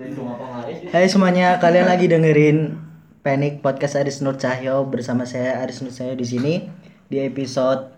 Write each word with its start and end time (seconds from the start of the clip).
Hai 0.00 1.12
semuanya, 1.12 1.60
kalian 1.60 1.84
lagi 1.84 2.08
dengerin 2.08 2.72
Panic 3.20 3.60
Podcast 3.60 4.00
Aris 4.00 4.24
Nur 4.24 4.40
Cahyo 4.40 4.88
bersama 4.88 5.28
saya 5.28 5.60
Aris 5.60 5.84
Nur 5.84 5.92
Cahyo 5.92 6.16
di 6.16 6.24
sini 6.24 6.64
di 7.12 7.20
episode 7.20 7.92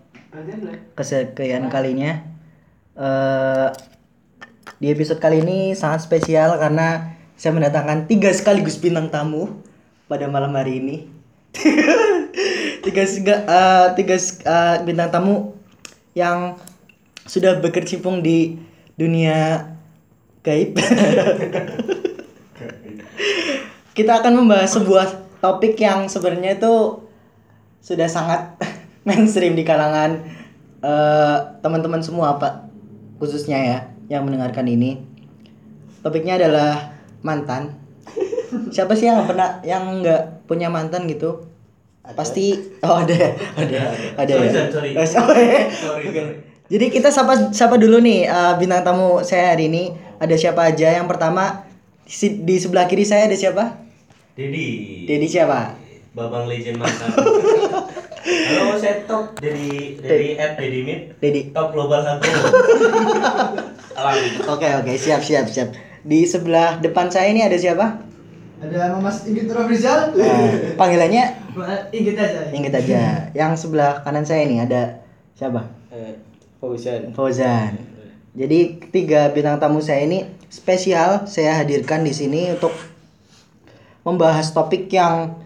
kesekian 0.99 1.71
kalinya. 1.71 2.19
Eh, 2.99 3.67
di 4.83 4.91
episode 4.91 5.23
kali 5.23 5.47
ini 5.47 5.71
sangat 5.79 6.03
spesial 6.03 6.59
karena 6.59 7.15
saya 7.39 7.55
mendatangkan 7.55 8.11
tiga 8.11 8.35
sekaligus 8.35 8.75
bintang 8.75 9.07
tamu 9.07 9.63
pada 10.11 10.27
malam 10.27 10.51
hari 10.59 10.83
ini. 10.83 11.07
tiga 12.83 13.03
eh, 13.07 13.87
tiga 13.95 14.15
eh, 14.19 14.75
bintang 14.83 15.07
tamu 15.07 15.55
yang 16.19 16.59
sudah 17.23 17.63
berkecimpung 17.63 18.19
di 18.19 18.59
dunia 18.99 19.71
gaib. 20.43 20.75
Kita 23.97 24.11
akan 24.19 24.43
membahas 24.43 24.75
sebuah 24.75 25.39
topik 25.39 25.79
yang 25.79 26.11
sebenarnya 26.11 26.59
itu 26.59 27.03
sudah 27.79 28.07
sangat 28.11 28.59
mainstream 29.07 29.55
di 29.55 29.63
kalangan 29.63 30.19
eh, 30.83 31.37
teman-teman 31.63 32.03
semua, 32.03 32.35
Pak. 32.37 32.67
Khususnya 33.17 33.57
ya 33.57 33.77
yang 34.11 34.27
mendengarkan 34.27 34.67
ini. 34.67 34.99
Topiknya 36.03 36.35
adalah 36.35 36.99
mantan. 37.23 37.79
Siapa 38.69 38.93
sih 38.93 39.07
yang 39.07 39.23
pernah 39.23 39.63
yang 39.63 40.03
nggak 40.03 40.45
punya 40.45 40.67
mantan 40.67 41.07
gitu? 41.07 41.47
Pasti 42.03 42.51
oh 42.83 42.99
ada 42.99 43.15
ada 43.55 43.81
ada 44.19 44.33
Sorry, 44.35 44.51
ya. 44.51 44.63
sorry. 44.67 44.91
Oh, 44.91 45.07
sorry. 45.07 45.47
Sorry. 45.71 46.07
Jadi 46.67 46.85
kita 46.91 47.07
sapa 47.13 47.53
sapa 47.55 47.79
dulu 47.79 48.03
nih 48.03 48.27
eh, 48.27 48.53
bintang 48.59 48.83
tamu 48.83 49.23
saya 49.23 49.55
hari 49.55 49.71
ini. 49.71 49.95
Ada 50.23 50.39
siapa 50.39 50.71
aja? 50.71 50.87
Yang 50.95 51.07
pertama 51.11 51.67
di, 52.07 52.27
di 52.47 52.55
sebelah 52.55 52.87
kiri 52.87 53.03
saya 53.03 53.27
ada 53.27 53.35
siapa? 53.35 53.75
Dedi. 54.39 55.03
Dedi 55.03 55.27
siapa? 55.27 55.75
Babang 56.15 56.47
legend 56.47 56.79
mantan. 56.79 57.11
Halo, 58.23 58.79
saya 58.79 59.03
Top 59.03 59.35
dari 59.43 59.99
dari 59.99 60.39
at 60.39 60.55
Dedi 60.55 60.79
Mit. 60.87 61.19
Dedi. 61.19 61.51
Top 61.51 61.75
Global. 61.75 62.07
Alami. 63.99 64.27
Oke 64.47 64.67
oke 64.79 64.95
siap 64.95 65.19
siap 65.19 65.51
siap. 65.51 65.75
Di 66.07 66.23
sebelah 66.23 66.79
depan 66.79 67.11
saya 67.11 67.27
ini 67.27 67.43
ada 67.43 67.59
siapa? 67.59 67.99
Ada 68.63 68.95
Mas 69.03 69.27
Inggit 69.27 69.51
Rizal. 69.51 70.15
Eh, 70.15 70.79
panggilannya 70.79 71.35
Inggit 71.91 72.15
aja. 72.15 72.47
inget 72.55 72.71
aja. 72.71 73.27
Yang 73.35 73.67
sebelah 73.67 73.99
kanan 74.07 74.23
saya 74.23 74.47
ini 74.47 74.63
ada 74.63 75.03
siapa? 75.35 75.67
Fauzan. 76.63 77.11
Fauzan. 77.11 77.92
Jadi 78.33 78.81
tiga 78.89 79.29
bintang 79.29 79.61
tamu 79.61 79.77
saya 79.77 80.09
ini 80.09 80.25
spesial 80.49 81.29
saya 81.29 81.61
hadirkan 81.61 82.01
di 82.01 82.09
sini 82.09 82.49
untuk 82.49 82.73
membahas 84.01 84.49
topik 84.57 84.89
yang 84.89 85.37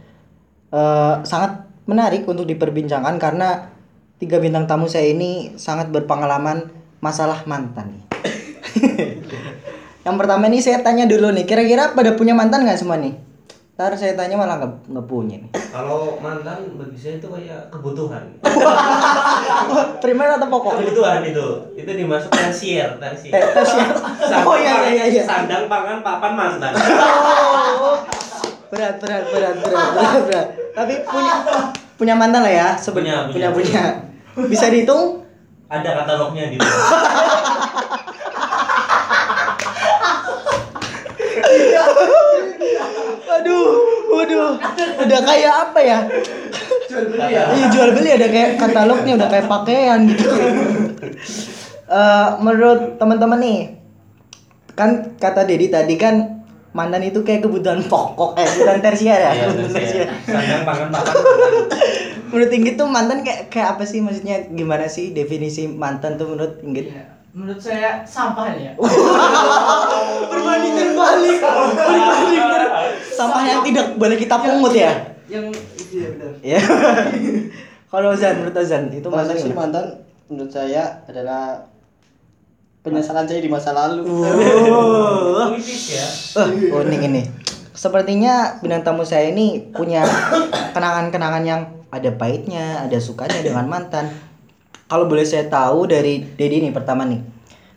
eh, 0.71 1.15
sangat 1.27 1.67
menarik 1.83 2.23
untuk 2.23 2.47
diperbincangkan 2.47 3.19
karena 3.19 3.75
tiga 4.17 4.39
bintang 4.39 4.65
tamu 4.65 4.87
saya 4.87 5.11
ini 5.11 5.55
sangat 5.59 5.91
berpengalaman 5.91 6.71
masalah 7.03 7.43
mantan. 7.43 8.01
yang 10.07 10.15
pertama 10.15 10.47
ini 10.47 10.63
saya 10.63 10.81
tanya 10.81 11.05
dulu 11.05 11.29
nih, 11.35 11.45
kira-kira 11.45 11.93
pada 11.93 12.15
punya 12.15 12.33
mantan 12.33 12.65
nggak 12.65 12.79
semua 12.79 12.97
nih? 12.97 13.13
Ntar 13.77 13.93
saya 13.93 14.17
tanya 14.17 14.33
malah 14.33 14.57
nggak 14.57 14.89
nggak 14.89 15.05
punya 15.05 15.37
nih. 15.37 15.49
Kalau 15.69 16.17
mantan 16.17 16.65
bagi 16.73 16.97
saya 16.97 17.21
itu 17.21 17.29
kayak 17.29 17.69
kebutuhan. 17.69 18.25
Primer 20.01 20.33
atau 20.33 20.49
pokok? 20.49 20.81
Kebutuhan 20.81 21.21
itu. 21.21 21.47
Itu 21.77 21.87
dimasuk 21.87 22.33
tersier, 22.33 22.97
tersier. 22.97 23.31
Eh, 23.31 23.43
tersier. 23.53 23.87
Oh 24.41 24.57
iya 24.57 24.81
iya 24.87 25.05
iya. 25.07 25.23
Sandang 25.23 25.69
pangan 25.69 26.01
papan 26.01 26.33
mantan. 26.33 26.71
Oh. 26.73 28.01
berat 28.67 28.99
berat 28.99 29.23
berat 29.31 29.55
berat 29.63 29.89
berat 29.95 30.21
berat 30.27 30.47
tapi 30.75 30.93
punya 31.01 31.33
punya 31.95 32.13
mantan 32.13 32.43
lah 32.43 32.51
ya 32.51 32.67
seben- 32.75 32.99
Punya, 32.99 33.31
punya 33.31 33.49
punya. 33.53 33.83
bisa 34.51 34.67
dihitung 34.67 35.23
Ada 35.71 36.03
katalognya 36.03 36.51
gitu. 36.51 36.67
aduh 43.37 43.67
waduh 44.09 44.51
udah 44.99 45.19
kayak 45.23 45.53
apa 45.63 45.79
ya 45.79 45.99
Jual 46.87 47.03
beli 47.05 47.27
ya. 47.29 47.43
iya 47.51 47.65
jual 47.67 47.89
beli 47.91 48.09
ada 48.09 48.27
kayak 48.27 48.51
katalognya 48.55 49.13
udah 49.15 49.27
kayak 49.27 49.47
pakaian 49.47 49.99
gitu 50.05 50.27
Eh, 51.87 52.29
menurut 52.37 52.99
teman-teman 52.99 53.39
nih 53.39 53.59
kan 54.69 55.15
kata 55.15 55.47
Dedi 55.47 55.67
tadi 55.67 55.95
kan 55.95 56.43
mantan 56.69 56.99
itu 57.01 57.23
kayak 57.23 57.41
kebutuhan 57.41 57.79
pokok 57.81 58.35
eh 58.35 58.43
kebutuhan 58.45 58.83
tersier 58.83 59.15
ya 59.15 59.31
Iya, 59.31 59.45
kebutuhan 59.47 59.71
tersier. 59.71 60.07
mantan. 60.67 61.03
menurut 62.27 62.51
Inggit 62.51 62.75
tuh 62.75 62.85
mantan 62.85 63.23
kayak 63.23 63.47
kayak 63.47 63.67
apa 63.73 63.83
sih 63.83 64.03
maksudnya 64.03 64.51
gimana 64.51 64.85
sih 64.85 65.09
definisi 65.11 65.65
mantan 65.65 66.19
tuh 66.19 66.27
menurut 66.29 66.59
Inggit 66.59 66.91
Iya. 66.91 67.03
Menurut 67.31 67.61
saya 67.61 68.01
sampah 68.03 68.49
ya. 68.51 68.73
berbanding 70.29 70.73
terbalik 70.73 71.37
berbanding 71.39 72.43
ter 72.43 72.63
sampah 73.07 73.41
yang 73.57 73.65
tidak 73.65 73.85
boleh 73.97 74.17
kita 74.17 74.35
pungut 74.37 74.73
ya 74.73 74.91
Yang 75.27 75.45
itu 75.75 75.93
ya 75.99 76.07
benar. 76.13 76.31
ya 76.39 76.59
kalau 77.91 78.11
Zan 78.15 78.45
menurut 78.45 78.57
Zan 78.63 78.87
itu 78.93 79.07
mantan 79.09 79.33
Mantan 79.33 79.43
sih 79.43 79.51
mantan 79.51 79.85
menurut 80.27 80.51
saya 80.51 81.03
adalah 81.07 81.67
penyesalan 82.87 83.27
saya 83.27 83.43
di 83.43 83.51
masa 83.51 83.75
lalu. 83.75 84.07
Oh, 84.07 85.51
Puitis 85.51 85.91
ya. 85.91 86.07
Eh, 86.47 86.71
unik 86.71 87.01
ini. 87.03 87.21
Sepertinya 87.75 88.57
bintang 88.63 88.87
tamu 88.87 89.03
saya 89.03 89.27
ini 89.27 89.59
punya 89.75 90.07
kenangan-kenangan 90.75 91.43
yang 91.43 91.61
ada 91.91 92.09
pahitnya, 92.15 92.87
ada 92.87 92.95
sukanya 92.97 93.43
dengan 93.43 93.67
mantan. 93.67 94.07
Kalau 94.87 95.03
boleh 95.03 95.27
saya 95.27 95.51
tahu 95.51 95.91
dari 95.91 96.23
Dedi 96.23 96.63
nih 96.63 96.71
pertama 96.71 97.03
nih. 97.03 97.19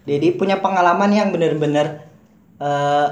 Dedi 0.07 0.31
punya 0.39 0.63
pengalaman 0.63 1.11
yang 1.11 1.35
benar-benar 1.35 2.07
eh, 2.63 3.07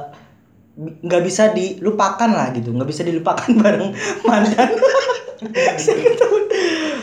nggak 0.78 1.22
bisa 1.26 1.50
dilupakan 1.50 2.30
lah 2.30 2.54
gitu, 2.54 2.70
nggak 2.70 2.86
bisa 2.86 3.02
dilupakan 3.02 3.50
bareng 3.62 3.90
mantan. 4.22 4.70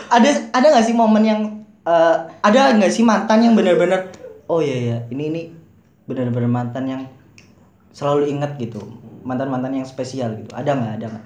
Ada 0.08 0.30
ada 0.56 0.66
nggak 0.72 0.86
sih 0.86 0.96
momen 0.96 1.24
yang 1.24 1.42
eh, 1.84 2.16
ada 2.42 2.72
nggak 2.76 2.92
sih 2.92 3.04
mantan 3.04 3.44
yang 3.44 3.54
benar-benar 3.54 4.10
oh 4.48 4.62
iya 4.62 4.78
ya 4.94 4.98
ini 5.10 5.24
ini 5.34 5.42
benar-benar 6.06 6.50
mantan 6.50 6.86
yang 6.86 7.02
selalu 7.90 8.30
ingat 8.30 8.58
gitu 8.62 8.82
mantan 9.26 9.50
mantan 9.50 9.74
yang 9.74 9.88
spesial 9.88 10.30
gitu 10.38 10.52
ada 10.54 10.72
nggak 10.76 10.94
ada 11.02 11.08
nggak 11.16 11.26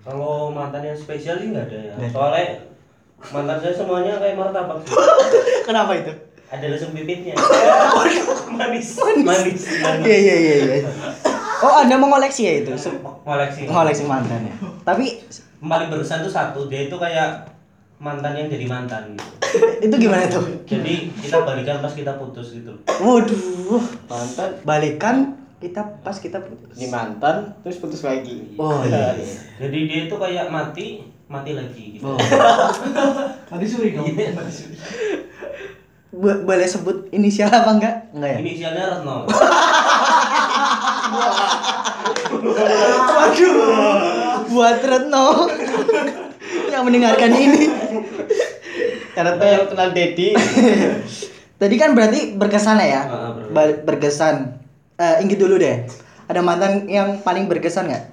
Kalau 0.00 0.48
mantan 0.50 0.82
yang 0.82 0.96
spesial 0.96 1.36
sih 1.38 1.52
nggak 1.52 1.70
ada 1.70 1.76
ya. 1.78 1.92
Ada. 1.94 2.06
Soalnya 2.10 2.46
mantan 3.30 3.56
saya 3.60 3.74
semuanya 3.76 4.16
kayak 4.18 4.34
martabak 4.34 4.80
kenapa 5.68 5.92
itu 5.94 6.12
Ada 6.50 6.66
lesung 6.66 6.90
bibitnya. 6.90 7.38
manis, 8.58 8.98
manis, 8.98 9.22
manis. 9.22 9.62
iya 10.02 10.16
iya 10.18 10.34
iya 10.34 10.54
iya 10.58 11.29
oh 11.60 11.74
anda 11.78 11.94
mengoleksi 11.94 12.42
ya 12.42 12.52
itu 12.58 12.72
Koleksi. 13.20 13.60
mengoleksi 13.64 14.04
mantan 14.04 14.40
ya 14.42 14.54
tapi 14.82 15.20
Yang 15.60 15.68
paling 15.68 15.88
berkesan 15.88 16.18
tuh 16.20 16.32
satu, 16.32 16.60
dia 16.66 16.88
itu 16.88 16.96
kayak 16.96 17.44
mantan 17.98 18.32
yang 18.32 18.48
jadi 18.48 18.64
mantan 18.64 19.12
gitu. 19.12 19.28
itu 19.84 19.94
gimana 19.98 20.24
tuh 20.24 20.40
Jadi 20.64 21.12
kita 21.14 21.42
balikan 21.42 21.76
pas 21.78 21.92
kita 21.92 22.16
putus 22.16 22.54
gitu. 22.54 22.72
waduh 22.96 23.76
Mantan 24.06 24.50
balikan 24.62 25.16
kita 25.58 25.84
pas 26.00 26.16
kita 26.16 26.40
putus 26.40 26.72
ini 26.74 26.88
mantan 26.88 27.52
terus 27.60 27.76
putus 27.76 28.00
lagi. 28.00 28.56
oh 28.56 28.80
iya, 28.82 29.12
iya. 29.12 29.36
Jadi 29.60 29.78
dia 29.84 30.00
itu 30.08 30.16
kayak 30.16 30.48
mati, 30.48 31.04
mati 31.26 31.52
lagi 31.52 32.00
gitu. 32.00 32.04
Oh. 32.06 32.16
Mati 33.50 33.66
suri 33.66 33.92
dong. 33.92 34.08
Iya. 34.08 34.32
Mati 34.32 34.48
suri. 34.50 34.74
Bo- 36.10 36.42
boleh 36.42 36.64
sebut 36.64 37.06
inisial 37.10 37.46
apa 37.46 37.70
enggak 37.70 37.94
enggak 38.10 38.30
ya 38.32 38.38
Inisialnya 38.40 38.84
Retno. 38.88 39.16
waduh 42.30 43.54
buat 44.46 44.78
Retno 44.80 45.26
yang 46.68 46.82
mendengarkan 46.82 47.32
ini 47.32 47.64
Karena 49.10 49.34
saya 49.36 49.66
kenal 49.66 49.90
Dedi. 49.90 50.32
Tadi 51.58 51.74
kan 51.76 51.92
berarti 51.92 52.38
berkesan 52.38 52.78
lah 52.78 52.88
ya? 52.88 53.02
Ah, 53.02 53.30
berkesan. 53.34 53.50
Ba- 53.52 53.80
berkesan. 53.84 54.36
Eh, 54.96 55.14
Inggit 55.20 55.36
dulu 55.36 55.58
deh. 55.58 55.82
Ada 56.24 56.40
mantan 56.40 56.86
yang 56.86 57.18
paling 57.20 57.50
berkesan 57.50 57.90
nggak? 57.90 58.04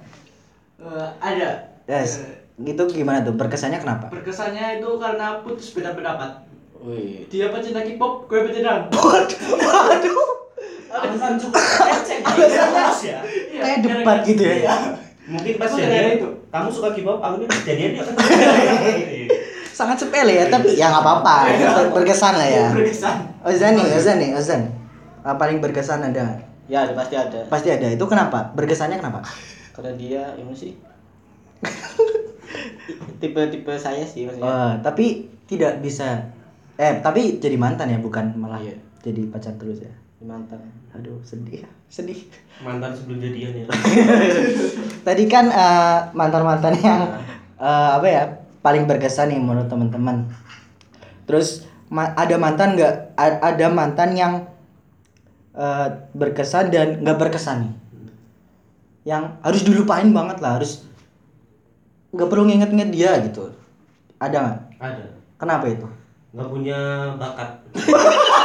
Eh, 0.82 1.08
ada. 1.16 1.70
Yes. 1.86 2.18
Eh, 2.20 2.34
Gitu 2.58 2.82
gimana 2.90 3.22
tuh? 3.22 3.30
Berkesannya 3.32 3.78
kenapa? 3.78 4.10
Berkesannya 4.10 4.82
itu 4.82 4.90
karena 4.98 5.38
putus 5.40 5.70
beda 5.70 5.94
pendapat. 5.94 6.42
Wih. 6.82 7.30
Dia 7.30 7.54
pecinta 7.54 7.78
K-pop, 7.80 8.26
gue 8.26 8.40
pecinta. 8.44 8.90
Waduh. 8.90 10.47
Alasan 10.88 11.36
cukup 11.36 11.60
ecek. 11.84 12.18
ya. 13.04 13.18
Kayak 13.54 13.78
debat 13.80 14.18
gitu 14.22 14.42
ya? 14.42 14.56
Iya. 14.58 14.74
Mungkin 15.28 15.54
pas 15.56 15.68
jadian 15.70 16.16
itu. 16.16 16.28
kamu 16.48 16.68
suka 16.72 16.88
K-pop, 16.90 17.20
aku 17.20 17.34
nih 17.38 17.48
jadian 17.62 17.90
dia. 17.92 18.04
Sangat 19.78 19.94
sepele 19.94 20.32
ya, 20.34 20.44
tapi 20.48 20.74
ya 20.74 20.88
nggak 20.88 21.04
apa-apa. 21.04 21.36
Iya. 21.46 21.68
Ber- 21.70 21.92
Berkesan 21.94 22.34
lah 22.34 22.48
ya. 22.48 22.66
Berkesan. 22.72 23.16
Ozan 23.42 23.72
nih, 23.76 23.86
Ozan 23.92 24.16
nih, 24.18 24.30
Ozan. 24.32 24.62
Ah, 25.20 25.36
paling 25.36 25.60
berkesan 25.60 26.00
ada? 26.02 26.40
Ya, 26.66 26.88
pasti 26.92 27.14
ada. 27.14 27.44
Pasti 27.46 27.68
ada. 27.68 27.86
Itu 27.86 28.04
kenapa? 28.04 28.50
Berkesannya 28.52 28.96
kenapa? 28.96 29.20
Karena 29.70 29.92
dia 29.94 30.22
ini 30.34 30.50
sih 30.50 30.72
tipe-tipe 33.20 33.74
saya 33.74 34.02
sih 34.02 34.24
maksudnya. 34.24 34.46
Oh, 34.46 34.72
tapi 34.80 35.28
tidak 35.44 35.78
bisa 35.78 36.22
eh 36.74 36.98
tapi 36.98 37.36
jadi 37.36 37.54
mantan 37.54 37.90
ya 37.90 37.98
bukan 37.98 38.30
malah 38.34 38.58
Iya. 38.58 38.78
jadi 39.00 39.26
pacar 39.28 39.54
terus 39.54 39.80
ya. 39.80 39.90
Mantan. 40.22 40.58
Aduh, 40.98 41.22
sedih. 41.22 41.62
Sedih. 41.86 42.26
Mantan 42.58 42.90
sebelum 42.90 43.22
jadian 43.22 43.62
ya. 43.62 43.66
Tadi 45.06 45.24
kan 45.30 45.46
eh, 45.46 45.98
mantan-mantan 46.10 46.74
yang 46.82 47.22
eh, 47.54 47.90
apa 47.94 48.06
ya 48.06 48.22
paling 48.58 48.90
berkesan 48.90 49.30
nih 49.30 49.38
menurut 49.38 49.70
teman-teman. 49.70 50.26
Terus 51.24 51.68
ma- 51.86 52.14
ada 52.18 52.34
mantan 52.34 52.74
nggak? 52.74 53.14
Ada 53.18 53.66
mantan 53.70 54.10
yang 54.18 54.32
eh, 55.54 55.88
berkesan 56.12 56.74
dan 56.74 56.98
nggak 56.98 57.18
berkesan 57.18 57.70
nih. 57.70 57.74
Yang 59.06 59.22
harus 59.40 59.62
dilupain 59.64 60.10
banget 60.10 60.42
lah, 60.42 60.58
harus 60.58 60.82
nggak 62.10 62.28
perlu 62.28 62.44
nginget-nginget 62.50 62.90
dia 62.90 63.10
gitu. 63.22 63.54
Ada 64.18 64.36
nggak? 64.36 64.58
Ada. 64.82 65.04
Kenapa 65.38 65.64
itu? 65.70 65.86
Nggak 66.34 66.48
punya 66.50 66.78
bakat. 67.16 67.50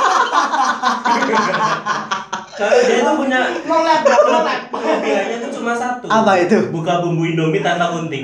Kalau 2.54 2.78
dia 2.86 3.02
tuh 3.02 3.16
punya 3.18 3.40
Nolak, 3.66 4.00
nolak. 4.06 4.58
kelebihannya 4.70 5.38
tuh 5.42 5.52
cuma 5.58 5.74
satu. 5.74 6.06
Apa 6.06 6.32
itu? 6.38 6.70
Buka 6.70 7.02
bumbu 7.02 7.26
Indomie 7.26 7.66
tanpa 7.66 7.90
gunting. 7.92 8.24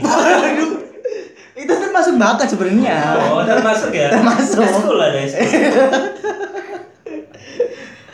Itu 1.58 1.74
termasuk 1.76 2.16
bakat 2.16 2.48
sebenarnya. 2.48 3.18
Oh, 3.34 3.42
termasuk 3.42 3.90
ya? 3.92 4.14
Termasuk. 4.14 4.62
Eskul 4.62 5.02
ada 5.02 5.18
eskul. 5.18 5.44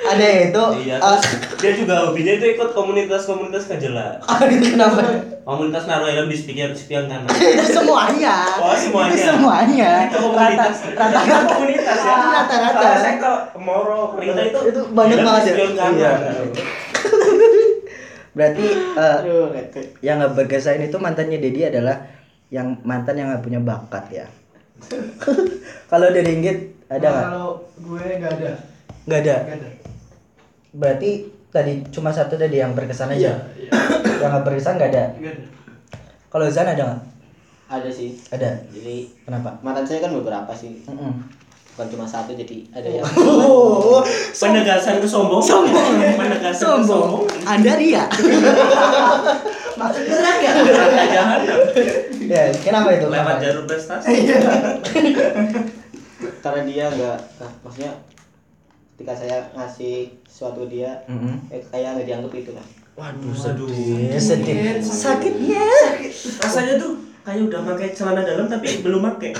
Ada 0.06 0.26
itu. 0.50 0.64
Iya, 0.86 0.96
eh, 1.02 1.18
terus 1.18 1.58
dia 1.58 1.72
juga 1.74 1.94
hobinya 2.06 2.34
itu 2.38 2.46
ikut 2.54 2.70
komunitas-komunitas 2.78 3.66
kejelas. 3.66 4.22
kenapa? 4.70 5.02
Komunitas 5.42 5.84
naruh 5.90 6.10
helm 6.10 6.30
di 6.30 6.38
spion 6.38 6.74
spion 6.78 7.10
kanan. 7.10 7.26
itu 7.30 7.66
semuanya. 7.74 8.46
Oh, 8.62 8.74
semuanya. 8.78 9.14
Itu 9.14 9.26
semuanya. 9.34 9.92
Itu 10.10 10.18
komunitas. 10.22 10.76
Rata 10.94 11.20
Itu 11.22 11.46
komunitas 11.50 12.00
ya. 12.02 12.16
Rata-rata. 12.34 12.82
Kalau 12.82 12.98
saya 13.02 13.16
ke 13.18 13.32
Moro, 13.58 14.02
Rita 14.18 14.42
itu 14.46 14.60
Itu 14.70 14.82
banyak 14.94 15.18
banget 15.22 15.42
ya? 15.42 15.54
spion 15.54 15.72
kanan. 15.74 15.98
Iya. 15.98 16.12
Berarti 18.36 18.68
eh, 19.00 19.18
Aduh, 19.24 19.48
rete. 19.56 19.96
yang 20.04 20.20
nggak 20.20 20.36
berkesan 20.36 20.84
itu 20.84 21.00
mantannya 21.00 21.40
Dedi 21.40 21.72
adalah 21.72 22.04
yang 22.52 22.84
mantan 22.84 23.16
yang 23.16 23.32
nggak 23.32 23.48
punya 23.48 23.64
bakat 23.64 24.06
ya. 24.12 24.28
Kalau 25.92 26.12
dari 26.12 26.36
Inggit 26.36 26.76
ada 26.92 27.08
nggak? 27.08 27.26
Kalau 27.32 27.48
gue 27.80 28.04
nggak 28.20 28.34
ada. 28.36 28.52
Nggak 29.08 29.20
ada. 29.24 29.36
Nggak 29.40 29.56
ada. 29.56 29.70
Berarti 30.76 31.32
tadi 31.50 31.80
cuma 31.88 32.12
satu 32.12 32.36
tadi 32.36 32.60
yang 32.60 32.76
berkesan 32.76 33.16
aja. 33.16 33.32
Iya. 33.32 33.36
yang 34.22 34.30
nggak 34.36 34.46
berkesan 34.46 34.76
nggak 34.76 34.92
ada. 34.92 35.04
Ada. 35.16 35.32
Kalau 36.28 36.46
Zan 36.52 36.68
ada 36.68 36.84
nggak? 36.84 37.02
Ada 37.66 37.90
sih. 37.90 38.12
Ada. 38.30 38.50
Jadi 38.76 39.10
Kenapa? 39.24 39.56
mantan 39.64 39.88
saya 39.88 40.04
kan 40.04 40.12
beberapa 40.12 40.52
sih. 40.52 40.84
Mm-mm. 40.86 41.32
Bukan 41.76 41.92
cuma 41.92 42.08
satu 42.08 42.32
jadi 42.32 42.64
ada 42.72 42.88
yang 42.88 43.04
Oh, 43.20 44.00
Penegasan 44.40 45.04
kesombongan. 45.04 45.44
Sombong. 45.44 45.92
Penegasan 46.16 46.84
sombong. 46.84 47.28
kesombongan. 47.28 47.52
Anda 47.52 47.74
ria. 47.76 48.04
Maksud 49.80 50.04
berat 50.08 50.38
ya? 50.40 50.52
Neraka 50.56 51.04
jahanam. 51.12 51.60
ya, 52.32 52.44
kenapa 52.64 52.96
itu? 52.96 53.12
Lewat 53.12 53.44
jalur 53.44 53.64
prestasi. 53.68 54.08
karena 56.46 56.62
dia 56.62 56.86
nggak 56.94 57.18
ah, 57.42 57.52
maksudnya 57.66 57.92
ketika 58.96 59.12
saya 59.12 59.44
ngasih 59.52 60.08
sesuatu 60.24 60.64
ke 60.64 60.80
dia 60.80 61.04
Mm-mm. 61.06 61.36
eh, 61.52 61.60
kayak 61.68 62.00
nggak 62.00 62.08
dianggap 62.08 62.32
itu 62.34 62.52
kan 62.56 62.68
Waduh, 62.96 63.28
Waduh. 63.28 63.68
sedih, 63.68 64.16
sedih. 64.16 64.80
Sakitnya. 64.80 65.68
Rasanya 66.40 66.80
tuh 66.80 66.96
kayak 67.28 67.52
udah 67.52 67.60
pakai 67.68 67.92
celana 67.92 68.24
dalam 68.24 68.48
tapi 68.48 68.80
belum 68.80 69.04
pakai. 69.04 69.36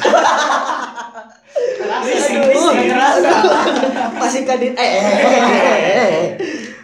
Masih 4.20 4.44
kadit. 4.44 4.76
Eh, 4.84 4.90
eh, 4.92 5.08
eh, 5.08 5.24
eh, 5.24 6.04
eh. 6.04 6.28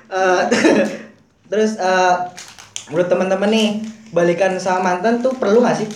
Eh, 0.07 0.39
Terus 1.51 1.75
eh, 1.75 2.15
menurut 2.88 3.07
teman-teman 3.12 3.51
nih, 3.51 3.69
balikan 4.15 4.56
sama 4.56 4.95
mantan 4.95 5.19
tuh 5.19 5.35
perlu 5.35 5.59
gak 5.59 5.75
sih? 5.75 5.91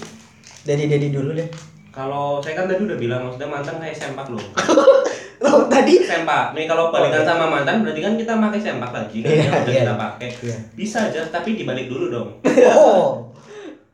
Dari 0.67 0.91
Dedi 0.91 1.07
dulu 1.07 1.31
deh. 1.31 1.47
Kalau 1.95 2.43
saya 2.43 2.59
kan 2.59 2.67
tadi 2.67 2.83
udah 2.83 2.99
bilang 2.99 3.23
maksudnya 3.23 3.47
mantan 3.47 3.79
kayak 3.79 3.95
sempak 3.95 4.27
loh. 4.27 4.43
Lo 5.37 5.67
tadi 5.67 5.99
Sempak. 5.99 6.53
Nih 6.53 6.65
kalau 6.65 6.89
balikan 6.89 7.19
Oh, 7.19 7.23
iya. 7.23 7.29
sama 7.29 7.45
mantan 7.47 7.81
berarti 7.81 7.99
kan 7.99 8.13
kita 8.15 8.33
pakai 8.35 8.59
sempak 8.59 8.91
lagi 8.91 9.17
kan 9.19 9.29
Iya, 9.29 9.41
yang 9.41 9.53
udah 9.57 9.67
iya. 9.67 9.81
kita 9.81 9.95
pakai. 9.95 10.29
Iya. 10.41 10.57
Bisa 10.73 10.97
aja 11.05 11.21
tapi 11.27 11.49
dibalik 11.55 11.87
dulu 11.87 12.05
dong. 12.09 12.29
Oh. 12.71 13.29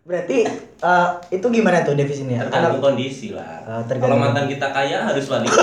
Berarti 0.01 0.43
eh, 0.81 1.07
itu 1.29 1.45
gimana 1.47 1.81
tuh 1.81 1.93
definisinya? 1.93 2.43
Tergantung 2.43 2.81
kondisi 2.83 3.31
lah. 3.31 3.61
Ah, 3.63 3.81
tergantung. 3.81 4.11
Kalau 4.11 4.17
mantan 4.19 4.45
kita 4.45 4.67
kaya 4.69 4.97
harus 5.03 5.25
balik. 5.25 5.49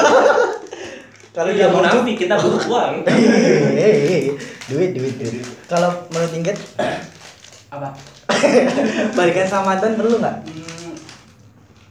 Kalau 1.29 1.47
Kalau 1.47 1.51
dia 1.55 1.71
mau 1.71 1.79
munafik 1.79 2.17
kita 2.19 2.35
butuh 2.35 2.63
uang. 2.67 2.93
Hehehe. 3.07 4.35
duit, 4.71 4.91
duit, 4.91 5.15
duit. 5.15 5.39
Kalau 5.67 5.91
menurut 6.09 6.33
Inggit, 6.35 6.59
Apa? 7.69 7.95
balikan 9.13 9.47
sama 9.47 9.73
mantan 9.73 9.95
perlu 9.95 10.19
nggak? 10.19 10.37
Hmm, 10.43 10.95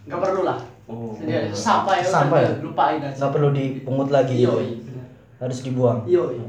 Nggak 0.03 0.19
perlu 0.19 0.41
lah. 0.43 0.59
Oh. 0.87 1.11
Jadi 1.19 1.51
sampai 1.51 1.99
ya, 1.99 2.07
Sampai. 2.07 2.41
udah, 2.47 2.63
lupain 2.63 2.97
aja. 2.97 3.11
Nggak 3.13 3.31
perlu 3.31 3.49
dipungut 3.51 4.07
lagi 4.07 4.39
Iya, 4.39 4.47
gitu. 4.47 4.57
iya, 4.57 4.75
benar. 4.81 5.05
Harus 5.37 5.59
dibuang. 5.61 5.99
Iya, 6.07 6.23
iya. 6.31 6.45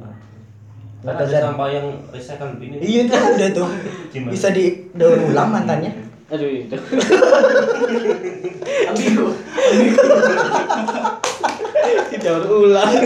Kata 0.98 1.24
ada 1.24 1.38
sampah 1.44 1.68
yang 1.68 1.86
recycle 2.10 2.50
bin 2.58 2.74
ini. 2.74 2.80
Iya 2.82 3.00
itu 3.04 3.14
udah 3.14 3.48
tuh. 3.50 3.68
Gimana? 4.10 4.30
Bisa 4.30 4.48
didaur 4.50 5.18
ulang 5.24 5.48
mantannya. 5.48 5.92
aduh 6.28 6.44
itu 6.60 6.76
Ambigu. 8.84 9.26
didaur 12.10 12.44
ulang 12.44 12.90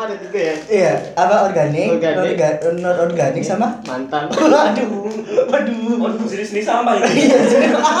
macam 0.00 0.08
ada 0.08 0.16
tiga 0.18 0.40
ya 0.40 0.54
Iya, 0.66 0.92
apa 1.12 1.36
organik, 1.44 1.86
Organik. 1.92 2.16
orga- 2.16 2.58
non 2.74 2.96
organik 3.02 3.44
sama 3.44 3.68
mantan 3.84 4.24
Waduh, 4.32 4.88
waduh. 5.46 5.92
Oh, 6.00 6.10
jenis 6.24 6.56
ini 6.56 6.62
sampah 6.62 6.96
ini. 6.96 7.28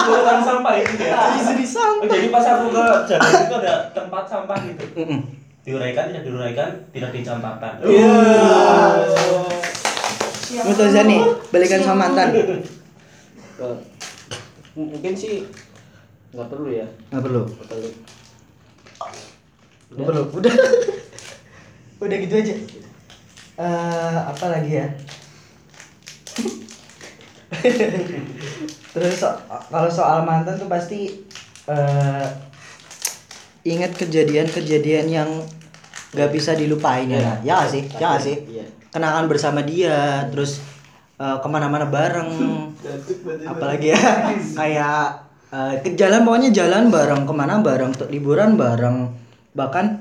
Urutan 0.08 0.40
sampah 0.40 0.72
itu 0.74 0.96
ya. 0.98 1.12
Jadi 1.36 1.60
Oh, 1.60 1.68
sama. 1.68 2.08
jadi 2.08 2.26
pas 2.30 2.46
aku 2.48 2.64
ke 2.70 2.84
Jakarta 3.06 3.38
itu 3.42 3.54
ada 3.58 3.74
tempat 3.92 4.24
sampah 4.24 4.56
gitu. 4.64 4.84
Diuraikan, 5.60 6.08
tidak 6.08 6.24
diuraikan, 6.24 6.68
tidak 6.88 7.10
dicampakkan. 7.12 7.72
Iya. 7.84 8.16
Menurut 10.64 10.88
Zani, 10.88 11.18
balikan 11.52 11.80
sama 11.80 11.96
mantan. 12.00 12.28
Mungkin 14.72 15.12
sih 15.12 15.44
nggak 16.30 16.46
perlu 16.46 16.70
ya 16.70 16.86
Nggak 17.10 17.22
perlu. 17.22 17.42
nggak 17.44 17.68
perlu 17.68 17.88
Nggak 19.90 20.06
perlu. 20.06 20.22
Udah. 20.32 20.54
Udah 22.00 22.16
gitu 22.16 22.34
aja. 22.40 22.54
Eh, 23.60 24.18
apa 24.24 24.44
lagi 24.48 24.72
ya? 24.72 24.88
Terus 28.90 29.14
so- 29.20 29.38
kalau 29.68 29.90
soal 29.92 30.24
mantan 30.24 30.56
tuh 30.56 30.66
pasti 30.66 31.28
eh 31.68 32.26
ingat 33.68 33.92
kejadian-kejadian 33.94 35.06
yang 35.12 35.30
nggak 36.16 36.30
bisa 36.32 36.56
dilupain 36.56 37.06
ya. 37.06 37.36
Ya 37.44 37.60
nggak 37.60 37.70
sih? 37.70 37.82
Ya 38.00 38.16
sih? 38.16 38.36
iya 38.48 38.64
Kenangan 38.90 39.30
bersama 39.30 39.62
dia, 39.62 40.26
terus 40.32 40.58
eh, 41.20 41.36
ke 41.38 41.48
mana-mana 41.52 41.84
bareng. 41.86 42.32
Apalagi 43.44 43.92
ya 43.92 44.00
kayak 44.58 45.04
eh, 45.52 45.74
ke 45.84 45.94
jalan 46.00 46.24
pokoknya 46.24 46.50
jalan 46.50 46.88
bareng 46.88 47.28
ke 47.28 47.32
mana 47.36 47.60
bareng 47.60 47.92
untuk 47.92 48.08
liburan 48.08 48.56
bareng 48.56 49.12
bahkan 49.50 49.99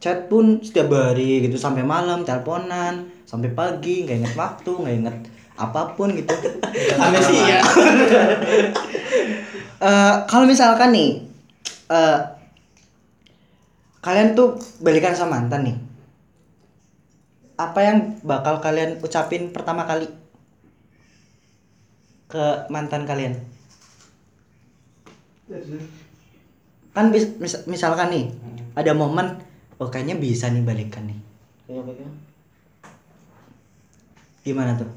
chat 0.00 0.32
pun 0.32 0.64
setiap 0.64 0.88
hari 0.88 1.44
gitu 1.44 1.60
sampai 1.60 1.84
malam 1.84 2.24
teleponan 2.24 3.12
sampai 3.28 3.52
pagi 3.52 4.08
nggak 4.08 4.16
inget 4.24 4.34
waktu 4.34 4.72
nggak 4.72 4.96
inget 4.96 5.16
apa 5.60 5.92
pun 5.92 6.08
gitu. 6.16 6.32
Aneh 6.96 7.20
sih, 7.20 7.36
ya. 7.36 7.60
Eh, 9.80 10.14
kalau 10.24 10.48
misalkan 10.48 10.96
nih 10.96 11.20
eh, 11.92 12.18
kalian 14.00 14.32
tuh 14.32 14.56
balikan 14.80 15.12
sama 15.12 15.36
mantan 15.36 15.68
nih. 15.68 15.76
Apa 17.60 17.80
yang 17.84 18.16
bakal 18.24 18.56
kalian 18.64 19.04
ucapin 19.04 19.52
pertama 19.52 19.84
kali 19.84 20.08
ke 22.32 22.44
mantan 22.72 23.04
kalian? 23.04 23.36
Kan 26.96 27.12
mis- 27.12 27.68
misalkan 27.68 28.08
nih 28.08 28.32
ada 28.72 28.96
momen 28.96 29.49
oh 29.80 29.88
kayaknya 29.88 30.20
bisa 30.20 30.52
nih 30.52 30.60
balikan 30.60 31.08
nih. 31.08 31.18
Kayaknya 31.64 31.82
kayaknya 31.88 32.08
gimana 34.40 34.72
tuh? 34.76 34.90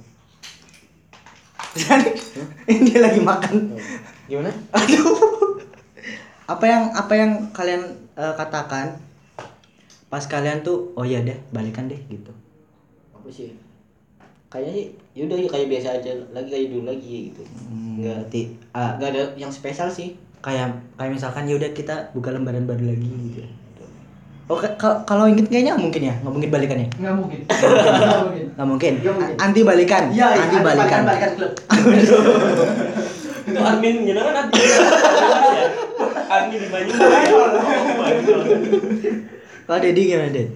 Ini 2.70 2.96
lagi 3.00 3.20
makan. 3.24 3.80
Gimana? 4.28 4.52
Aduh. 4.76 5.08
Apa 6.44 6.66
yang 6.68 6.84
apa 6.92 7.14
yang 7.16 7.32
kalian 7.56 7.82
eh, 8.20 8.34
katakan 8.36 9.00
pas 10.12 10.22
kalian 10.28 10.62
tuh 10.62 10.94
oh 10.94 11.08
ya 11.08 11.24
deh 11.24 11.40
balikan 11.56 11.88
deh 11.88 11.98
gitu. 12.12 12.30
Apa 13.16 13.28
sih? 13.32 13.56
Kayaknya 14.52 14.72
sih 14.76 14.86
yaudah 15.18 15.38
ya 15.40 15.50
kayak 15.50 15.68
biasa 15.72 15.88
aja 15.98 16.12
lagi 16.36 16.50
kayak 16.52 16.68
dulu 16.70 16.84
lagi 16.92 17.32
gitu. 17.32 17.42
Hmm, 17.48 18.04
nggak 18.04 18.16
berarti 18.28 18.42
nggak 18.76 19.10
ada 19.10 19.24
yang 19.40 19.50
spesial 19.50 19.88
sih. 19.88 20.20
kayak 20.44 20.76
kayak 21.00 21.16
misalkan 21.16 21.48
ya 21.48 21.56
udah 21.56 21.72
kita 21.72 22.12
buka 22.12 22.36
lembaran 22.36 22.68
baru 22.68 22.92
lagi 22.92 23.08
gitu. 23.32 23.48
Oke, 24.54 24.70
kal- 24.78 25.02
kalau 25.04 25.26
inget 25.26 25.50
kayaknya 25.50 25.74
nggak 25.74 25.82
mungkin 25.82 26.02
ya, 26.06 26.14
nggak 26.22 26.34
mungkin 26.34 26.50
balikannya. 26.54 26.88
Nggak 27.02 27.16
mungkin. 27.18 27.40
Nggak 27.42 27.66
mungkin. 27.74 28.44
Nggak 28.54 28.68
mungkin. 28.70 28.94
Nggak 29.02 29.16
mungkin. 29.18 29.36
Anti 29.42 29.62
balikan. 29.66 30.04
Iya, 30.14 30.28
iya, 30.30 30.44
anti 30.46 30.58
balikan. 30.62 31.02
balikan 31.04 31.32
klub. 31.34 31.54
Itu 33.44 33.60
admin 33.60 33.96
jenengan 34.06 34.36
admin. 34.38 34.62
Ya. 34.62 34.78
Admin 36.30 36.58
di 36.58 36.68
Banyumas. 36.70 37.54
Kalau 39.64 39.80
Dedi 39.80 40.02
gimana 40.06 40.30
Ded? 40.30 40.50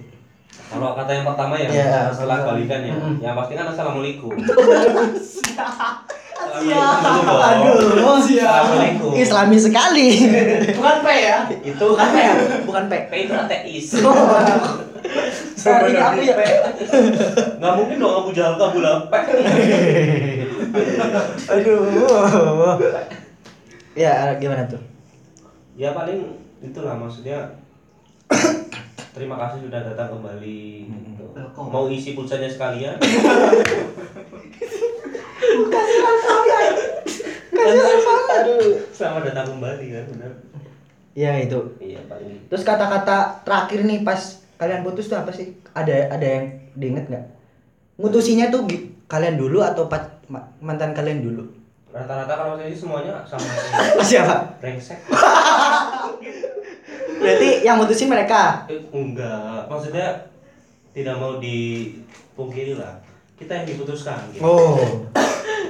Kalau 0.68 0.92
kata 0.94 1.12
yang 1.12 1.26
pertama 1.26 1.56
ya, 1.56 1.70
Iya, 1.72 2.12
setelah 2.12 2.44
balikan 2.44 2.82
ya, 2.84 2.96
yang 3.18 3.34
pasti 3.34 3.54
kan 3.56 3.72
assalamualaikum. 3.72 4.36
Aduh, 6.48 8.08
Assalamualaikum. 8.08 9.12
Islami 9.14 9.58
sekali. 9.60 10.10
Bukan 10.78 10.96
P 11.04 11.08
ya. 11.12 11.38
Itu 11.52 11.86
Bukan 11.92 12.08
P 12.14 12.18
ya? 12.18 12.34
Bukan 12.64 12.84
P. 12.88 12.94
P 13.12 13.14
itu 13.28 13.34
ateis. 13.36 13.88
Seperti 15.58 16.00
aku 16.00 16.20
ya. 16.24 16.36
Nggak 17.60 17.74
mungkin 17.76 17.96
dong 18.00 18.14
Abu 18.24 18.32
Jahal 18.32 18.56
Abu 18.56 18.80
Lahab. 18.80 19.12
Aduh. 21.52 22.80
Ya, 23.98 24.38
gimana 24.38 24.64
tuh? 24.70 24.82
Ya 25.78 25.94
paling 25.94 26.38
itulah 26.62 26.98
maksudnya 26.98 27.54
terima 29.14 29.38
kasih 29.38 29.70
sudah 29.70 29.82
datang 29.86 30.10
kembali. 30.18 30.90
Welcome. 31.38 31.70
mau 31.70 31.86
isi 31.86 32.18
pulsanya 32.18 32.50
sekalian 32.50 32.98
aduh 37.68 38.80
selamat 38.90 39.22
datang 39.28 39.48
kembali 39.52 39.86
kan 39.90 40.06
benar 40.14 40.32
Ya 41.18 41.34
itu. 41.36 41.58
iya 41.82 41.98
paling 42.06 42.46
Terus 42.46 42.62
kata-kata 42.62 43.42
terakhir 43.42 43.82
nih 43.82 44.06
pas 44.06 44.22
kalian 44.56 44.86
putus 44.86 45.10
tuh 45.10 45.18
apa 45.18 45.34
sih? 45.34 45.50
Ada 45.74 46.14
ada 46.14 46.22
yang 46.22 46.46
diinget 46.74 47.10
nggak? 47.10 47.26
Mutusinya 47.98 48.48
tuh 48.48 48.70
kalian 49.06 49.34
dulu 49.34 49.60
atau 49.60 49.90
ma- 50.28 50.54
mantan 50.60 50.94
kalian 50.94 51.22
dulu? 51.22 51.44
rata-rata 51.90 52.30
kalau 52.30 52.54
saya 52.54 52.70
sih 52.70 52.78
semuanya 52.78 53.26
sama 53.26 53.50
Siapa? 54.06 54.62
brengsek 54.62 55.02
Berarti 57.18 57.66
yang 57.66 57.82
mutusin 57.82 58.06
mereka. 58.08 58.70
Eh, 58.70 58.78
enggak 58.88 59.66
maksudnya 59.66 60.30
tidak 60.94 61.18
mau 61.18 61.42
dipungkiri 61.42 62.78
lah 62.78 62.94
kita 63.34 63.50
yang 63.56 63.66
diputuskan 63.66 64.22
gitu. 64.30 64.46
Oh. 64.46 65.02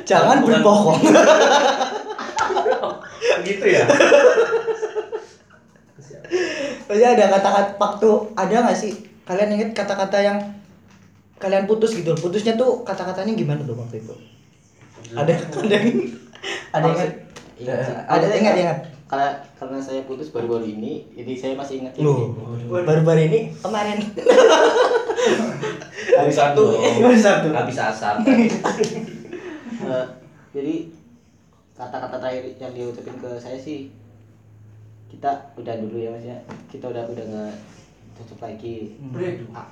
Jangan 0.08 0.40
Bukan- 0.40 0.64
berbohong. 0.64 1.00
gitu 3.44 3.66
ya 3.66 3.86
Maksudnya 6.88 7.10
ada 7.14 7.26
kata-kata 7.30 7.72
waktu 7.78 8.10
ada 8.34 8.56
nggak 8.64 8.76
sih? 8.78 8.94
Kalian 9.24 9.52
inget 9.54 9.70
kata-kata 9.74 10.18
yang 10.18 10.38
kalian 11.38 11.64
putus 11.64 11.92
gitu? 11.94 12.12
Putusnya 12.14 12.56
tuh 12.56 12.82
kata-katanya 12.82 13.36
gimana 13.36 13.60
tuh 13.62 13.76
waktu 13.76 14.00
itu? 14.00 14.16
Ada 15.12 15.32
ada 15.64 15.74
yang 15.74 15.88
ada 16.74 16.86
yang 16.86 16.96
ingat? 16.96 17.12
Iya. 17.58 17.74
Ada 18.08 18.26
ingat 18.34 18.56
ingat. 18.58 18.80
karena 19.08 19.30
karena 19.56 19.80
saya 19.80 20.04
putus 20.04 20.36
baru-baru 20.36 20.68
ini 20.68 21.08
jadi 21.16 21.32
saya 21.34 21.54
masih 21.56 21.80
ingat 21.80 21.96
Loh, 21.96 22.36
baru-baru 22.68 23.24
ini 23.24 23.56
kemarin. 23.56 24.04
hari 26.12 26.28
satu 26.28 26.76
Hari 27.08 27.16
Sabtu. 27.16 27.56
habis 27.56 27.80
asar 27.80 28.20
Eh, 29.78 30.06
jadi 30.52 30.76
kata-kata 31.74 32.18
terakhir 32.18 32.44
yang 32.58 32.74
diucapin 32.74 33.14
ke 33.16 33.30
saya 33.38 33.54
sih 33.56 33.94
kita 35.08 35.30
udah 35.54 35.76
dulu 35.78 35.96
ya 35.96 36.10
mas 36.10 36.26
ya 36.26 36.38
kita 36.68 36.88
udah 36.88 37.06
udah 37.06 37.24
nggak 37.24 37.54
cocok 38.14 38.40
lagi. 38.44 38.98
A- 39.54 39.72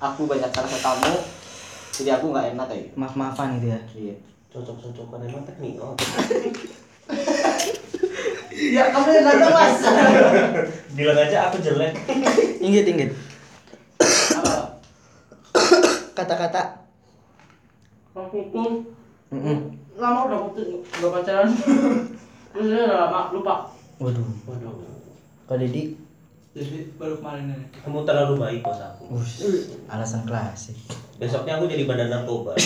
aku 0.00 0.24
banyak 0.24 0.46
salah 0.48 0.70
ke 0.70 0.78
kamu 0.78 1.12
jadi 1.92 2.10
aku 2.14 2.26
nggak 2.28 2.54
enak 2.54 2.66
kayak 2.66 2.86
Maaf-maafan 2.94 3.58
gitu 3.58 3.66
ya. 3.68 3.80
iya 3.92 4.14
cocok-cocokan 4.48 5.24
emang 5.24 5.42
teknik 5.42 5.74
oh. 5.76 5.92
Ya 8.56 8.88
kamu 8.88 9.08
yang 9.12 9.24
datang 9.26 9.52
mas. 9.52 9.76
bilang 10.92 11.18
aja 11.18 11.50
aku 11.50 11.60
jelek 11.60 11.92
ingat. 12.88 13.10
Apa? 14.32 14.80
Kata-kata. 16.14 16.62
Waktu 18.14 18.48
Mm-mm. 19.36 19.58
lama 19.94 20.20
udah 20.26 20.38
putus 20.44 20.66
udah 20.94 21.10
pacaran. 21.10 21.48
Terus 22.52 22.66
dia 22.66 22.82
udah 22.84 22.98
lama 23.02 23.20
lupa. 23.30 23.54
Waduh. 23.96 24.24
waduh 24.44 24.72
Kalau 25.44 25.58
Dedi, 25.58 25.92
Jadi 26.50 26.88
baru 26.94 27.16
kemarin 27.16 27.48
ini. 27.50 27.68
kamu 27.76 28.00
terlalu 28.02 28.34
baik 28.34 28.60
bos 28.62 28.76
aku 28.78 29.12
Ush, 29.14 29.44
alasan 29.86 30.24
klasik. 30.24 30.72
besoknya 31.14 31.56
aku 31.56 31.64
jadi 31.64 31.84
badan 31.84 32.08
narkoba 32.10 32.56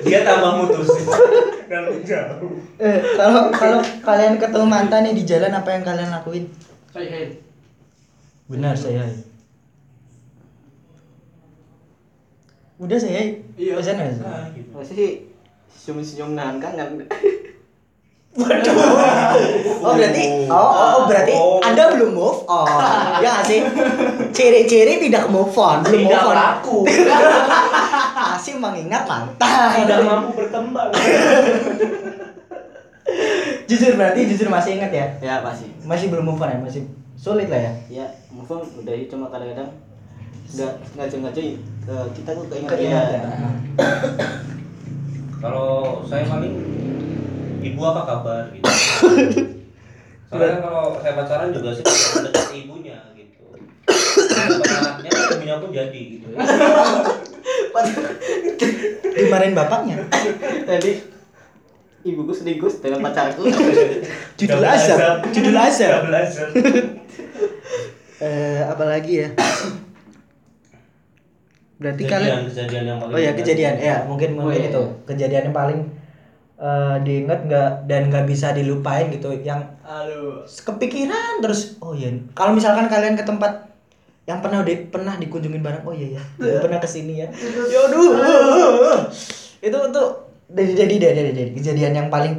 dia 0.00 0.22
tambah 0.22 0.52
mutusin 0.56 1.06
kalau 1.66 1.90
jauh 2.08 2.50
Eh, 2.78 2.98
kalau 3.14 3.52
kalau 3.52 3.78
kalian 4.00 4.34
ketemu 4.34 4.66
mantan 4.66 5.04
nih 5.04 5.14
di 5.14 5.22
jalan 5.22 5.52
apa 5.52 5.68
yang 5.68 5.84
kalian 5.84 6.08
lakuin? 6.08 6.44
Saya 6.88 7.06
hey. 7.06 7.26
Benar 8.46 8.72
saya. 8.72 9.04
Udah 12.80 12.96
saya. 12.96 13.20
Iya. 13.60 13.76
Pesan 13.76 14.00
sih? 14.00 14.24
nah, 14.24 14.48
gitu. 14.56 14.72
masih 14.72 14.94
sih 14.96 15.10
senyum-senyum 15.68 16.32
nahan 16.32 16.56
kangen 16.56 16.96
Oh 19.84 19.92
berarti 19.98 20.22
oh, 20.46 20.54
oh, 20.54 21.02
oh, 21.02 21.04
berarti 21.10 21.34
Oh. 21.34 21.58
Anda 21.60 21.90
belum 21.98 22.14
move 22.14 22.46
on. 22.46 22.70
ya 23.20 23.36
nggak 23.36 23.44
sih? 23.44 23.60
Ciri-ciri 24.30 25.02
tidak 25.02 25.26
move 25.28 25.50
on, 25.58 25.82
belum 25.82 26.06
tidak 26.06 26.22
move 26.22 26.30
on. 26.30 26.36
laku 26.38 26.78
Masih 28.32 28.54
mengingat 28.56 29.02
mantan. 29.04 29.70
tidak 29.82 29.98
mampu 30.06 30.30
berkembang 30.38 30.88
Jujur 33.68 33.98
berarti 33.98 34.20
jujur 34.30 34.46
masih 34.46 34.78
ingat 34.78 34.94
ya? 34.94 35.06
ya 35.18 35.34
masih 35.42 35.66
Masih 35.82 36.06
belum 36.08 36.30
move 36.30 36.40
on 36.40 36.54
ya? 36.54 36.58
Masih 36.62 36.86
sulit 37.18 37.50
lah 37.50 37.60
ya? 37.60 37.72
ya 37.90 38.06
move 38.30 38.46
on 38.46 38.62
udah 38.62 38.94
cuma 39.10 39.26
kadang-kadang 39.28 39.68
nggak 40.50 40.72
ngaco-ngaco 40.96 41.40
eh, 41.40 41.56
kita 42.14 42.30
tuh 42.34 42.44
keinget 42.48 42.70
Keinget 42.74 43.06
dia 43.06 43.18
ya. 43.22 43.22
kalau 45.38 46.02
saya 46.04 46.26
paling 46.26 46.54
ibu 47.60 47.80
apa 47.80 48.02
kabar 48.04 48.42
gitu 48.50 48.66
soalnya 50.30 50.48
kan 50.54 50.60
kalau 50.62 50.84
saya 50.98 51.12
pacaran 51.14 51.50
juga 51.50 51.70
sih 51.72 51.84
dekat 51.84 52.48
ibunya 52.54 52.98
gitu 53.12 53.42
Dekat 53.86 54.70
anaknya 54.70 55.10
ibunya 55.34 55.54
pun 55.58 55.70
jadi 55.70 56.00
gitu 56.18 56.26
Dimarahin 59.10 59.54
bapaknya. 59.54 59.96
jadi 60.66 60.92
ibuku 62.02 62.32
selingkuh 62.32 62.72
dengan 62.80 63.00
pacarku 63.04 63.44
Judul 64.40 64.64
azab. 64.64 65.20
Judul 65.30 65.56
azab. 65.56 66.02
Eh, 68.20 68.60
apalagi 68.68 69.24
ya? 69.24 69.28
Berarti 71.80 72.02
kalian 72.04 72.44
kejadian 72.44 72.84
yang 72.92 72.98
paling 73.00 73.14
Oh 73.16 73.20
ya 73.20 73.32
kejadian. 73.32 73.74
Ya 73.80 73.96
mungkin 74.04 74.36
Oh, 74.36 74.44
mungkin 74.44 74.68
iya. 74.68 74.70
itu 74.70 74.82
kejadian 75.08 75.42
yang 75.48 75.56
paling 75.56 75.80
eh, 76.60 76.96
diingat 77.00 77.40
nggak 77.48 77.70
dan 77.88 78.12
nggak 78.12 78.28
bisa 78.28 78.52
dilupain 78.52 79.08
gitu 79.08 79.32
yang 79.40 79.64
Aduh. 79.80 80.44
kepikiran 80.44 81.40
terus 81.40 81.80
oh 81.80 81.96
iya. 81.96 82.12
Kalau 82.36 82.52
misalkan 82.52 82.92
kalian 82.92 83.16
ke 83.16 83.24
tempat 83.24 83.72
yang 84.28 84.44
pernah 84.44 84.60
di, 84.62 84.76
pernah 84.92 85.16
dikunjungin 85.16 85.64
bareng 85.64 85.82
oh 85.88 85.96
iya 85.96 86.20
ya 86.20 86.22
dulu 86.36 86.68
pernah 86.68 86.78
ke 86.78 86.86
sini 86.86 87.24
ya. 87.24 87.28
Yauduh 87.72 88.12
itu 89.64 89.76
tuh 89.76 90.08
dari 90.52 90.72
jadi 90.76 90.94
dari 91.00 91.14
dari 91.16 91.32
dari 91.32 91.50
kejadian 91.56 91.92
yang 91.96 92.08
paling 92.12 92.36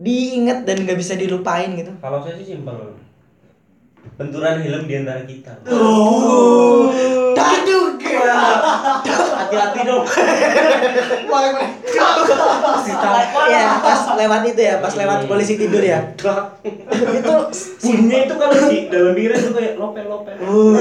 diingat 0.00 0.68
dan 0.68 0.84
nggak 0.84 0.96
bisa 1.00 1.16
dilupain 1.16 1.72
gitu. 1.76 1.92
Kalau 2.00 2.20
saya 2.20 2.36
sih 2.36 2.56
simpel 2.56 2.76
benturan 4.16 4.60
helm 4.60 4.84
di 4.88 4.94
antara 4.96 5.24
kita 5.24 5.52
oh. 5.68 6.88
Daduh 7.36 7.99
hati-hati 8.24 9.80
dong. 9.86 10.04
Ya 13.50 13.80
pas 13.80 14.00
lewat 14.16 14.42
itu 14.46 14.60
ya 14.60 14.74
pas 14.78 14.94
lewat 14.94 15.18
polisi 15.26 15.54
tidur 15.56 15.82
ya. 15.82 16.12
Itu 16.14 17.34
bunyinya 17.82 18.18
itu 18.28 18.34
kalau 18.36 18.54
di 18.68 18.78
dalam 18.92 19.12
pikiran 19.16 19.38
itu 19.40 19.52
kayak 19.56 19.74
lopel 19.80 20.04
lopel. 20.06 20.34
Uh, 20.40 20.78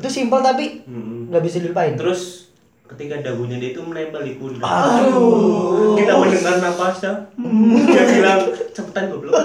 itu 0.00 0.08
simpel 0.08 0.40
tapi 0.40 0.82
nggak 1.28 1.42
bisa 1.44 1.60
dilupain. 1.60 1.94
terus 1.98 2.48
ketika 2.88 3.20
dagunya 3.20 3.60
dia 3.60 3.76
itu 3.76 3.84
menempel 3.84 4.24
di 4.24 4.40
pundak 4.40 4.64
Aduh. 4.64 5.92
kita 5.92 6.12
mendengar 6.16 6.56
napasnya. 6.56 7.28
Dia 7.84 8.04
bilang 8.08 8.40
cepetan 8.72 9.12
goblok. 9.12 9.36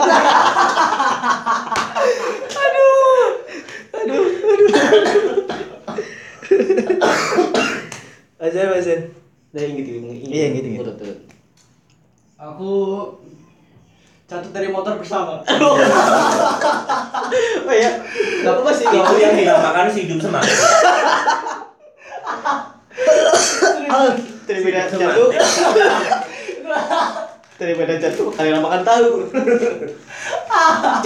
Masan, 6.43 7.02
Masan. 8.43 9.01
Dari 9.53 9.69
inget 9.69 9.85
gitu. 9.85 10.09
Iya, 10.27 10.43
inget, 10.51 10.63
inget. 10.65 10.81
Urut, 10.83 10.97
urut. 10.99 11.19
Aku 12.41 12.71
jatuh 14.27 14.51
dari 14.51 14.67
motor 14.67 14.99
bersama. 14.99 15.39
Oh 17.63 17.73
iya, 17.73 17.97
nggak 18.45 18.53
apa-apa 18.53 18.71
sih. 18.75 18.85
Itu 18.85 19.13
yang 19.17 19.33
dinamakan 19.33 19.89
si 19.89 20.05
hidup 20.05 20.21
semangat. 20.21 20.53
Daripada 24.45 24.85
jatuh. 24.91 25.29
Daripada 27.57 27.93
jatuh, 27.97 28.27
kalian 28.35 28.61
makan 28.61 28.81
tahu. 28.85 29.09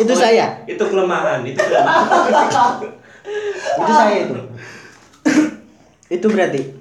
Itu 0.01 0.13
saya. 0.17 0.59
Itu 0.67 0.83
kelemahan, 0.83 1.45
itu 1.47 1.61
kelemahan. 1.61 2.75
Itu 3.77 3.91
saya 3.93 4.17
itu. 4.25 4.35
itu 6.11 6.27
berarti. 6.27 6.76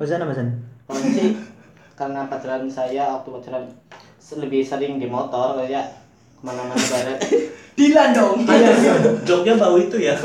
Masan, 0.00 0.24
Masan. 0.24 0.48
Kalau 0.88 1.00
sih 1.12 1.36
karena 1.92 2.26
pacaran 2.26 2.64
saya 2.66 3.20
waktu 3.20 3.28
pacaran 3.28 3.64
lebih 4.32 4.64
sering 4.64 4.96
di 4.96 5.06
motor 5.06 5.60
kayak 5.60 5.84
ke 6.40 6.42
mana-mana 6.42 6.80
barat. 6.80 7.18
Dilan 7.78 8.10
dong. 8.12 8.44
Joknya 9.24 9.54
bau 9.56 9.76
itu 9.76 9.96
ya. 10.00 10.16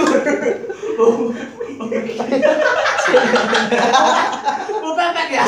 Mau 4.81 4.91
pepet 4.95 5.27
ya? 5.31 5.43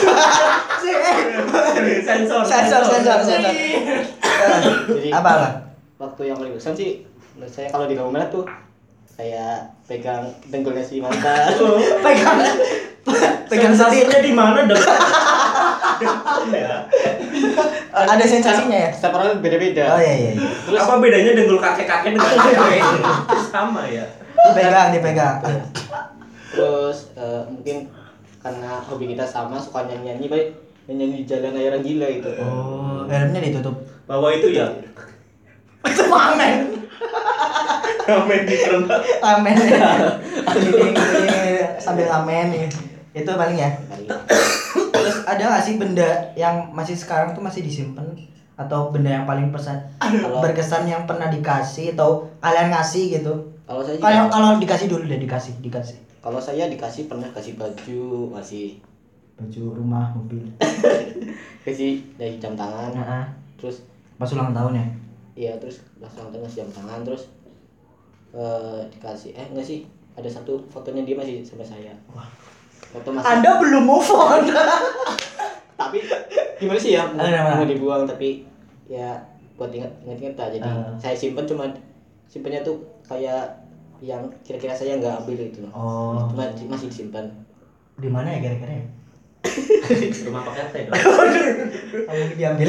sensor. 2.04 2.42
Sensor, 2.46 2.82
sensor, 2.84 3.20
sensor. 3.24 3.54
Jadi 4.96 5.10
Apa 5.12 5.30
apa? 5.36 5.50
waktu 6.00 6.32
yang 6.32 6.40
paling 6.40 6.56
berkesan 6.56 6.76
sih 6.80 7.04
menurut 7.36 7.52
saya 7.52 7.68
kalau 7.76 7.86
di 7.92 7.96
merah 8.00 8.32
tuh 8.32 8.48
saya 9.20 9.68
pegang 9.84 10.32
dengkulnya 10.48 10.80
si 10.80 11.04
mantan. 11.04 11.52
Pegang. 12.08 12.40
Pegang. 13.52 13.76
Sensasinya 13.76 14.24
di 14.24 14.32
mana 14.32 14.64
dong? 14.64 14.80
ya. 16.56 16.88
Ada 17.92 18.24
sensasinya 18.24 18.80
ya? 18.80 18.90
Setiap 18.96 19.20
orang 19.20 19.44
beda-beda. 19.44 19.92
Oh 19.92 20.00
iya 20.00 20.16
iya. 20.16 20.32
iya. 20.40 20.48
Terus 20.64 20.80
Apa 20.88 21.04
bedanya 21.04 21.36
dengkul 21.36 21.60
kakek-kakek 21.60 22.16
dengan 22.16 22.32
kakek? 22.48 22.80
Sama 23.52 23.84
ya. 23.92 24.08
Dipegang, 24.40 24.96
dipegang. 24.96 25.38
terus 26.50 27.12
eh, 27.14 27.44
mungkin 27.46 27.92
karena 28.40 28.80
hobi 28.82 29.14
kita 29.14 29.22
sama 29.28 29.60
suka 29.60 29.86
nyanyi-nyanyi 29.86 30.26
baik 30.32 30.48
nyanyi 30.88 31.22
di 31.22 31.26
jalan 31.28 31.60
orang 31.60 31.84
gila 31.84 32.08
gitu. 32.08 32.30
Oh, 32.40 33.04
helmnya 33.04 33.44
ditutup. 33.44 33.76
Bahwa 34.08 34.32
itu 34.32 34.56
ya 34.56 34.72
Itu 35.84 36.04
pamen. 36.08 36.79
Ramen 38.02 38.42
di 38.44 38.56
perempat. 38.58 39.00
Amen 39.20 39.56
ya. 39.56 39.90
Keliling, 40.46 40.94
keliling, 40.94 41.66
sambil 41.78 42.08
amen 42.08 42.48
ya. 42.50 42.68
Itu 43.12 43.32
paling 43.32 43.56
ya. 43.56 43.70
Terus 44.90 45.16
ada 45.24 45.44
gak 45.50 45.64
sih 45.64 45.76
benda 45.76 46.08
yang 46.34 46.70
masih 46.70 46.94
sekarang 46.94 47.32
tuh 47.32 47.42
masih 47.42 47.62
disimpan 47.62 48.06
atau 48.56 48.90
benda 48.90 49.10
yang 49.14 49.26
paling 49.26 49.50
pesan 49.50 49.80
Kalau- 49.98 50.40
berkesan 50.40 50.84
yang 50.84 51.04
pernah 51.06 51.28
dikasih 51.28 51.94
atau 51.94 52.28
kalian 52.40 52.70
ngasih 52.70 53.16
gitu? 53.16 53.34
Kalau 53.64 53.82
saya 53.82 53.96
Kalau 53.98 54.16
juga- 54.20 54.32
kalau 54.32 54.50
dikasih 54.58 54.88
dulu 54.88 55.04
deh 55.06 55.20
dikasih, 55.20 55.54
dikasih. 55.60 55.98
kalau 56.20 56.38
saya 56.38 56.68
dikasih 56.68 57.06
pernah 57.06 57.30
kasih 57.30 57.56
baju, 57.56 58.04
kasih 58.36 58.82
Baju 59.38 59.62
rumah, 59.74 60.12
mobil. 60.12 60.44
kasih 61.64 62.04
dari 62.14 62.36
jam 62.38 62.54
tangan. 62.54 62.92
Nah, 62.92 63.24
Terus 63.56 63.88
pas 64.14 64.28
ulang 64.30 64.52
tahun 64.52 64.76
ya. 64.76 64.86
iya 65.34 65.54
terus 65.56 65.80
langsung 65.96 66.28
ngasih 66.30 66.60
jam 66.60 66.70
tangan 66.74 67.00
terus 67.02 67.32
eh 68.32 68.82
dikasih 68.90 69.34
eh 69.34 69.46
enggak 69.48 69.66
sih 69.66 69.80
ada 70.14 70.28
satu 70.28 70.60
fotonya 70.68 71.02
dia 71.02 71.16
masih 71.16 71.42
sama 71.42 71.62
saya. 71.62 71.94
Wah. 72.10 72.28
Foto 72.90 73.10
masih 73.10 73.26
Anda 73.30 73.52
belum 73.58 73.84
move 73.84 74.10
on. 74.10 74.44
tapi 75.80 76.04
gimana 76.60 76.76
sih 76.76 76.92
ya 76.92 77.08
mau, 77.08 77.24
mau 77.56 77.64
dibuang 77.64 78.04
tapi 78.04 78.44
ya 78.86 79.16
buat 79.56 79.72
ingat 79.72 79.88
ingat 80.04 80.18
ingat 80.20 80.36
aja 80.38 80.52
jadi 80.54 80.68
Ah. 80.68 80.92
saya 80.98 81.16
simpen 81.16 81.48
cuma 81.48 81.64
simpennya 82.28 82.60
tuh 82.60 82.76
kayak 83.02 83.48
yang 84.00 84.20
kira-kira 84.42 84.72
saya 84.72 85.00
nggak 85.00 85.24
ambil 85.24 85.40
itu 85.40 85.64
loh 85.64 85.72
Oh. 85.72 86.20
cuma 86.28 86.52
masih 86.68 86.88
disimpan 86.88 87.24
Di 87.96 88.08
mana 88.08 88.28
ya 88.30 88.40
kira-kira 88.42 88.72
ya? 88.74 88.86
Rumah 90.28 90.42
pakai 90.46 90.64
teh 90.70 90.82
dong. 90.84 90.96
Kamu 90.96 92.24
diambil. 92.36 92.68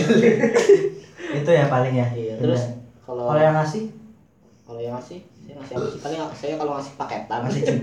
itu 1.39 1.51
ya 1.51 1.65
paling 1.67 1.95
ya. 1.95 2.07
iya 2.11 2.35
terus 2.37 2.63
kalau 3.01 3.27
kalau 3.27 3.39
yang 3.39 3.55
ngasih 3.55 3.91
kalau 4.63 4.79
yang 4.79 4.95
ngasih 4.95 5.19
saya 5.51 5.59
ngasih 5.59 5.75
apa 5.77 5.87
sih 5.91 6.01
paling 6.01 6.19
saya 6.33 6.55
kalau 6.57 6.73
ngasih 6.79 6.93
paketan 6.97 7.39
ngasih 7.45 7.63
cim. 7.67 7.79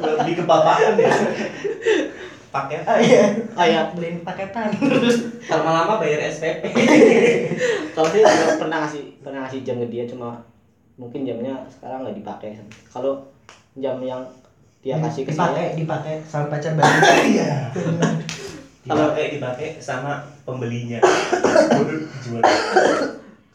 Lebih 0.00 0.32
ke 0.34 0.44
bapaan 0.44 0.94
ya. 0.96 1.12
Pakai 2.46 2.80
Ah, 2.88 2.96
iya. 2.96 3.24
ah 3.52 3.66
ya 3.68 3.80
Beliin 3.92 4.24
paketan. 4.24 4.72
lama-lama 5.46 6.00
bayar 6.00 6.24
SPP. 6.26 6.64
kalau 7.92 8.08
saya 8.08 8.22
juga 8.24 8.56
pernah 8.58 8.78
ngasih 8.82 9.02
pernah 9.20 9.44
ngasih 9.44 9.60
jam 9.60 9.76
ke 9.76 9.88
dia 9.88 10.04
cuma 10.08 10.40
mungkin 10.96 11.28
jamnya 11.28 11.52
sekarang 11.68 12.02
nggak 12.02 12.16
dipakai 12.16 12.56
kalau 12.88 13.20
jam 13.76 14.00
yang 14.00 14.24
dia 14.80 14.96
kasih 14.96 15.28
ke 15.28 15.32
dipakai, 15.34 15.76
saya 15.76 15.76
dipakai 15.76 16.14
sama 16.24 16.46
pacar 16.48 16.72
baru. 16.78 16.98
Iya. 17.28 17.52
Dipakai 18.86 19.24
dipakai 19.36 19.68
sama 19.82 20.22
pembelinya. 20.46 21.02
Jual. 22.22 22.40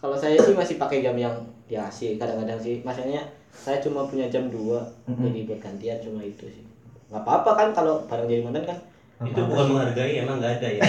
Kalau 0.02 0.18
saya 0.18 0.36
sih 0.36 0.52
masih 0.52 0.76
pakai 0.76 1.00
jam 1.00 1.14
yang 1.14 1.32
dia 1.64 1.86
kasih 1.86 2.18
kadang-kadang 2.18 2.58
sih 2.58 2.82
maksudnya 2.82 3.22
saya 3.54 3.78
cuma 3.78 4.04
punya 4.04 4.26
jam 4.28 4.50
dua 4.50 4.82
Mhm. 5.06 5.22
jadi 5.24 5.40
buat 5.46 5.60
gantian 5.62 5.98
cuma 6.00 6.20
itu 6.22 6.46
sih 6.48 6.64
nggak 7.08 7.22
apa-apa 7.22 7.52
kan 7.54 7.68
kalau 7.72 8.02
barang 8.04 8.26
jadi 8.26 8.42
mantan 8.42 8.66
kan 8.66 8.80
Itu 9.22 9.38
bukan 9.38 9.66
menghargai, 9.70 10.18
emang 10.18 10.42
nggak 10.42 10.58
ada 10.58 10.70
ya. 10.72 10.82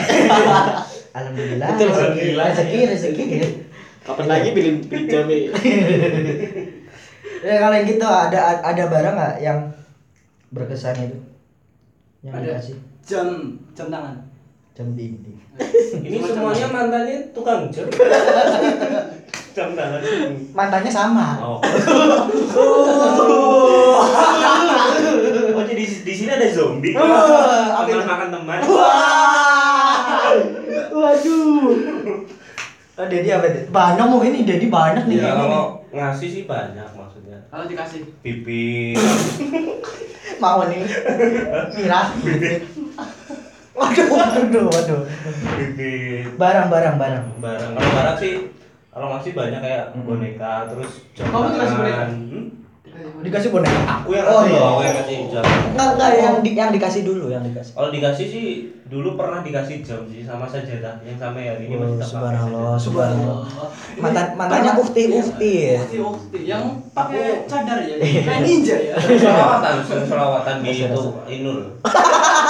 Alhamdulillah. 1.20 1.68
Betul, 1.68 1.86
rezeki, 1.86 2.00
alhamdulillah. 2.00 2.46
rezeki, 2.48 2.78
rezeki. 2.88 3.24
kapan 4.00 4.24
lagi 4.26 4.48
beli 4.50 4.70
beli 4.82 5.02
jam 5.04 5.26
ya 5.28 5.36
Ya 7.44 7.54
kalau 7.58 7.74
yang 7.74 7.86
gitu 7.86 8.06
ada 8.06 8.38
ada 8.62 8.84
barang 8.86 9.14
nggak 9.14 9.34
yang 9.38 9.58
berkesan 10.48 10.96
itu? 10.96 11.18
Yang 12.22 12.32
Ada. 12.32 12.44
dikasih 12.46 12.76
Jam 13.02 13.26
jam 13.74 13.86
tangan. 13.90 14.16
Jam 14.72 14.88
dinding. 14.96 15.36
Ini 16.00 16.16
semuanya 16.24 16.68
mantannya 16.72 17.18
tukang 17.36 17.68
jam. 17.68 17.86
Jam 19.52 19.76
tangan. 19.76 20.00
Mantannya 20.56 20.88
sama. 20.88 21.36
Oh. 21.44 21.60
Oh 25.52 25.64
jadi 25.68 25.84
di 25.84 26.14
sini 26.16 26.32
ada 26.32 26.48
zombie. 26.48 26.96
Apa 26.96 27.84
Teman 27.84 28.00
itu? 28.00 28.08
makan 28.08 28.28
teman. 28.32 28.60
Wah. 28.64 30.32
Waduh. 30.88 31.68
Oh, 32.92 33.06
Dedi 33.08 33.28
apa 33.28 33.46
Dedi? 33.52 33.68
Banyak 33.68 34.06
mau 34.08 34.24
ini 34.24 34.48
Dedi 34.48 34.66
banyak 34.72 35.04
nih. 35.06 35.20
Ya 35.20 35.36
ini 35.36 35.44
nih. 35.44 35.48
kalau 35.52 35.64
ngasih 35.92 36.28
sih 36.32 36.42
banyak 36.48 36.88
maksudnya. 36.96 37.38
Kalau 37.52 37.64
dikasih. 37.68 38.00
Pipi. 38.24 38.96
Mau 40.42 40.64
nih. 40.66 40.82
Mira. 41.76 42.02
Waduh, 43.72 44.06
waduh, 44.08 44.64
waduh. 44.68 45.00
Pipi. 45.56 45.92
Barang, 46.36 46.68
barang, 46.68 46.96
barang. 47.00 47.24
Barang. 47.40 47.70
Kalau 47.72 47.90
barang 47.96 48.16
sih 48.20 48.32
kalau 48.92 49.08
ngasih 49.08 49.32
banyak 49.32 49.60
kayak 49.64 49.84
Mm-mm. 49.96 50.04
boneka 50.04 50.68
terus 50.68 51.08
jam 51.16 51.32
Kamu 51.32 51.56
dikasih 51.56 51.76
boneka? 51.80 52.04
Hmm? 52.12 52.44
Dikasih 53.24 53.48
boneka. 53.48 53.78
Aku 53.88 54.10
yang 54.12 54.28
Oh, 54.28 54.44
iya. 54.44 54.60
aku 54.60 54.80
yang 54.84 54.96
ngasih 55.00 55.16
jam. 55.32 55.44
Enggak, 55.72 55.88
enggak 55.96 56.10
yang 56.20 56.34
di, 56.44 56.50
yang 56.52 56.70
dikasih 56.76 57.02
dulu, 57.08 57.32
yang 57.32 57.40
dikasih. 57.40 57.72
Kalau 57.72 57.88
dikasih 57.88 58.26
sih 58.28 58.46
dulu 58.92 59.16
pernah 59.16 59.40
dikasih 59.40 59.80
jam 59.80 60.04
sih 60.12 60.20
sama 60.20 60.44
sajadah 60.44 61.00
yang 61.00 61.16
sampai 61.16 61.48
hari 61.48 61.64
ini 61.64 61.80
masih 61.80 61.96
tetap 61.96 62.20
pakai 62.20 62.36
subhanallah, 62.36 62.76
subhanallah. 62.76 63.38
Mantan 63.96 64.26
mantannya 64.36 64.72
ukti 64.76 65.02
ukti 65.08 65.52
ya. 65.72 65.80
Ukti 65.80 65.98
ukti 66.04 66.38
yang 66.44 66.64
pakai 66.92 67.48
cadar 67.48 67.80
ya, 67.80 67.96
kayak 67.96 68.44
ninja 68.44 68.76
ya. 68.76 68.94
Selawatan, 69.00 69.74
selawatan 69.88 70.54
di 70.60 70.84
itu 70.84 71.02
Inul. 71.32 71.58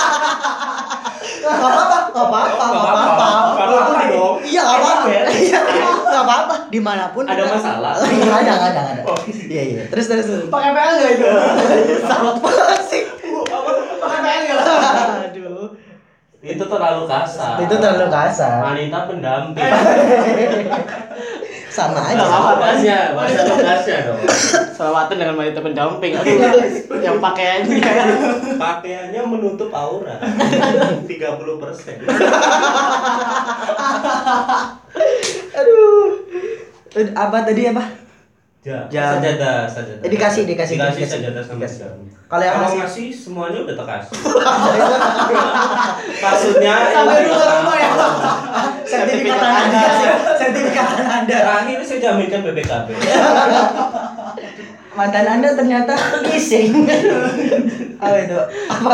Enggak 1.43 1.59
apa-apa, 1.59 1.97
enggak 2.07 2.27
apa-apa, 2.31 2.65
enggak 2.71 2.83
apa-apa. 2.87 3.27
Nggak 3.51 3.67
apa-apa 3.67 4.03
dong. 4.15 4.35
Iya, 4.47 4.61
enggak 4.63 4.79
apa-apa. 4.79 5.07
Iya, 5.35 5.59
enggak 6.07 6.23
apa-apa. 6.23 6.55
Di 6.71 6.81
mana 6.81 7.05
pun 7.11 7.25
Ada 7.27 7.43
masalah? 7.43 7.95
Iya, 8.07 8.31
ada, 8.31 8.53
ada, 8.71 8.83
ada. 8.95 9.03
Oh. 9.03 9.19
Iya, 9.27 9.63
iya. 9.67 9.83
Terus 9.91 10.07
terus. 10.07 10.27
Pakai 10.47 10.71
PL 10.71 10.93
nggak 10.95 11.11
itu? 11.19 11.27
Sama 12.07 12.31
sih. 12.87 13.03
Pakai 13.99 14.19
PL 14.23 14.43
nggak? 14.47 14.61
Aduh. 15.35 15.67
Itu 16.43 16.65
terlalu 16.67 17.03
kasar. 17.11 17.55
Itu 17.59 17.75
terlalu 17.79 18.07
kasar. 18.11 18.59
Wanita 18.63 18.99
pendamping. 19.11 19.73
Sama 21.73 22.05
aja. 22.05 22.21
apa-apa. 22.21 22.53
Bahasnya, 22.61 23.17
bahasa 23.17 23.41
tugasnya 23.49 23.99
dong. 24.13 24.21
selawatan 24.77 25.17
dengan 25.17 25.35
wanita 25.41 25.59
pendamping 25.65 26.13
aduh 26.21 26.37
yang 27.07 27.17
pakaiannya 27.17 27.81
Pakaiannya 28.61 29.21
menutup 29.25 29.73
aura. 29.73 30.21
30 31.09 31.63
persen. 31.65 31.97
Aduh. 35.57 36.05
Apa 37.17 37.37
tadi 37.49 37.63
apa? 37.73 37.85
Ja, 38.63 38.87
Jam. 38.87 39.19
sajadah, 39.19 39.67
sajadah. 39.67 40.07
Eh, 40.07 40.07
dikasih, 40.07 40.47
dikasih, 40.47 40.79
dikasih 40.79 41.03
dikasih. 41.03 41.19
sajadah 41.19 41.43
sama 41.43 41.59
Dikasih. 41.59 41.79
jam. 41.83 41.99
Kalau 42.31 42.41
yang 42.41 42.55
Kalau 42.55 42.65
ngasih- 42.65 42.81
ngasih 42.81 43.09
semuanya 43.11 43.59
udah 43.61 43.75
terkasih. 43.75 44.15
Maksudnya 46.23 46.75
Sampai 46.89 47.17
ini- 47.19 47.27
rumah-rumah 47.29 47.77
ya. 47.77 47.91
Sertifikat 48.87 49.39
dikasih. 49.67 50.07
Sertifikat 50.39 50.87
Anda. 50.95 51.35
Terakhir 51.35 51.79
saya 51.83 51.99
jaminkan 52.01 52.41
BPKB. 52.45 52.89
Mantan 54.93 55.27
Anda 55.27 55.49
ternyata 55.57 55.93
ngising. 56.23 56.85
apa 57.97 58.17
itu? 58.21 58.39
Apa 58.69 58.91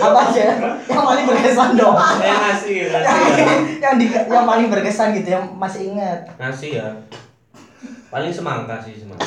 apa 0.00 0.18
aja? 0.24 0.42
Yang 0.80 1.04
paling 1.04 1.24
berkesan 1.26 1.70
dong. 1.74 1.92
Saya 1.92 2.34
ngasih, 2.40 2.76
ngasih 2.88 3.32
ya. 3.36 3.46
yang 3.82 3.94
di, 3.98 4.06
yang 4.08 4.44
paling 4.44 4.68
berkesan 4.68 5.12
gitu 5.12 5.28
yang 5.30 5.44
masih 5.52 5.90
ingat. 5.90 6.18
Ngasih 6.38 6.70
ya. 6.78 6.88
Paling 8.08 8.30
semangka 8.30 8.78
sih 8.78 8.94
semangka. 8.94 9.26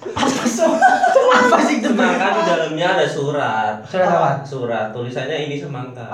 Apa 0.00 1.56
sih 1.58 1.78
itu? 1.78 1.88
Semangka 1.88 2.26
di 2.30 2.42
dalamnya 2.44 2.86
ada 2.94 3.06
surat. 3.06 3.74
Surat 3.84 4.08
apa? 4.08 4.30
Surat 4.42 4.86
tulisannya 4.90 5.48
ini 5.48 5.56
semangka. 5.56 6.04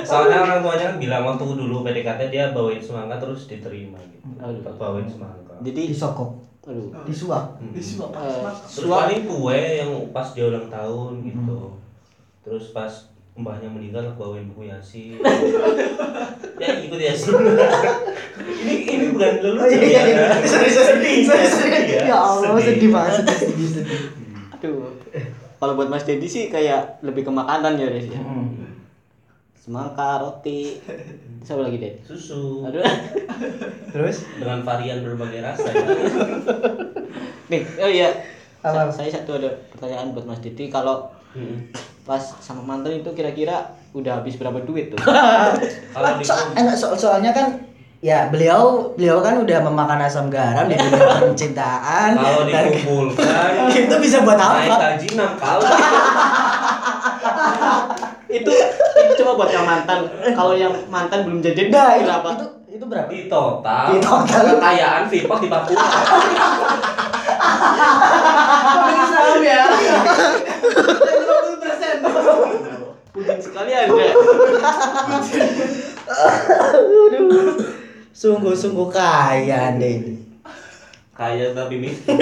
Soalnya 0.00 0.40
orang 0.40 0.60
tuanya 0.62 0.84
kan 0.88 0.96
bilang 0.96 1.22
waktu 1.26 1.44
dulu 1.44 1.84
PDKT 1.84 2.20
dia 2.30 2.44
bawain 2.50 2.80
semangka 2.80 3.18
terus 3.18 3.44
diterima 3.44 3.98
gitu. 4.08 4.24
Aduh. 4.40 4.62
Bawain 4.78 5.04
semangka. 5.04 5.52
Jadi 5.60 5.90
Disokok, 5.90 6.30
aduh. 6.64 6.88
disuap. 7.04 7.58
Hmm. 7.58 7.74
Disuap 7.74 8.14
Eh, 8.14 8.46
Terus 8.64 8.86
paling 8.88 9.26
kue 9.26 9.58
yang 9.82 9.90
pas 10.14 10.30
dia 10.32 10.46
ulang 10.46 10.70
tahun 10.70 11.26
gitu. 11.26 11.74
Terus 12.40 12.70
pas 12.72 12.88
mbahnya 13.38 13.68
meninggal 13.68 14.02
bawain 14.14 14.50
buku 14.50 14.66
yasin. 14.66 15.14
ya 16.62 16.68
ikut 16.76 16.98
yasin. 16.98 17.38
ini 18.60 18.74
ini 18.84 19.04
bukan 19.10 19.32
Oh, 19.40 19.54
lucu 19.56 19.78
iya, 19.78 20.02
ya. 20.04 20.26
Sedih, 20.42 20.66
sedih, 20.68 21.16
sedih, 21.22 21.46
sedih. 21.48 21.82
ya. 21.96 22.02
Ya 22.04 22.18
Allah, 22.18 22.58
sedih 22.58 22.90
banget, 22.90 23.22
sedih, 23.22 23.38
sedih, 23.38 23.68
sedih. 23.72 24.00
Aduh. 24.52 24.90
Kalau 25.56 25.74
buat 25.74 25.86
Mas 25.86 26.02
Dedi 26.02 26.26
sih 26.26 26.46
kayak 26.48 26.98
lebih 27.00 27.22
ke 27.22 27.32
makanan 27.32 27.74
ya, 27.74 27.86
Des. 27.88 28.06
ya. 28.08 28.18
Hmm. 28.18 28.74
Semangka, 29.54 30.18
roti. 30.18 30.78
Terus 31.38 31.50
apa 31.50 31.62
lagi, 31.62 31.78
Ded? 31.78 31.94
Susu 32.02 32.62
Aduh. 32.64 32.82
Terus? 33.92 34.26
dengan 34.34 34.62
varian 34.62 34.98
berbagai 35.00 35.40
rasa. 35.40 35.68
ya. 35.68 35.86
Nih, 37.48 37.62
oh 37.78 37.86
iya. 37.88 38.10
Sa- 38.58 38.90
Saya 38.90 39.10
satu 39.12 39.36
ada 39.36 39.50
pertanyaan 39.70 40.10
buat 40.10 40.26
Mas 40.26 40.40
Didi 40.40 40.66
kalau 40.66 41.14
Hmm. 41.28 41.68
Pas 42.08 42.24
sama 42.40 42.64
mantan 42.64 42.96
itu 42.96 43.12
kira-kira 43.12 43.56
udah 43.92 44.18
habis 44.18 44.34
berapa 44.34 44.64
duit 44.64 44.88
tuh? 44.88 44.96
Kalau 45.94 46.08
So, 46.18 46.32
enggak, 46.50 46.72
so- 46.74 46.96
soalnya 46.96 47.30
kan 47.30 47.68
ya 47.98 48.26
beliau 48.26 48.94
beliau 48.94 49.18
kan 49.18 49.36
udah 49.36 49.58
memakan 49.60 50.00
asam 50.00 50.26
garam 50.28 50.64
di 50.70 50.74
dunia 50.74 51.20
percintaan. 51.20 52.16
kalau 52.16 52.46
dikumpulkan 52.46 53.50
itu 53.84 53.94
bisa 53.98 54.22
buat 54.22 54.34
naik 54.34 54.70
apa? 54.70 54.76
gaji 54.88 55.06
enam 55.12 55.32
kali. 55.36 55.66
itu, 58.30 58.50
itu 58.94 59.12
coba 59.18 59.32
buat 59.36 59.50
yang 59.50 59.66
mantan. 59.66 59.98
Kalau 60.30 60.54
yang 60.54 60.72
mantan 60.88 61.28
belum 61.28 61.40
jadi 61.40 61.68
Nah, 61.68 61.92
itu, 61.92 62.06
berapa? 62.06 62.28
itu 62.30 62.46
itu 62.70 62.84
berapa? 62.86 63.08
Di 63.10 63.20
total, 63.26 63.84
Di 63.90 63.98
total. 63.98 64.42
kekayaan 64.54 65.02
Vipa 65.08 65.34
di 65.36 65.48
Papua. 65.48 65.84
Sekali 73.58 73.74
Anda. 73.74 74.06
Sungguh-sungguh 78.14 78.86
kaya 78.86 79.74
Anda 79.74 79.88
ini. 79.98 80.14
Kaya 81.10 81.50
tapi 81.50 81.82
miskin. 81.82 82.14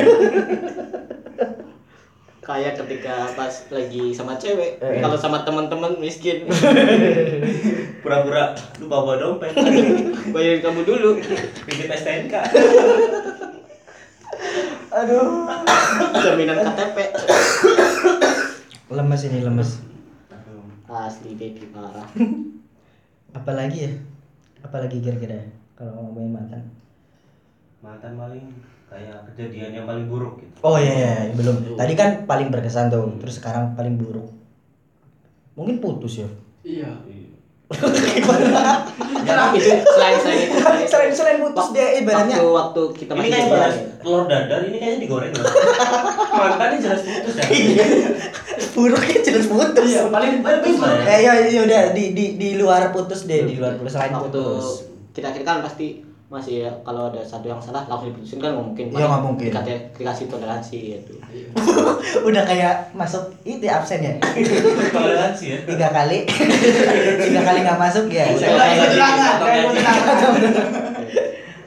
Kayak 2.40 2.78
ketika 2.78 3.26
pas 3.34 3.50
lagi 3.68 4.14
sama 4.14 4.38
cewek, 4.38 4.78
Eh. 4.78 5.02
kalau 5.02 5.18
sama 5.18 5.42
teman-teman 5.44 5.98
miskin. 6.00 6.46
Pura-pura 8.00 8.54
lu 8.78 8.86
bawa 8.86 9.18
dompet. 9.20 9.52
Bayarin 10.32 10.62
kamu 10.64 10.80
dulu. 10.86 11.20
Pinjam 11.66 11.90
STNK. 11.92 12.34
Aduh. 14.94 15.50
Jaminan 16.16 16.64
KTP. 16.64 16.96
Lemes 18.88 19.22
ini 19.26 19.42
lemes. 19.42 19.70
Asli 20.86 21.34
Dedi 21.34 21.66
parah. 21.74 22.06
Apalagi 23.38 23.78
ya? 23.86 23.92
Apalagi 24.62 25.02
kira-kira 25.02 25.42
kalau 25.74 25.92
ngomongin 25.98 26.32
mantan? 26.32 26.62
Mantan 27.82 28.14
paling 28.14 28.46
kayak 28.86 29.26
kejadian 29.30 29.82
yang 29.82 29.86
paling 29.86 30.06
buruk 30.06 30.38
gitu. 30.40 30.56
Oh 30.62 30.78
iya, 30.78 30.94
iya, 30.94 31.12
iya, 31.30 31.34
belum. 31.34 31.74
Tadi 31.74 31.92
kan 31.98 32.10
paling 32.24 32.48
berkesan 32.54 32.88
tuh, 32.88 33.18
terus 33.18 33.42
sekarang 33.42 33.74
paling 33.74 33.98
buruk. 33.98 34.30
Mungkin 35.58 35.82
putus 35.82 36.22
ya. 36.22 36.28
Iya. 36.62 36.90
Ya, 39.26 39.50
itu 39.58 39.74
selain 39.82 40.16
selain 40.22 40.38
itu. 40.46 40.54
Selain 40.86 41.10
selain 41.10 41.38
putus 41.42 41.74
dia 41.74 41.98
ibaratnya 41.98 42.38
waktu 42.38 42.54
waktu 42.54 42.82
kita 42.94 43.10
Ini 43.10 43.18
masih 43.18 43.32
kayak 43.34 43.50
bahas 43.50 43.74
ya. 43.74 43.84
telur 44.06 44.24
dadar, 44.30 44.60
ini 44.70 44.76
kayaknya 44.78 44.98
digoreng 45.02 45.32
loh. 45.34 45.50
Mantannya 46.30 46.78
jelas 46.78 47.02
putus 47.02 47.34
ya. 47.34 47.46
buruknya 48.70 49.18
jelas 49.26 49.46
putus. 49.50 49.82
Iya, 49.82 50.02
paling 50.14 50.46
Putus 50.46 50.78
lah 50.78 50.90
ya. 50.94 51.02
Eh 51.10 51.18
ya, 51.26 51.32
ya 51.50 51.60
udah 51.66 51.82
di 51.90 52.04
di 52.14 52.24
di 52.38 52.48
luar 52.54 52.94
putus 52.94 53.26
deh, 53.26 53.42
di 53.50 53.58
luar 53.58 53.74
putus 53.74 53.98
selain 53.98 54.14
waktu 54.14 54.30
putus. 54.30 54.66
kita 55.10 55.34
kita 55.34 55.42
kan 55.42 55.58
pasti 55.66 56.05
masih 56.26 56.66
ya 56.66 56.70
kalau 56.82 57.06
ada 57.06 57.22
satu 57.22 57.46
yang 57.46 57.62
salah 57.62 57.86
langsung 57.86 58.10
diputusin 58.10 58.42
kan 58.42 58.50
nggak 58.50 58.66
mungkin 58.66 58.86
Iya, 58.90 59.06
nggak 59.06 59.22
mungkin. 59.22 59.46
Dikasih, 59.54 59.78
dikasih 59.94 60.26
toleransi 60.26 60.76
gitu 60.98 61.12
udah 62.28 62.42
kayak 62.42 62.90
masuk 62.98 63.30
itu 63.46 63.62
ya, 63.62 63.78
absen 63.78 64.02
ya. 64.02 64.14
Toleransi 64.96 65.44
ya. 65.54 65.58
Tiga 65.62 65.88
kali. 65.94 66.26
Tiga 67.30 67.40
kali 67.46 67.58
nggak 67.62 67.78
masuk 67.78 68.10
ya. 68.10 68.26
Udah, 68.26 68.50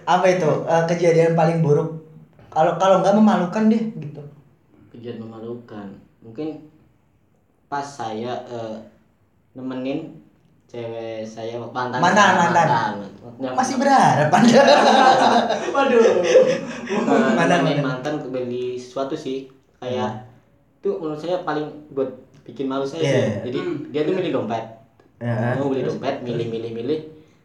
apa 0.03 0.25
itu 0.27 0.51
eh, 0.67 0.83
kejadian 0.91 1.39
paling 1.39 1.63
buruk? 1.63 2.03
Kalau 2.51 2.75
kalau 2.75 2.99
nggak 2.99 3.15
memalukan 3.15 3.71
deh 3.71 3.83
gitu. 3.95 4.21
kejadian 4.91 5.23
memalukan 5.23 5.87
mungkin 6.19 6.67
pas 7.71 7.85
saya 7.87 8.43
eh, 8.51 8.75
nemenin 9.55 10.19
cewek 10.69 11.25
saya 11.25 11.57
mantan 11.57 11.97
Mantan, 11.97 12.29
mantan. 12.37 12.67
Yang- 13.39 13.55
Masih 13.55 13.75
berharap 13.75 14.29
Anda. 14.29 14.61
Waduh. 15.75 16.01
Mantan, 17.33 17.59
mantan. 17.59 17.81
mantan 17.81 18.13
ke 18.19 18.27
beli 18.27 18.65
sesuatu 18.75 19.13
sih 19.13 19.49
kayak 19.77 20.29
itu 20.77 20.89
menurut 20.93 21.17
saya 21.17 21.41
paling 21.41 21.65
buat 21.89 22.07
bikin 22.43 22.65
malu 22.65 22.83
saya 22.83 23.01
Iya. 23.01 23.11
sih 23.11 23.23
jadi 23.45 23.59
Hmm. 23.59 23.77
dia 23.89 24.01
tuh 24.03 24.13
milih 24.13 24.31
dompet 24.33 24.63
Ya. 25.17 25.55
mau 25.55 25.67
beli 25.67 25.83
dompet 25.83 26.21
milih 26.21 26.47
milih 26.47 26.71
milih 26.73 26.99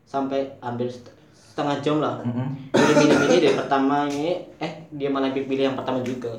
sampai 0.04 0.46
hampir 0.58 0.86
set- 0.86 1.10
setengah 1.34 1.76
jam 1.80 1.96
lah 1.98 2.18
Mm-mm. 2.20 2.46
milih 2.70 2.94
milih 3.00 3.16
milih 3.20 3.38
dari 3.40 3.54
pertama 3.54 3.96
ini 4.06 4.30
eh 4.56 4.72
dia 4.90 5.08
malah 5.08 5.30
pilih 5.30 5.64
yang 5.64 5.74
pertama 5.74 5.98
juga 6.00 6.30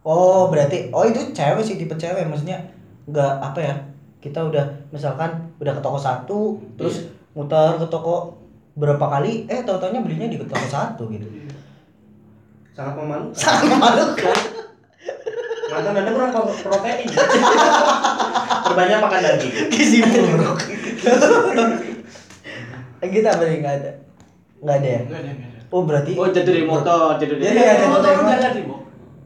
Oh 0.00 0.48
berarti 0.48 0.88
oh 0.88 1.04
itu 1.04 1.30
cewek 1.30 1.60
sih 1.60 1.76
tipe 1.76 1.92
cewek 1.92 2.24
maksudnya 2.24 2.58
nggak 3.04 3.32
apa 3.40 3.60
ya 3.60 3.74
kita 4.20 4.40
udah 4.42 4.62
misalkan 4.88 5.30
udah 5.56 5.72
ke 5.72 5.80
toko 5.80 5.96
satu 5.96 6.38
terus 6.76 7.04
muter 7.32 7.74
ke 7.74 7.86
toko 7.86 8.36
berapa 8.74 9.00
kali 9.00 9.44
eh 9.44 9.60
tau 9.60 9.76
taunya 9.76 9.98
belinya 9.98 10.26
di 10.26 10.36
toko 10.38 10.66
satu 10.66 11.08
gitu 11.08 11.26
Sangat 12.70 12.94
memalukan. 12.96 13.34
sangat 13.34 13.66
memalukan 13.66 14.36
Mantan 15.70 15.94
anda 15.94 16.10
kurang 16.10 16.30
pro- 16.30 16.50
protein. 16.50 17.06
ya? 17.06 17.22
Perbanyak 18.64 18.98
makan 19.00 19.20
daging. 19.22 19.52
gizi 19.70 19.98
buruk 20.02 20.58
kita 23.00 23.30
nih 23.32 23.58
nggak 23.58 23.74
ada 23.74 23.90
nggak 24.60 24.76
ada 24.76 24.86
ya 24.86 25.00
ada, 25.02 25.18
ada. 25.18 25.60
oh 25.66 25.82
berarti 25.82 26.12
oh 26.14 26.28
jatuh 26.28 26.52
dari 26.52 26.64
motor 26.64 27.16
jatuh 27.16 27.36
dari 27.36 27.48
Iya, 27.48 27.52
iya, 27.56 27.72
iya. 27.74 27.88
Motor 27.88 28.12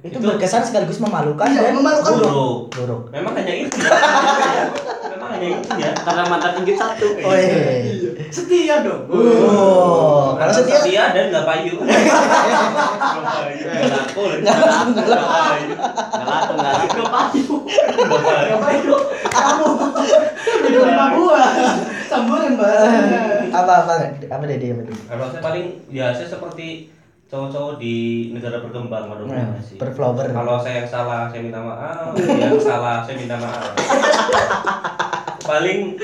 Rimo. 0.04 0.12
itu 0.12 0.18
berkesan 0.22 0.60
sekaligus 0.62 1.00
memalukan 1.00 1.48
Iya, 1.48 1.60
dan 1.64 1.74
memalukan. 1.74 2.12
Buruk. 2.14 2.60
buruk 2.70 3.02
Memang 3.08 3.32
hanya 3.34 3.54
itu 3.56 3.72
ya. 3.74 3.88
Memang 5.16 5.28
hanya 5.32 5.48
itu 5.50 5.68
ya. 5.74 5.90
karena 5.96 6.22
mantan 6.28 6.52
tinggi 6.54 6.74
satu 6.74 7.06
oh 7.16 7.32
iya 7.32 8.04
Setia 8.28 8.82
dong. 8.82 9.08
oh 9.08 10.36
kalau 10.36 10.52
setia 10.52 10.76
setia 10.76 11.04
dan 11.08 11.30
nggak 11.30 11.46
payu. 11.46 11.74
Nggak 11.84 13.24
payu. 13.24 13.64
Nggak 13.64 13.88
laku. 13.88 14.22
nggak 14.34 14.56
laku, 14.60 14.90
nggak 14.92 15.06
Nggak 15.06 15.24
payu. 15.24 15.74
Enggak 16.84 17.00
payu. 17.08 17.54
Nggak 18.44 18.60
payu. 18.60 18.94
Kamu. 19.24 19.68
Hidup 20.64 20.82
di 20.84 20.92
Papua. 20.94 21.42
Samburan 22.04 22.52
bahasanya. 22.54 23.20
apa 23.50 23.72
apa 23.80 23.92
apa 24.28 24.44
deh 24.44 24.58
dia 24.58 24.70
apa 24.70 24.82
deh 24.82 24.96
Kalau 25.06 25.26
saya 25.30 25.40
paling 25.40 25.66
biasa 25.88 26.22
seperti 26.26 26.90
cowok-cowok 27.24 27.80
di 27.80 28.28
negara 28.36 28.60
berkembang 28.60 29.08
pada 29.08 29.22
umumnya 29.24 29.56
sih. 29.64 29.80
berflower. 29.80 30.28
Kalau 30.28 30.60
saya 30.60 30.84
yang 30.84 30.88
salah, 30.88 31.22
saya 31.32 31.40
minta 31.40 31.60
maaf. 31.64 32.12
yang 32.20 32.60
salah, 32.60 33.00
saya 33.00 33.16
minta 33.16 33.36
maaf. 33.40 33.72
Paling 35.48 35.96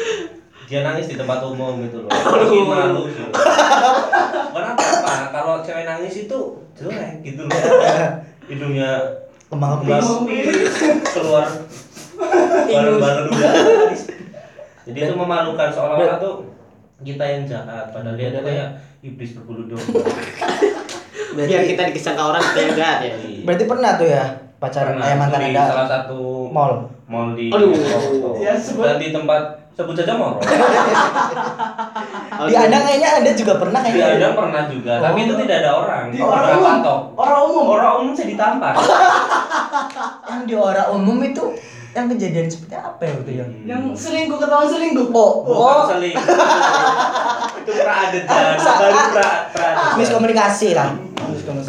dia 0.70 0.80
nangis 0.86 1.10
di 1.10 1.16
tempat 1.18 1.44
umum 1.44 1.82
gitu 1.84 2.06
loh. 2.06 2.10
Bikin 2.40 2.64
malu 2.64 3.02
sih. 3.10 3.26
Kenapa 4.50 4.82
apa? 4.82 5.14
Kalau 5.34 5.54
cewek 5.60 5.84
nangis 5.84 6.14
itu 6.24 6.38
jelek 6.78 7.20
gitu 7.26 7.44
loh. 7.44 7.60
Hidungnya 8.48 8.90
Kembang 9.50 9.82
kempis. 9.82 10.06
keluar 11.18 11.46
baru-baru 12.70 13.22
dulu. 13.26 13.46
Jadi 14.86 14.98
itu 15.02 15.14
memalukan. 15.18 15.68
Seolah-olah 15.74 16.22
tuh 16.22 16.46
kita 17.02 17.24
yang 17.26 17.42
jahat. 17.50 17.90
Padahal 17.90 18.14
dia 18.14 18.30
kayak 18.30 18.78
iblis 19.02 19.34
berbulu 19.34 19.66
domba 19.66 20.06
biar 21.32 21.46
Berarti, 21.46 21.68
kita 21.68 21.82
disangka 21.90 22.22
orang 22.24 22.42
kita 22.42 22.58
yang 22.60 22.74
jahat 22.74 22.98
ya 23.00 23.12
berarti 23.46 23.64
pernah 23.64 23.90
tuh 23.94 24.08
ya 24.08 24.24
pacaran 24.56 24.92
Pernah, 24.94 25.06
eh 25.06 25.16
mantan 25.16 25.40
anda 25.42 25.62
salah 25.64 25.88
satu 25.88 26.18
mall. 26.48 26.72
mall 27.06 27.32
di 27.32 27.48
Aduh. 27.48 27.72
Ya, 28.36 28.52
sebut. 28.54 28.84
dan 28.84 28.96
di 28.96 29.08
tempat 29.08 29.40
sebut 29.72 29.94
saja 29.94 30.14
mall 30.14 30.36
Di 32.40 32.54
anda 32.54 32.78
kayaknya 32.78 33.08
anda 33.16 33.32
juga 33.32 33.56
pernah 33.56 33.80
di 33.80 33.90
kayaknya. 33.94 34.16
ada 34.16 34.28
pernah 34.32 34.62
juga 34.66 34.92
tapi 34.98 35.18
itu 35.22 35.34
tidak 35.38 35.56
ada 35.60 35.70
orang 35.74 36.04
Di 36.08 36.18
orang 36.18 36.32
orang 36.36 36.52
umum. 36.52 36.66
kantor 36.66 36.98
Orang 37.16 37.40
umum. 37.42 37.64
orang 37.70 37.92
umum 37.98 38.12
saya 38.12 38.28
ditampar 38.28 38.72
Yang 40.30 40.42
di 40.44 40.54
orang 40.54 40.88
umum 40.90 41.18
itu 41.22 41.44
yang 41.90 42.06
kejadian 42.06 42.46
seperti 42.46 42.76
apa 42.76 43.02
ya 43.02 43.12
itu 43.16 43.32
yang? 43.34 43.50
Yang 43.66 43.82
selingkuh 43.98 44.38
ketahuan 44.38 44.70
selingkuh. 44.70 45.10
Oh, 45.10 45.42
bukan 45.42 45.74
oh, 45.74 45.84
seling 45.90 46.14
itu 47.60 47.70
pra 47.76 47.94
adegan 48.06 48.54
baru 48.56 49.00
pra 49.10 49.28
miskomunikasi 49.98 50.68
lah. 50.72 50.94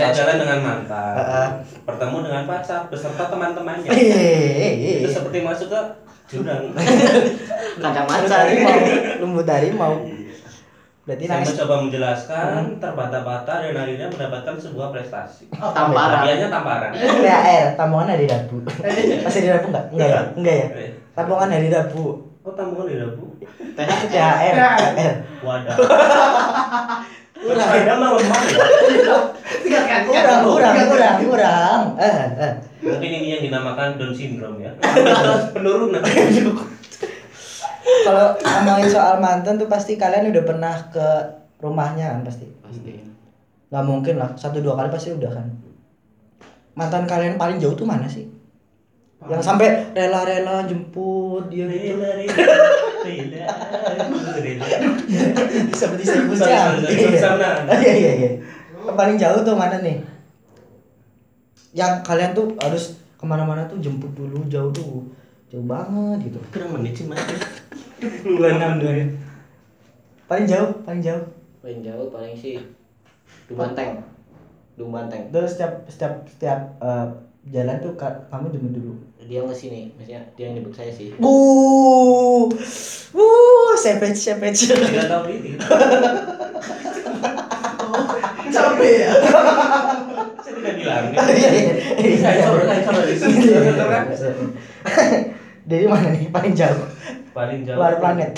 Saya 0.01 0.13
jalan 0.15 0.35
dengan 0.39 0.59
mantan 0.59 1.13
bertemu 1.83 2.17
dengan 2.21 2.43
pacar 2.45 2.81
beserta 2.89 3.23
teman-temannya 3.27 3.89
Hehehe. 3.89 4.69
itu 4.99 5.09
seperti 5.09 5.39
masuk 5.41 5.67
ke 5.69 5.81
jurang 6.27 6.73
kandang 7.83 8.07
macan 8.07 8.29
harimau, 8.31 8.77
lembut 9.19 9.45
harimau. 9.45 9.93
Berarti 11.01 11.25
saya 11.25 11.33
nangis. 11.35 11.49
mencoba 11.51 11.75
menjelaskan 11.81 12.47
terbata-bata 12.77 13.53
dan 13.59 13.73
akhirnya 13.75 14.07
mendapatkan 14.07 14.53
sebuah 14.55 14.93
prestasi 14.93 15.49
tamparan 15.49 16.21
hadiahnya 16.21 16.47
tamparan 16.47 16.91
THR, 16.93 17.65
tambungan 17.73 18.07
hari 18.11 18.25
Rabu. 18.25 18.57
Masih 19.25 19.39
hari 19.41 19.49
Rabu 19.51 19.67
enggak? 19.69 19.85
Enggak 19.91 20.07
ya? 20.07 20.21
Enggak 20.33 20.55
ya? 20.55 20.67
Eh, 20.71 20.89
Tabungan 21.11 21.49
hari 21.49 21.67
Rabu. 21.67 22.05
kok 22.41 22.53
tambungan 22.53 22.85
di 22.85 22.97
Rabu 22.97 23.25
THR. 23.75 24.53
THR. 24.55 25.13
wadah 25.41 25.75
Kurang. 27.41 27.58
Bersepeda 27.58 27.93
mah 27.97 28.10
lemah 28.13 28.41
Tinggalkan. 29.65 30.01
Kurang, 30.06 30.39
kurang, 30.45 30.75
kurang, 30.93 31.17
kurang. 31.25 31.82
Eh, 31.97 32.15
eh. 32.38 32.54
mungkin 32.82 33.10
ini 33.10 33.27
yang 33.38 33.41
dinamakan 33.45 33.97
Down 33.97 34.13
syndrome 34.13 34.58
ya 34.62 34.73
penurunan 35.54 36.01
Kalau 38.01 38.27
ngomongin 38.38 38.89
soal 38.89 39.21
mantan 39.21 39.58
tuh 39.58 39.69
pasti 39.69 39.97
kalian 39.97 40.34
udah 40.34 40.43
pernah 40.45 40.75
ke 40.89 41.08
rumahnya 41.62 42.13
kan 42.13 42.21
pasti. 42.25 42.45
pasti 42.62 43.01
Nggak 43.69 43.86
mungkin 43.86 44.15
lah, 44.21 44.30
satu 44.38 44.62
dua 44.62 44.77
kali 44.77 44.89
pasti 44.89 45.13
udah 45.13 45.32
kan. 45.34 45.47
Mantan 46.77 47.06
kalian 47.06 47.38
paling 47.38 47.58
jauh 47.62 47.73
tuh 47.77 47.86
mana 47.86 48.10
sih? 48.10 48.25
Yang 49.30 49.45
sampai 49.45 49.93
rela-rela 49.93 50.65
jemput 50.65 51.45
dia 51.49 51.69
gitu. 51.69 52.41
Seperti 55.71 56.03
saya 56.03 56.21
sorry, 56.29 56.85
Iya. 56.85 57.19
Iya 57.79 58.11
iya. 58.13 58.29
Yang 58.71 58.95
Paling 58.95 59.17
jauh 59.17 59.39
tuh 59.41 59.55
mana 59.55 59.77
nih? 59.79 59.97
Yang 61.71 61.93
kalian 62.03 62.31
tuh 62.31 62.51
harus 62.57 62.83
ke 63.15 63.23
mana-mana 63.23 63.63
tuh 63.65 63.77
jemput 63.77 64.11
dulu 64.11 64.41
jauh 64.45 64.71
tuh 64.71 65.05
jauh 65.47 65.61
banget 65.63 66.25
gitu. 66.25 66.39
berapa 66.49 66.73
menit 66.73 66.93
sih 66.95 67.05
mas 67.05 67.21
bulan 68.25 68.57
enam 68.57 68.73
dua 68.77 68.91
Paling 70.25 70.47
jauh, 70.47 70.71
paling 70.81 71.03
jauh. 71.03 71.21
paling 71.61 71.79
jauh 71.81 72.07
paling 72.09 72.33
sih 72.33 72.57
Dumanteng 73.45 74.01
Dumanteng 74.73 75.29
Terus 75.29 75.53
setiap 75.53 75.85
setiap 75.85 76.25
setiap 76.25 76.59
eh, 76.79 77.05
jalan 77.47 77.77
tuh 77.77 77.93
ka- 77.93 78.25
kamu 78.27 78.49
jemput 78.49 78.73
dulu. 78.73 78.93
Dia 79.32 79.39
nge 79.48 79.56
sini. 79.56 79.96
Maksudnya 79.96 80.28
dia 80.36 80.52
yang 80.52 80.60
nyebut 80.60 80.76
saya 80.76 80.91
sih. 80.91 81.15
Wuh, 81.15 82.52
wuh, 83.15 83.72
savage, 83.80 84.20
savage. 84.20 84.67
tidak 84.67 85.08
tahu 85.08 85.24
diri. 85.32 85.56
Capek 88.52 88.91
ya. 88.91 89.12
saya 90.44 90.52
tidak 90.60 90.74
bilang. 90.76 91.06
Iya, 91.15 91.48
iya, 91.48 91.72
iya. 91.96 92.20
saya 92.20 92.44
coba 92.44 92.67
saya 92.67 92.84
coba 92.84 93.08
di 93.08 93.15
Dari 95.63 95.86
mana 95.88 96.12
nih? 96.12 96.28
Paling 96.28 96.52
jauh? 96.52 96.84
paling 97.32 97.63
jauh. 97.63 97.80
Luar 97.80 97.96
planet. 98.04 98.36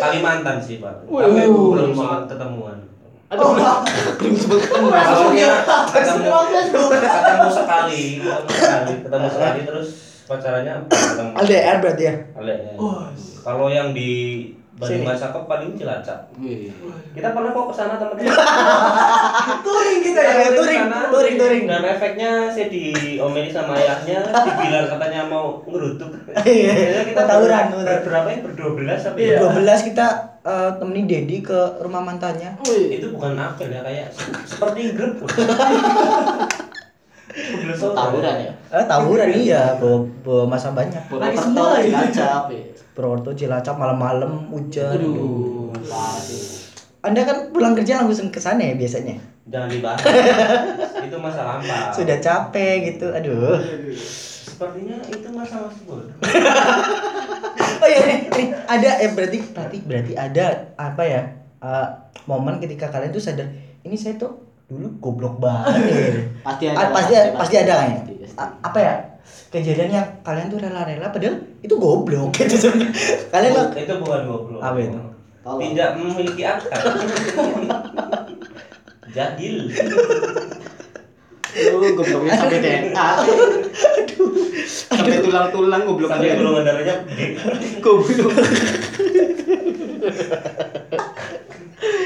Kalimantan 0.00 0.56
sih 0.64 0.80
pak. 0.80 1.04
Tapi 1.04 1.44
belum 1.44 1.92
sempat 1.92 2.32
ketemuan 2.32 2.89
Oh, 3.30 3.54
belum 4.18 4.34
sebut 4.34 4.58
ketemu 4.58 4.90
Maksudnya 4.90 5.48
ketemu 5.94 6.38
ketemu 6.50 7.48
sekali 7.54 8.02
ketemu 8.18 8.48
sekali 8.50 8.92
ketemu 9.06 9.26
sekali 9.30 9.60
terus 9.62 9.88
pacarannya 10.26 10.72
ketemu 10.90 11.30
LDR 11.38 11.76
berarti 11.78 12.02
ya? 12.02 12.14
LDR. 12.34 12.74
Oh, 12.74 13.06
kalau 13.46 13.66
yang 13.70 13.94
di 13.94 14.10
Sini. 14.82 15.04
Banyumas 15.04 15.20
Cakep 15.20 15.44
paling 15.44 15.70
Cilacap 15.74 16.18
Wih. 16.36 16.72
kita 17.10 17.28
pernah 17.30 17.50
kok 17.50 17.66
ke 17.66 17.74
sana 17.74 17.94
teman-teman 17.94 18.32
touring 19.66 20.00
kita 20.00 20.20
ya. 20.20 20.32
Iya, 20.32 20.48
touring, 20.52 20.82
Sana. 20.82 20.98
touring, 21.08 21.36
touring. 21.36 21.64
dan 21.66 21.82
efeknya 21.86 22.30
saya 22.46 22.66
diomeli 22.66 23.48
sama 23.48 23.72
ayahnya 23.74 24.18
dibilang 24.24 24.86
katanya 24.88 25.20
mau 25.24 25.60
ngerutuk 25.62 26.08
Iya, 26.46 27.04
kita 27.04 27.22
tawuran, 27.22 27.64
ber- 27.68 27.76
tawuran. 27.76 28.00
berapa 28.02 28.28
ya 28.28 28.38
berdua 28.42 28.70
belas 28.74 29.00
tapi 29.02 29.18
Iya. 29.22 29.36
ya 29.36 29.52
12 29.52 29.88
kita 29.92 30.06
eh, 30.40 30.70
temenin 30.74 31.04
Dedi 31.04 31.36
ke 31.40 31.60
rumah 31.78 32.00
mantannya. 32.00 32.56
Wih. 32.62 32.96
itu 32.96 33.06
bukan 33.10 33.36
apel 33.36 33.68
ya 33.68 33.80
kayak 33.80 34.08
seperti 34.44 34.94
grup 34.94 35.20
tawuran 37.90 38.36
ya 38.38 38.52
Eh 38.70 38.84
tawuran 38.84 39.28
iya, 39.32 39.74
bawa, 39.76 39.98
bawa 40.20 40.44
masa 40.48 40.70
banyak. 40.70 40.94
Lagi 40.94 41.08
Purwokerto, 41.08 41.42
semua 41.42 41.66
lagi. 41.72 41.90
Cilacap 41.90 42.44
ya 42.48 42.62
Purwokerto, 42.90 43.30
Cilacap 43.34 43.74
malam-malam 43.76 44.32
hujan. 44.48 44.94
aduh 44.94 45.70
Anda 47.00 47.24
kan 47.24 47.48
pulang 47.48 47.72
kerja 47.72 47.98
langsung 47.98 48.28
ke 48.28 48.36
sana 48.36 48.60
ya 48.62 48.74
biasanya. 48.74 49.16
jangan 49.46 49.66
dibahas 49.66 49.98
itu 51.06 51.16
masa 51.16 51.40
lampau 51.42 51.90
Sudah 51.90 52.18
capek 52.18 52.74
gitu. 52.88 53.06
Aduh. 53.08 53.58
sepertinya 54.44 54.94
itu 55.08 55.26
masa 55.28 55.56
masa 55.60 55.80
bodoh 55.82 56.06
Oh 57.80 57.88
iya 57.88 58.00
nih, 58.04 58.18
nih 58.28 58.46
ada 58.68 58.90
eh 59.00 59.10
berarti 59.10 59.38
berarti 59.48 59.78
berarti 59.80 60.12
ada 60.12 60.46
apa 60.76 61.02
ya? 61.02 61.22
eh, 61.58 61.86
momen 62.24 62.60
ketika 62.60 62.88
kalian 62.88 63.08
tuh 63.08 63.18
sadar 63.18 63.48
ini 63.80 63.96
saya 63.96 64.14
tuh 64.14 64.49
dulu 64.70 64.86
goblok 64.98 65.34
banget 65.36 65.82
ya. 65.82 66.22
pasti 66.40 66.64
ada 66.64 66.78
Ah, 66.78 66.84
lah, 66.86 66.90
pasti 66.94 67.12
pasti 67.34 67.54
ada 67.58 67.72
kan 67.74 67.86
ya? 67.86 67.98
Pasti, 67.98 68.14
pasti. 68.22 68.36
Apa 68.62 68.78
ya? 68.78 68.94
Kejadian 69.50 69.90
yang 69.92 70.06
kalian 70.22 70.46
tuh 70.46 70.58
rela-rela 70.58 71.10
padahal 71.10 71.34
itu 71.58 71.74
goblok 71.74 72.30
gitu 72.32 72.54
sebenarnya. 72.56 72.94
Kalian 73.28 73.50
tuh 73.50 73.66
itu 73.76 73.94
bukan 73.98 74.20
goblok 74.24 74.60
Apa 74.60 74.78
itu? 74.78 75.00
Tolong. 75.40 75.60
tidak 75.66 75.88
memiliki 75.96 76.42
akal 76.44 76.70
jahil 79.10 79.56
Lu 81.50 81.82
gobloknya 81.90 82.32
sampai 82.36 82.58
DNA. 82.64 83.08
Sampai 84.62 85.18
tulang-tulang 85.18 85.82
goblok 85.82 86.08
sampai 86.08 86.38
golongan 86.38 86.62
darahnya 86.62 86.94
Goblok. 87.80 88.30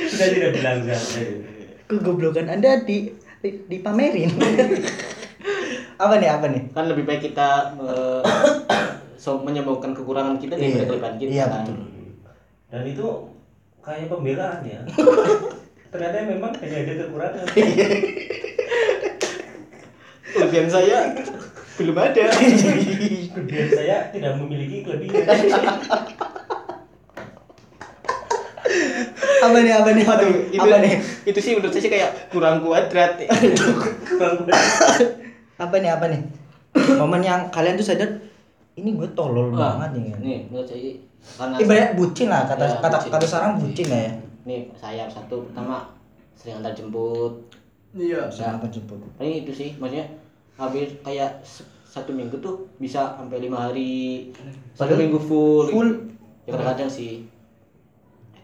sudah 0.06 0.28
tidak 0.30 0.50
bilang 0.54 0.78
jahil 0.80 1.30
kegoblokan 1.86 2.48
Anda 2.48 2.80
di, 2.80 3.12
di 3.40 3.50
dipamerin. 3.68 4.30
apa 6.02 6.14
nih? 6.16 6.28
Apa 6.30 6.46
nih? 6.48 6.62
Kan 6.72 6.88
lebih 6.88 7.04
baik 7.04 7.22
kita 7.24 7.76
eh, 7.76 8.22
so, 9.16 9.38
menyembuhkan 9.38 9.92
kekurangan 9.92 10.36
kita 10.36 10.56
daripada 10.56 10.74
Iya. 10.74 10.88
kelebihan 10.88 11.14
kita. 11.16 11.30
Iya, 11.30 11.44
kan. 11.48 11.64
betul. 11.64 11.92
dan 12.68 12.82
itu 12.84 13.06
kayak 13.78 14.10
pembelaan 14.10 14.60
ya 14.66 14.80
ternyata 15.94 16.26
memang 16.26 16.50
hanya 16.58 16.76
ada 16.82 16.92
kekurangan 17.06 17.44
Kelebihan 20.26 20.66
saya 20.66 21.14
belum 21.74 21.94
ada. 21.94 22.24
dan 23.54 23.68
saya 23.70 23.96
tidak 24.10 24.32
memiliki 24.38 24.82
kelebihan 24.82 25.22
Apa 29.44 29.58
nih? 29.58 29.72
Apa 29.72 29.90
nih? 29.90 30.04
Apa 30.04 30.22
nih? 30.22 30.36
itu, 30.48 30.60
Apa 30.60 30.76
nih? 30.78 30.94
itu 31.24 31.38
sih 31.38 31.52
menurut 31.52 31.70
saya 31.70 31.82
sih 31.82 31.92
kayak 31.92 32.10
kurang 32.28 32.60
kuadrat. 32.60 33.20
Apa 35.56 35.76
nih? 35.76 35.90
Apa 35.90 36.06
nih? 36.08 36.20
Momen 36.96 37.22
yang 37.22 37.40
kalian 37.48 37.78
tuh 37.78 37.86
sadar 37.86 38.10
ini 38.74 38.90
gue 38.92 39.06
tolol 39.14 39.48
Wah, 39.50 39.78
banget 39.78 39.90
nih. 39.94 40.04
Nih, 40.18 40.38
menurut 40.48 40.66
saya 40.66 40.90
karena 41.24 41.54
Ibarat 41.56 41.90
bucin 41.94 42.28
lah 42.28 42.42
kata 42.44 42.64
Ya, 42.66 42.76
kata 42.76 42.96
bucin. 42.98 43.10
kata 43.10 43.24
sekarang 43.24 43.52
bucin 43.56 43.86
lah 43.88 44.00
ya. 44.02 44.12
nih 44.44 44.60
saya 44.76 45.08
satu 45.08 45.48
pertama 45.48 45.88
sering 46.34 46.58
antar 46.58 46.74
jemput. 46.74 47.32
Iya. 47.94 48.26
Sama 48.28 48.58
apa 48.58 48.66
jemput? 48.68 48.98
Paling 49.14 49.40
itu 49.40 49.52
sih 49.54 49.70
maksudnya 49.78 50.04
hampir 50.54 50.84
kayak 51.00 51.40
satu 51.86 52.10
minggu 52.10 52.36
tuh 52.38 52.66
bisa 52.76 53.14
sampai 53.14 53.38
lima 53.38 53.56
hari 53.64 54.28
satu 54.74 54.92
minggu 54.92 55.16
full 55.16 55.70
full. 55.70 55.90
ya 56.44 56.52
kadang-kadang 56.52 56.90
sih 56.90 57.22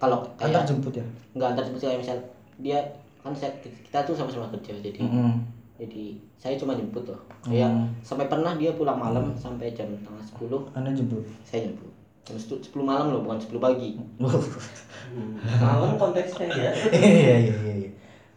kalau 0.01 0.25
Antar 0.35 0.49
kayak 0.57 0.67
jemput 0.67 0.95
ya. 0.95 1.05
nggak 1.31 1.49
antar 1.51 1.63
jemput 1.63 1.81
kayak 1.83 2.01
misal 2.01 2.17
dia 2.57 2.79
kan 3.21 3.33
saya, 3.33 3.53
kita 3.61 4.01
tuh 4.01 4.15
sama-sama 4.15 4.49
kerja 4.51 4.73
jadi 4.81 4.97
Mm-mm. 4.99 5.45
jadi 5.77 6.05
saya 6.35 6.57
cuma 6.57 6.73
jemput 6.73 7.05
loh 7.05 7.21
kayak 7.43 7.69
Hmm. 7.69 7.93
sampai 8.01 8.27
pernah 8.27 8.53
dia 8.55 8.73
pulang 8.73 8.97
malam 8.97 9.29
sampai 9.35 9.71
jam 9.71 9.93
tengah 9.99 10.21
sepuluh 10.23 10.65
Anda 10.73 10.91
jemput. 10.91 11.21
saya 11.43 11.65
jemput 11.67 11.93
jam 12.23 12.37
sepuluh 12.39 12.85
malam 12.87 13.11
loh 13.11 13.21
bukan 13.21 13.37
sepuluh 13.39 13.61
pagi 13.63 14.01
Hmm. 15.11 15.37
Malam 15.61 15.97
konteksnya 15.97 16.47
ya. 16.47 16.71
Iya 16.89 17.35
iya 17.41 17.57
iya. 17.59 17.75
iya. 17.77 17.91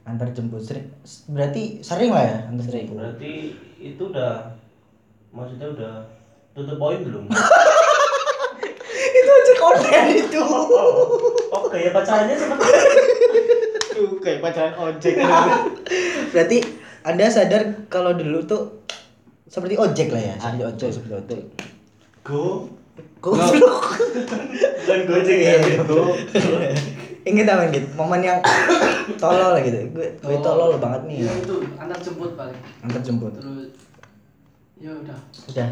Antar 0.03 0.25
jemput 0.31 0.57
sering. 0.59 0.89
Berarti 1.27 1.79
sering 1.79 2.09
lah 2.09 2.23
ya 2.23 2.37
antar 2.45 2.65
Sering. 2.65 2.87
jemput. 2.87 2.97
Berarti 2.97 3.31
itu 3.77 4.01
udah 4.03 4.51
maksudnya 5.29 5.67
udah 5.69 5.93
to 6.51 6.61
the 6.61 6.75
point 6.75 7.01
belum? 7.01 7.29
itu 9.13 9.31
aja 9.31 9.53
konten 9.55 10.05
itu. 10.17 10.43
Oh, 11.73 11.81
kayak 11.81 11.89
pacarnya 11.91 12.35
seperti 12.37 12.69
tuh 13.89 14.21
kayak 14.21 14.39
pacaran 14.39 14.73
ojek 14.77 15.17
Berarti 16.29 16.57
Anda 17.01 17.25
sadar 17.27 17.61
kalau 17.87 18.13
dulu 18.13 18.45
tuh 18.45 18.85
seperti 19.43 19.73
ojek 19.75 20.07
lah 20.07 20.21
ya, 20.23 20.35
seperti 20.35 20.61
Ah, 20.61 20.69
ojek, 20.69 20.89
seperti 20.91 21.13
ojek. 21.15 21.41
go 22.21 22.69
Goblok. 23.17 23.97
bukan 24.77 24.99
gojek 25.03 25.33
Iya, 25.35 25.53
ya 25.57 25.81
go 25.81 26.13
Ingat 27.23 27.47
apa 27.49 27.63
gitu? 27.69 27.87
Momen 27.93 28.21
yang 28.21 28.37
tolol 29.15 29.55
lah 29.55 29.61
gitu. 29.61 29.79
Gue 29.89 30.13
gue 30.13 30.37
tolol 30.39 30.77
banget 30.77 31.01
nih. 31.07 31.17
ya 31.23 31.33
itu 31.33 31.55
antar 31.75 31.97
jemput 31.97 32.37
paling 32.37 32.57
Antar 32.81 33.01
jemput. 33.01 33.33
terus 33.33 33.73
ya 34.77 34.93
udah 34.93 35.17
Udah. 35.49 35.69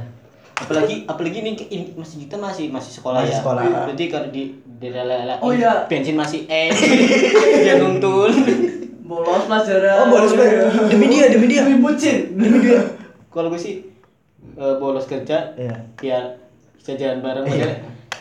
Apalagi 0.62 0.96
apalagi 1.04 1.38
ini, 1.42 1.52
masih 1.94 2.18
kita 2.22 2.36
masih 2.36 2.70
masih 2.70 2.92
sekolah 2.94 3.22
Masih 3.22 3.34
ya 3.34 3.40
sekolah. 3.42 3.64
berarti 3.86 4.06
kalau 4.08 4.28
di 4.30 4.44
di 4.78 4.88
rela 4.88 5.36
Oh, 5.40 5.50
iya. 5.50 5.86
bensin 5.86 6.14
masih 6.14 6.46
eh 6.46 6.70
dia 7.64 7.78
nuntun 7.78 8.30
bolos 9.02 9.44
pelajaran 9.44 9.98
Oh, 9.98 10.08
bolos 10.10 10.32
banget. 10.32 10.70
Demi 10.88 11.06
dia, 11.08 11.26
demi 11.28 11.46
dia. 11.46 11.62
demi 11.66 11.78
bucin 11.78 12.32
Demi 12.34 12.58
dia. 12.62 12.80
kalau 13.28 13.50
gue 13.50 13.58
sih 13.58 13.84
eh, 14.54 14.76
bolos 14.78 15.06
kerja 15.06 15.52
Iya. 15.54 15.76
biar 15.98 16.24
bisa 16.74 16.96
jalan 16.96 17.20
bareng. 17.20 17.44
Makanya 17.44 17.70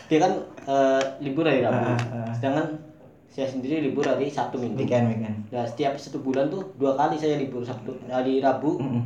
dia 0.05 0.19
kan 0.19 0.31
eh, 0.63 1.01
libur 1.19 1.45
hari 1.45 1.61
Rabu 1.61 1.77
ah, 1.79 1.97
ah. 2.11 2.31
sedangkan 2.33 2.67
saya 3.25 3.47
sendiri 3.47 3.79
libur 3.81 4.03
hari 4.03 4.27
Sabtu 4.27 4.59
Minggu 4.59 4.75
Weekend, 4.77 5.07
weekend. 5.07 5.35
Nah, 5.47 5.63
setiap 5.63 5.95
satu 5.95 6.19
bulan 6.19 6.51
tuh 6.51 6.67
dua 6.75 6.93
kali 6.93 7.15
saya 7.15 7.39
libur 7.39 7.63
Sabtu 7.63 7.95
hari 8.05 8.37
Rabu 8.37 8.75
Mm-mm. 8.75 9.03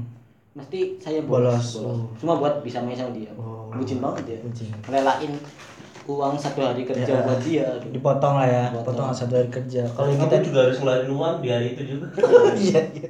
Mesti 0.56 0.80
saya 0.98 1.20
Bolos. 1.22 1.52
bolos, 1.52 1.84
Oh. 1.84 2.08
cuma 2.16 2.40
buat 2.40 2.64
bisa 2.64 2.80
main 2.80 2.96
sama 2.96 3.12
dia 3.12 3.28
Oh. 3.36 3.68
bucin 3.70 4.00
banget 4.00 4.24
dia 4.26 4.38
Bucin. 4.40 4.72
relain 4.88 5.36
uang 6.06 6.34
satu 6.34 6.64
hari 6.64 6.86
kerja 6.86 7.04
Ya. 7.12 7.22
buat 7.22 7.42
dia. 7.42 7.66
Dipotong 7.84 8.38
lah 8.38 8.48
ya, 8.48 8.64
Dipotong. 8.70 8.96
potong 9.04 9.12
satu 9.12 9.36
hari 9.36 9.50
kerja. 9.50 9.84
Kalau 9.90 10.08
kalau 10.08 10.22
kita 10.22 10.38
juga 10.40 10.60
harus 10.64 10.78
ngeluarin 10.80 11.10
uang 11.10 11.36
di 11.40 11.50
hari 11.50 11.68
itu 11.72 11.84
juga 11.92 12.08
iya 12.62 12.82
iya. 12.94 13.10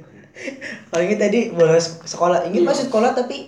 Kalau 0.86 1.02
ini 1.02 1.16
tadi 1.16 1.38
bolos 1.50 2.02
sekolah, 2.02 2.44
ingin 2.44 2.60
Iya. 2.60 2.68
masuk 2.68 2.84
sekolah 2.88 3.10
tapi 3.12 3.46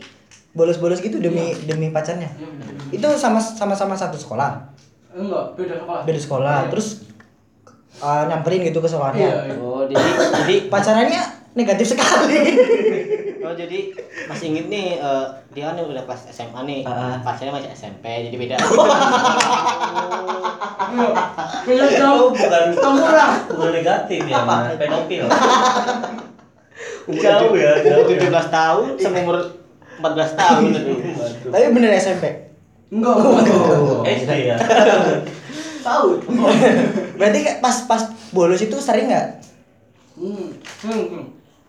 bolos-bolos 0.50 1.00
gitu 1.00 1.18
demi 1.18 1.56
demi 1.64 1.90
pacarnya. 1.90 2.30
Iya. 2.30 2.48
Itu 2.94 3.06
sama 3.14 3.36
sama-sama 3.36 3.92
satu 3.92 4.14
sekolah, 4.14 4.62
enggak 5.10 5.44
beda 5.54 5.74
sekolah 5.76 6.00
beda 6.06 6.20
sekolah. 6.22 6.56
Iya. 6.60 6.70
Terus 6.70 6.88
uh, 7.98 8.22
nyamperin 8.26 8.62
gitu 8.62 8.78
ke 8.78 8.86
iya 8.86 8.92
sekolahnya. 8.94 9.26
iya. 9.26 9.54
oh 9.58 9.82
jadi 9.84 10.04
jadi 10.38 10.54
Pacarannya 10.70 11.20
negatif 11.56 11.86
sekali. 11.90 12.38
oh 13.48 13.56
jadi 13.56 13.78
masih 14.28 14.52
inget 14.52 14.66
nih 14.68 15.00
eh, 15.00 15.26
dia 15.56 15.72
kan 15.72 15.80
udah 15.80 16.04
kelas 16.04 16.28
SMA 16.28 16.60
nih. 16.68 16.80
Ah. 16.84 17.16
pacarnya 17.24 17.52
masih 17.56 17.70
SMP 17.72 18.04
jadi 18.28 18.36
beda. 18.36 18.56
Iya. 20.88 21.12
beda 21.68 21.84
itu 21.84 22.00
jauh 22.00 22.32
bukan. 22.32 22.64
kamu 22.72 23.04
lah. 23.12 23.44
Bukan 23.44 23.70
negatif 23.76 24.24
ya 24.24 24.40
mas. 24.48 24.72
Pedofil. 24.80 25.28
Jauh 27.08 27.52
ya, 27.56 27.72
jauh 27.84 28.04
umur 28.04 28.20
ya. 28.20 28.20
17 28.48 28.52
tahun 28.52 28.84
sama 29.00 29.18
umur 29.24 29.36
14 30.00 30.40
tahun 30.40 30.62
tapi 31.48 31.64
bener 31.72 31.90
SMP. 31.96 32.24
enggak. 32.88 33.16
Oh. 33.16 34.00
enggak 34.00 34.16
SD 34.16 34.32
ya. 34.48 34.56
Tahu. 35.88 36.08
Berarti 37.16 37.38
kayak 37.44 37.60
pas 37.64 37.76
pas 37.88 38.02
bolos 38.32 38.60
itu 38.60 38.76
sering 38.80 39.08
nggak? 39.08 39.28
hmm 40.18 40.50
hmm 40.84 41.04
hmm. 41.14 41.24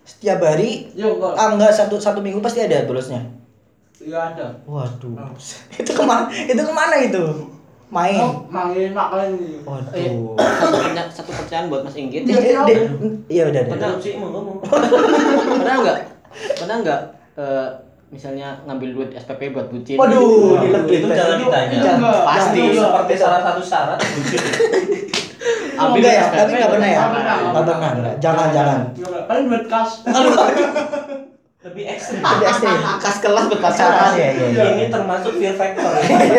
Setiap 0.09 0.41
hari? 0.41 0.89
ya 0.91 1.05
enggak 1.07 1.33
Ah 1.35 1.53
enggak 1.53 1.69
satu 1.69 1.95
satu 1.95 2.17
minggu 2.17 2.39
pasti 2.39 2.59
ada 2.59 2.81
bolosnya. 2.83 3.21
ya 3.95 4.15
ada 4.27 4.47
Waduh. 4.65 5.11
Oh. 5.13 5.35
itu 5.77 5.91
ke 5.91 6.01
mana? 6.01 6.25
Itu 6.31 6.57
ke 6.59 6.73
mana 6.73 6.95
itu? 6.99 7.23
Main. 7.89 8.17
oh 8.17 8.45
main 8.47 8.89
makan 8.91 9.33
ini 9.33 9.59
Eh, 9.59 9.65
Waduh. 9.65 10.37
satu, 10.37 10.73
pertanyaan, 10.73 11.09
satu 11.09 11.29
pertanyaan 11.31 11.65
buat 11.67 11.81
Mas 11.83 11.95
Inggit 11.95 12.21
Iya, 12.23 12.37
iya, 12.39 12.59
iya. 12.63 12.83
Iya 13.27 13.43
udah 13.47 13.61
deh. 13.61 13.71
Pernah. 13.71 13.89
Sih 13.97 14.13
mau 14.15 14.29
ngomong 14.31 14.57
pernah 15.59 15.75
nggak 15.79 15.97
pernah 16.55 16.75
nggak 16.79 17.01
eh, 17.35 17.67
misalnya 18.09 18.57
ngambil 18.63 18.89
duit 18.91 19.09
SPP 19.15 19.51
buat 19.51 19.67
bucin 19.67 19.93
Waduh, 19.95 20.21
itu 20.57 20.65
dilebih. 20.65 20.99
jangan 21.11 21.37
ditanya 21.39 21.77
Jangan. 21.79 22.13
Pasti. 22.23 22.59
Itu 22.67 22.77
seperti 22.79 23.13
salah 23.15 23.41
satu 23.43 23.61
syarat 23.61 23.97
bucin 23.97 24.41
Ambil 25.79 25.99
Enggak 26.01 26.11
ya, 26.11 26.23
SPP. 26.23 26.35
tapi 26.35 26.51
enggak 26.53 26.71
pernah 26.71 26.89
ya. 26.89 26.99
Enggak 27.01 27.65
pernah. 27.65 28.13
Jangan 28.17 28.47
jangan. 28.51 28.79
Paling 29.25 29.45
duit 29.47 29.65
kas 29.65 29.89
lebih 31.59 31.83
ekstrim 31.85 32.23
Lebih 32.23 32.47
ekstrim. 32.47 32.71
kas 32.97 33.17
kelas 33.19 33.45
buat 33.45 33.59
Pacaran 33.59 34.15
ya, 34.15 34.31
iya, 34.31 34.47
iya. 34.47 34.63
ini 34.73 34.85
termasuk 34.87 35.35
fear 35.35 35.51
factor 35.53 35.91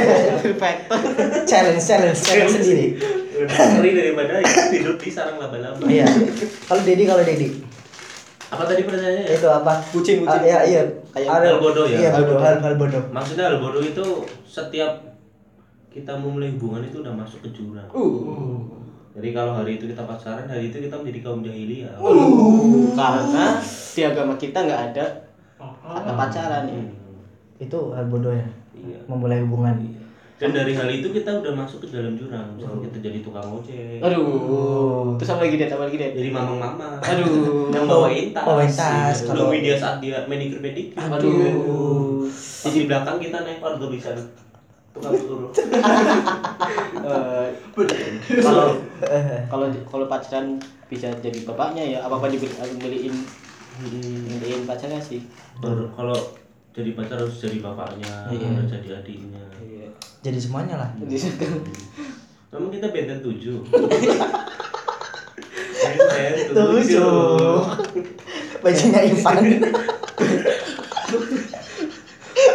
Factor. 0.62 0.96
Challenge, 1.44 1.76
challenge, 1.78 2.16
challenge 2.18 2.56
sendiri. 2.56 2.86
Lebih 3.36 3.52
ngeri 3.52 3.90
daripada 3.94 4.40
hidup 4.70 4.96
di 4.96 5.10
sarang 5.10 5.36
laba-laba 5.36 5.84
Iya. 5.84 6.08
Kalau 6.64 6.80
Dedi, 6.80 7.04
kalau 7.04 7.20
Dedi 7.22 7.48
apa 8.50 8.66
tadi 8.66 8.82
pertanyaannya 8.82 9.22
ya? 9.22 9.36
itu 9.36 9.46
apa? 9.46 9.72
Bucin, 9.92 10.16
bucin. 10.18 10.34
Ah, 10.34 10.42
iya, 10.42 10.58
iya. 10.64 10.82
Kayak 11.12 11.28
Hal- 11.30 11.60
bodoh 11.60 11.86
ya? 11.86 11.96
Iya, 11.96 12.08
Hal 12.10 12.18
bodoh, 12.18 12.34
bodoh. 12.34 12.42
hal 12.42 12.56
hal 12.58 12.74
bodoh. 12.74 13.02
maksudnya 13.10 13.44
hal 13.46 13.56
bodoh 13.58 13.78
itu 13.80 14.04
setiap 14.42 14.92
kita 15.86 16.12
memulai 16.14 16.50
hubungan 16.50 16.82
itu 16.82 16.98
udah 16.98 17.12
masuk 17.12 17.44
ke 17.44 17.52
jurang 17.52 17.86
Uh. 17.92 18.79
Jadi 19.10 19.28
kalau 19.32 19.52
hari 19.54 19.74
itu 19.74 19.84
kita 19.86 20.02
pacaran 20.02 20.46
hari 20.46 20.70
itu 20.70 20.78
kita 20.78 20.94
menjadi 20.94 21.20
kaum 21.20 21.40
jahiliyah 21.40 21.98
Karena 22.92 23.58
di 23.90 24.02
agama 24.02 24.34
kita 24.36 24.58
nggak 24.60 24.82
ada 24.88 25.04
kata 25.60 26.12
pacaran 26.14 26.64
ya. 26.64 26.78
Hmm, 26.78 26.94
Itu 27.58 27.90
hal 27.90 28.06
bodoh 28.06 28.30
ya. 28.30 28.46
iya 28.72 28.98
Memulai 29.04 29.42
hubungan. 29.42 29.76
dan 30.36 30.56
dari 30.56 30.72
hal 30.72 30.88
itu 30.88 31.10
kita 31.10 31.36
udah 31.36 31.52
masuk 31.52 31.84
ke 31.84 31.92
dalam 31.92 32.16
jurang 32.16 32.56
misalnya 32.56 32.88
kita 32.88 32.98
jadi 33.02 33.18
tukang 33.20 33.44
ojek 33.44 34.00
Aduh. 34.00 35.12
Terus 35.20 35.30
apa 35.30 35.44
lagi 35.44 35.56
deh? 35.58 35.68
Apa 35.68 35.84
lagi 35.84 35.96
deh? 35.96 36.10
jadi 36.14 36.28
mamang-mama 36.30 36.96
Aduh. 36.96 37.68
yang 37.74 37.84
bawain 37.84 38.32
tas 38.32 38.46
Bawain 38.46 38.72
tas, 38.72 39.16
kalau 39.22 39.36
kalau- 39.36 39.52
media 39.52 39.76
saat 39.76 40.00
dia 40.00 40.24
manicure 40.24 40.64
pedicure 40.64 40.96
Aduh. 41.12 42.24
Terus 42.30 42.72
di 42.72 42.84
belakang 42.86 43.18
kita 43.18 43.36
naik 43.42 43.60
warga 43.60 43.84
bisa 43.86 44.16
tukang 44.90 45.14
Eh, 47.00 47.46
kalau 48.38 48.76
kalau 49.52 49.66
kalau 49.88 50.04
pacaran 50.06 50.60
bisa 50.86 51.08
jadi 51.18 51.40
bapaknya 51.42 51.82
ya 51.86 51.98
apa 52.02 52.18
apa 52.18 52.26
dibeliin 52.28 53.14
beliin 53.80 54.62
pacarnya 54.66 55.00
sih 55.00 55.24
Baru 55.58 55.88
kalau 55.94 56.14
jadi 56.70 56.92
pacar 56.92 57.18
harus 57.18 57.40
jadi 57.40 57.58
bapaknya 57.58 58.28
Iya. 58.28 58.46
harus 58.52 58.70
jadi 58.70 58.88
adiknya 58.98 59.42
Iya. 59.58 59.88
Jadi 60.20 60.38
semuanya 60.38 60.76
lah. 60.76 60.90
Jadi 61.00 61.16
Namun 62.50 62.68
kita 62.68 62.90
benten 62.90 63.22
tujuh. 63.22 63.62
Benten 65.80 66.52
Tujuh. 66.52 67.62
Bajunya 68.60 69.00
Ivan. 69.08 69.44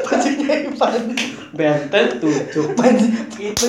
Bajunya 0.01 0.47
Ivan. 0.63 1.01
Benten 1.51 2.05
tujuh. 2.17 2.65
Baju 2.73 3.05
Itu. 3.35 3.67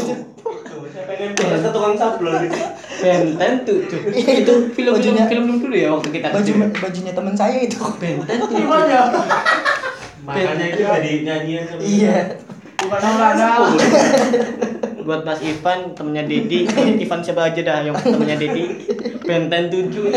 Ke 1.37 1.69
tukang 1.69 1.95
sablon 1.95 2.35
gitu. 2.43 2.59
Benten 2.99 3.53
tujuh. 3.63 4.01
Iya, 4.11 4.33
itu 4.41 4.53
film 4.71 4.73
film 4.73 4.93
bajunya- 4.95 5.27
film 5.27 5.45
dulu 5.57 5.75
ya 5.75 5.89
waktu 5.91 6.09
kita 6.11 6.27
baju 6.31 6.43
kecil. 6.43 6.83
bajunya 6.83 7.13
teman 7.13 7.35
saya 7.35 7.59
itu. 7.59 7.79
Benten 7.97 8.37
tujuh. 8.41 8.57
gimana 8.57 8.99
Makanya 10.23 10.67
itu 10.69 10.83
jadi 10.83 11.13
nyanyian 11.23 11.65
sama 11.65 11.81
Iya. 11.81 12.19
bukan 12.77 12.99
Maulana 12.99 13.49
Buat 15.01 15.23
Mas 15.23 15.39
Ivan 15.39 15.95
temennya 15.95 16.27
Dedi, 16.27 16.67
Ivan 17.05 17.23
siapa 17.23 17.47
aja 17.47 17.61
dah 17.63 17.79
yang 17.81 17.95
temennya 17.95 18.35
Dedi. 18.37 18.65
Benten 19.23 19.71
tujuh. 19.71 20.11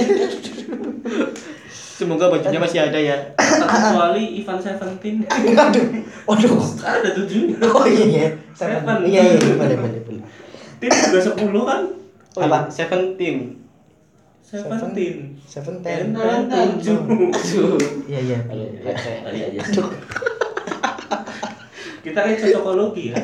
Semoga 2.00 2.32
bajunya 2.32 2.64
masih 2.64 2.80
ada 2.80 2.96
ya. 2.96 3.36
Kecuali 3.36 4.40
Ivan 4.40 4.56
Seventeen. 4.56 5.20
Aduh. 5.28 5.84
Waduh. 6.32 6.56
Sekarang 6.64 7.04
ada 7.04 7.12
tujuh. 7.12 7.60
Oh 7.60 7.84
iya 7.84 8.06
iya. 8.08 8.28
Seven. 8.56 8.88
Seven. 8.88 8.98
Iya 9.04 9.22
iya 9.36 9.52
boleh 9.60 9.76
boleh 9.76 10.02
boleh. 10.08 10.24
Tim 10.80 10.92
juga 10.96 11.20
sepuluh 11.20 11.68
kan? 11.68 11.92
Oh, 12.40 12.48
Apa? 12.48 12.72
iya, 12.72 12.72
Seventeen. 12.72 13.38
Seventeen. 14.40 15.36
Seven 15.44 15.84
Ten 15.84 16.16
ten. 16.16 16.48
tujuh. 16.80 17.04
Aduh. 17.04 17.76
Iya 18.08 18.20
iya. 18.24 18.38
Aduh, 18.48 18.80
receh. 18.80 19.16
Tadi 19.20 19.40
aja. 19.44 19.60
Kita 22.00 22.20
kayak 22.24 22.40
cocokologi 22.40 23.12
ya. 23.12 23.16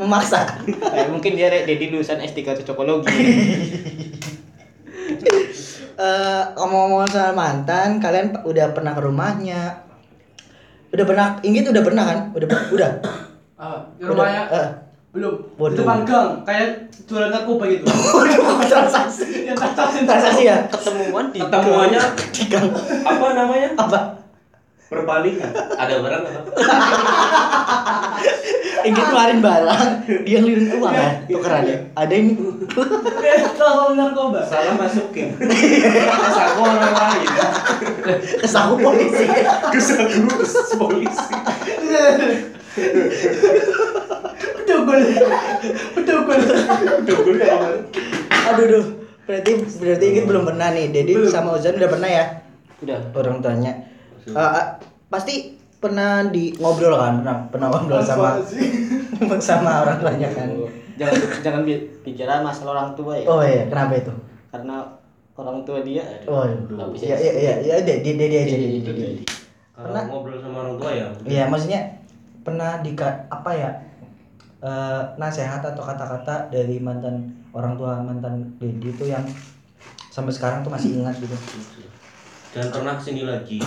memaksa 0.00 0.64
Eh, 0.96 1.12
mungkin 1.12 1.36
dia 1.36 1.52
Dedi 1.52 1.92
lulusan 1.92 2.24
S3 2.24 2.64
cocokologi. 2.64 3.12
Eh, 5.96 6.42
ngomong-ngomong 6.60 7.08
soal 7.08 7.32
mantan 7.32 7.96
kalian 7.96 8.36
udah 8.44 8.76
pernah 8.76 8.92
ke 8.92 9.00
rumahnya 9.00 9.80
udah 10.92 11.04
pernah 11.08 11.26
Inggit 11.40 11.72
udah 11.72 11.80
pernah 11.80 12.04
kan 12.04 12.18
udah 12.36 12.48
udah 12.68 12.90
Ah, 13.56 13.80
di 13.96 14.04
Udah, 14.04 14.12
rumahnya 14.12 14.42
eh. 14.52 14.68
belum. 15.16 15.56
Waduh. 15.56 15.72
Di 15.72 15.80
depan 15.80 16.04
gang, 16.04 16.44
kayak 16.44 16.92
jualan 17.08 17.32
narkoba 17.32 17.64
gitu. 17.72 17.88
transaksi 18.68 19.24
Yang 19.48 19.56
transaksi 19.64 19.98
transaksi 20.04 20.42
ya 20.44 20.68
Ketemuan 20.68 21.32
di 21.32 21.40
Ketemuannya 21.40 22.00
di 22.28 22.44
gang 22.52 22.68
apa 23.00 23.26
namanya? 23.32 23.68
apa 23.80 23.98
Berpalingan. 24.86 25.50
Ada 25.74 25.94
barang 25.98 26.22
apa? 26.22 26.50
Inggit 28.86 29.02
keluarin 29.10 29.42
barang 29.42 29.82
dia 30.22 30.38
ngelirin 30.38 30.78
uang 30.78 30.94
ya 30.94 31.10
tukeran 31.26 31.62
ya 31.66 31.76
ada 31.98 32.14
ini 32.14 32.38
Jualan 33.58 33.98
narkoba. 33.98 34.46
Salah 34.46 34.78
masukin. 34.78 35.34
Saku 36.30 36.60
orang 36.62 36.94
lain. 36.94 37.28
kesaku 38.38 38.74
polisi 38.78 39.26
Kesaku 39.74 40.74
polisi. 40.78 41.34
Bedugul. 44.54 45.00
Bedugul. 45.98 46.40
Dugul 47.02 47.36
apa? 47.42 47.68
aduh 48.46 48.66
duh 48.70 48.86
berarti 49.26 49.50
berarti 49.82 50.04
Inggit 50.06 50.24
belum 50.30 50.46
pernah 50.46 50.70
nih 50.70 50.94
Dedi 50.94 51.18
sama 51.26 51.58
Ozan 51.58 51.74
udah 51.74 51.90
pernah 51.90 52.06
ya 52.06 52.24
Udah. 52.78 53.10
orang 53.18 53.42
tuanya 53.42 53.72
Eh, 54.26 54.34
eh, 54.34 54.66
pasti 55.06 55.34
pernah 55.78 56.26
di 56.26 56.50
ngobrol 56.58 56.98
kan? 56.98 57.22
Pernah 57.22 57.36
pernah 57.46 57.66
ngobrol 57.70 58.02
sama 58.02 58.42
sama 59.38 59.86
orang 59.86 59.98
tuanya 60.02 60.28
kan? 60.34 60.48
Jangan 60.96 61.14
jangan 61.44 61.60
bi- 61.62 61.86
bicara 62.02 62.40
masalah 62.42 62.72
orang 62.74 62.90
tua 62.96 63.14
ya. 63.14 63.26
oh 63.28 63.42
iya. 63.44 63.68
Kenapa 63.70 63.94
itu? 63.94 64.12
Karena 64.50 64.76
orang 65.36 65.58
tua 65.62 65.78
dia. 65.84 66.02
Oh 66.26 66.42
iya. 66.42 67.14
Iya 67.14 67.16
iya 67.38 67.54
iya. 67.62 67.74
deh 67.84 68.02
dia 68.02 68.12
dia 68.16 68.26
dia 68.28 68.40
aja 68.42 68.56
dia, 68.56 68.58
Jadi- 68.58 68.82
dia, 68.82 68.94
dia. 68.94 69.08
Kalau 69.76 69.92
Pernah. 69.92 70.02
ngobrol 70.08 70.38
sama 70.40 70.56
orang 70.64 70.76
tua 70.80 70.90
ya. 70.90 71.06
Iya 71.22 71.44
maksudnya 71.46 71.80
pernah 72.40 72.80
di 72.80 72.96
apa 73.28 73.50
ya 73.52 73.70
eh 74.56 75.02
nasehat 75.20 75.60
atau 75.60 75.84
kata-kata 75.84 76.48
dari 76.48 76.80
mantan 76.80 77.28
orang 77.52 77.76
tua 77.76 78.00
mantan 78.00 78.56
Dedi 78.56 78.88
itu 78.88 79.04
yang 79.04 79.22
sampai 80.08 80.32
sekarang 80.32 80.64
tuh 80.64 80.72
masih 80.72 80.96
ingat 80.96 81.20
gitu. 81.20 81.36
Jangan 82.56 82.72
pernah 82.72 82.94
ke 82.96 83.02
sini 83.04 83.22
lagi. 83.28 83.60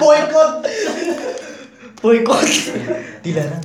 Boykot. 0.00 0.52
Boykot. 2.00 2.48
Dilarang. 3.20 3.60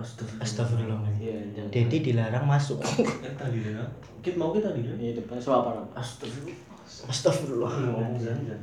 Astagfirullah. 0.00 0.40
Astagfirullahaladzim. 0.40 1.52
Iya. 1.52 1.68
Dedi 1.68 2.00
dilarang 2.00 2.48
masuk. 2.48 2.80
Eh 2.80 3.36
tadi 3.36 3.68
ya. 3.68 3.84
Kita 4.24 4.40
mau 4.40 4.56
kita 4.56 4.72
tadi 4.72 4.88
ya. 4.88 4.96
Iya, 4.96 5.20
depan 5.20 5.36
suapa 5.36 5.76
apa? 5.76 6.00
Astagfirullah. 6.00 6.56
Astagfirullah. 7.04 7.72
Ngomong 7.84 8.16
jangan. 8.16 8.56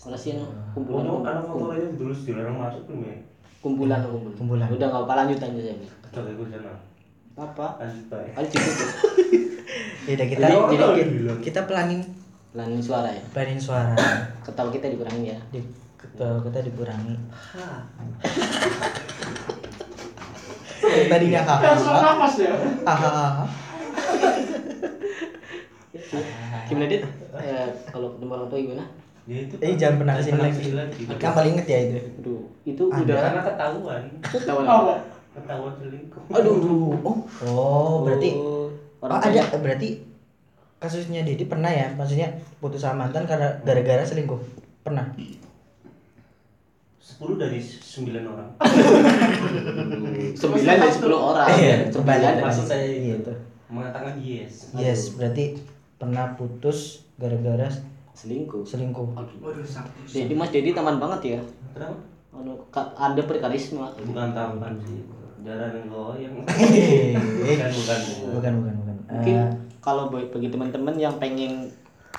Kalau 0.00 0.16
sih 0.16 0.32
kumpulan 0.72 1.04
Ngomong 1.04 1.28
anak 1.28 1.44
kumpulan 1.44 1.76
motor 1.76 1.84
ini 1.84 1.98
terus 2.00 2.18
dilarang 2.24 2.56
masuk 2.56 2.82
belum 2.88 3.00
ya? 3.04 3.16
kumpulan 3.60 4.00
kumpulan. 4.00 4.36
Kumpulan. 4.40 4.66
Udah 4.72 4.86
nggak 4.88 5.04
apa 5.04 5.12
lanjut 5.12 5.38
aja 5.44 5.60
saya. 5.60 5.76
Kata 6.08 6.24
gue 6.24 6.46
sana. 6.48 6.72
Apa? 7.36 7.66
Ayo 8.34 8.46
cukup. 8.48 8.74
Ya 10.06 10.14
udah 10.14 10.28
kita 10.30 10.38
Jadi- 10.40 10.70
kita, 10.70 10.84
jadi- 10.94 11.42
kita, 11.42 11.60
pelanin 11.66 11.98
Pelanin 12.54 12.78
suara 12.78 13.10
ya. 13.10 13.18
pelanin 13.34 13.58
suara. 13.58 13.90
Ketawa 14.40 14.70
kita 14.70 14.86
dikurangin 14.86 15.34
ya. 15.34 15.38
Di, 15.50 15.58
kita, 15.98 16.40
kita 16.40 16.58
dikurangi. 16.62 17.18
Tadinya 21.10 21.40
suara 21.42 21.74
hahaha. 21.74 21.98
nafas 22.06 22.34
ya. 22.38 22.54
Hahaha. 22.86 23.26
Gimana 26.66 26.86
dit? 26.86 27.02
Eh, 27.36 27.66
kalau 27.86 28.14
ketemu 28.14 28.30
orang 28.32 28.46
tua 28.46 28.58
gimana? 28.62 28.84
Ya 29.26 29.36
itu. 29.42 29.54
Eh 29.58 29.74
jangan 29.74 29.96
pernah 30.00 30.14
ke 30.14 30.22
sini 30.22 30.38
lagi. 30.38 30.62
Yang 31.02 31.34
paling 31.34 31.52
inget 31.58 31.66
ya 31.66 31.78
itu. 31.82 31.98
Aduh, 32.22 32.42
itu 32.62 32.82
udah 32.86 33.16
Karena 33.18 33.42
ketahuan. 33.42 34.02
ketahuan. 34.22 35.00
Ketahuan 35.36 35.74
selingkuh. 35.76 36.22
Aduh. 36.32 36.96
Oh, 37.04 37.18
oh 37.44 37.94
berarti 38.08 38.30
Oh, 38.32 38.72
oh, 38.72 39.04
orang 39.04 39.20
ada 39.20 39.42
berarti 39.60 40.00
kasusnya 40.80 41.20
Dedi 41.22 41.44
pernah 41.44 41.68
ya? 41.68 41.92
Maksudnya 41.92 42.32
putus 42.58 42.80
sama 42.80 43.04
mantan 43.04 43.28
karena 43.28 43.60
gara-gara 43.60 44.00
selingkuh. 44.00 44.40
Pernah. 44.80 45.12
10 47.06 47.40
dari 47.40 47.60
9 47.62 48.32
orang. 48.32 48.48
sembilan 50.40 50.74
dari 50.76 50.92
sepuluh 50.92 51.18
orang. 51.32 51.48
Iya, 51.48 51.76
dari 51.88 52.42
Maksud 52.44 52.64
saya 52.68 52.84
Gitu. 52.84 53.24
itu. 53.24 53.32
Mengatakan 53.72 54.20
yes. 54.20 54.74
Yes, 54.76 55.16
berarti 55.16 55.56
pernah 55.96 56.36
putus 56.36 57.08
gara-gara 57.16 57.72
selingkuh. 58.12 58.64
selingkuh. 58.68 59.16
Waduh, 59.16 59.64
sakit. 59.64 60.04
Jadi 60.04 60.34
Mas 60.36 60.52
Dedi 60.52 60.76
taman 60.76 61.00
banget 61.00 61.38
ya. 61.38 61.40
Kenapa? 61.72 61.96
Anu, 62.36 62.52
Anda 63.00 63.22
berkarisma. 63.24 63.96
Bukan 63.96 64.36
tampan 64.36 64.76
sih. 64.84 65.00
Jalan 65.46 65.86
goyang. 65.86 66.34
Hehehe. 66.50 67.14
bukan 67.14 67.70
bukan. 67.70 67.98
bukan, 68.34 68.52
bukan, 68.56 68.74
bukan. 68.76 68.94
Mungkin 69.06 69.36
Eh, 69.36 69.46
kalau 69.78 70.10
bagi 70.10 70.26
bagi 70.28 70.48
teman-teman 70.50 70.94
yang 70.96 71.14
pengen 71.16 71.70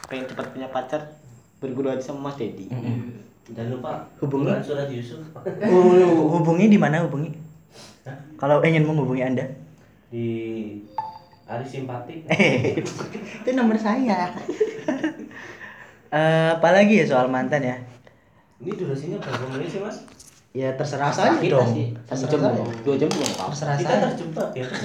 pengen 0.07 0.25
cepat 0.25 0.47
punya 0.49 0.67
pacar 0.67 1.11
berguru 1.59 1.91
aja 1.91 1.99
sama 2.01 2.31
Mas 2.31 2.39
Dedi. 2.39 2.71
Jangan 3.47 3.67
lupa 3.73 3.91
Hubungi. 4.17 4.51
surat 4.61 4.87
Yusuf 4.87 5.19
hu- 5.67 6.29
hubungi 6.33 6.67
di 6.67 6.75
mana 6.75 7.03
hubungi? 7.03 7.35
Kalau 8.35 8.59
ingin 8.61 8.83
menghubungi 8.83 9.23
Anda. 9.25 9.43
di 10.07 10.27
Ari 11.43 11.63
Simpatik. 11.63 12.23
Eh, 12.29 12.79
itu 13.43 13.49
nomor 13.51 13.75
saya. 13.75 14.31
Eh, 16.07 16.47
apalagi 16.49 16.95
ya 16.97 17.05
soal 17.05 17.27
mantan 17.27 17.59
ya? 17.61 17.75
Ini 18.57 18.71
durasinya 18.73 19.19
berapa 19.19 19.45
menit 19.49 19.67
sih 19.69 19.79
mas? 19.79 20.07
Ya 20.57 20.73
terserah 20.73 21.11
saja 21.11 21.37
Kita 21.37 21.53
dong. 21.53 21.69
sih 21.69 21.85
satu 22.01 22.09
Terserah 22.09 22.31
jam 22.31 22.39
saja. 22.41 22.57
dong. 22.57 22.67
dua 22.81 22.95
jam 22.95 23.07
juga 23.07 23.21
nggak 23.21 23.35
apa-apa. 23.35 23.51
Terserah 23.51 23.75
Kita 23.75 23.87
saya. 23.87 24.01
terjebak 24.07 24.49
ya. 24.51 24.65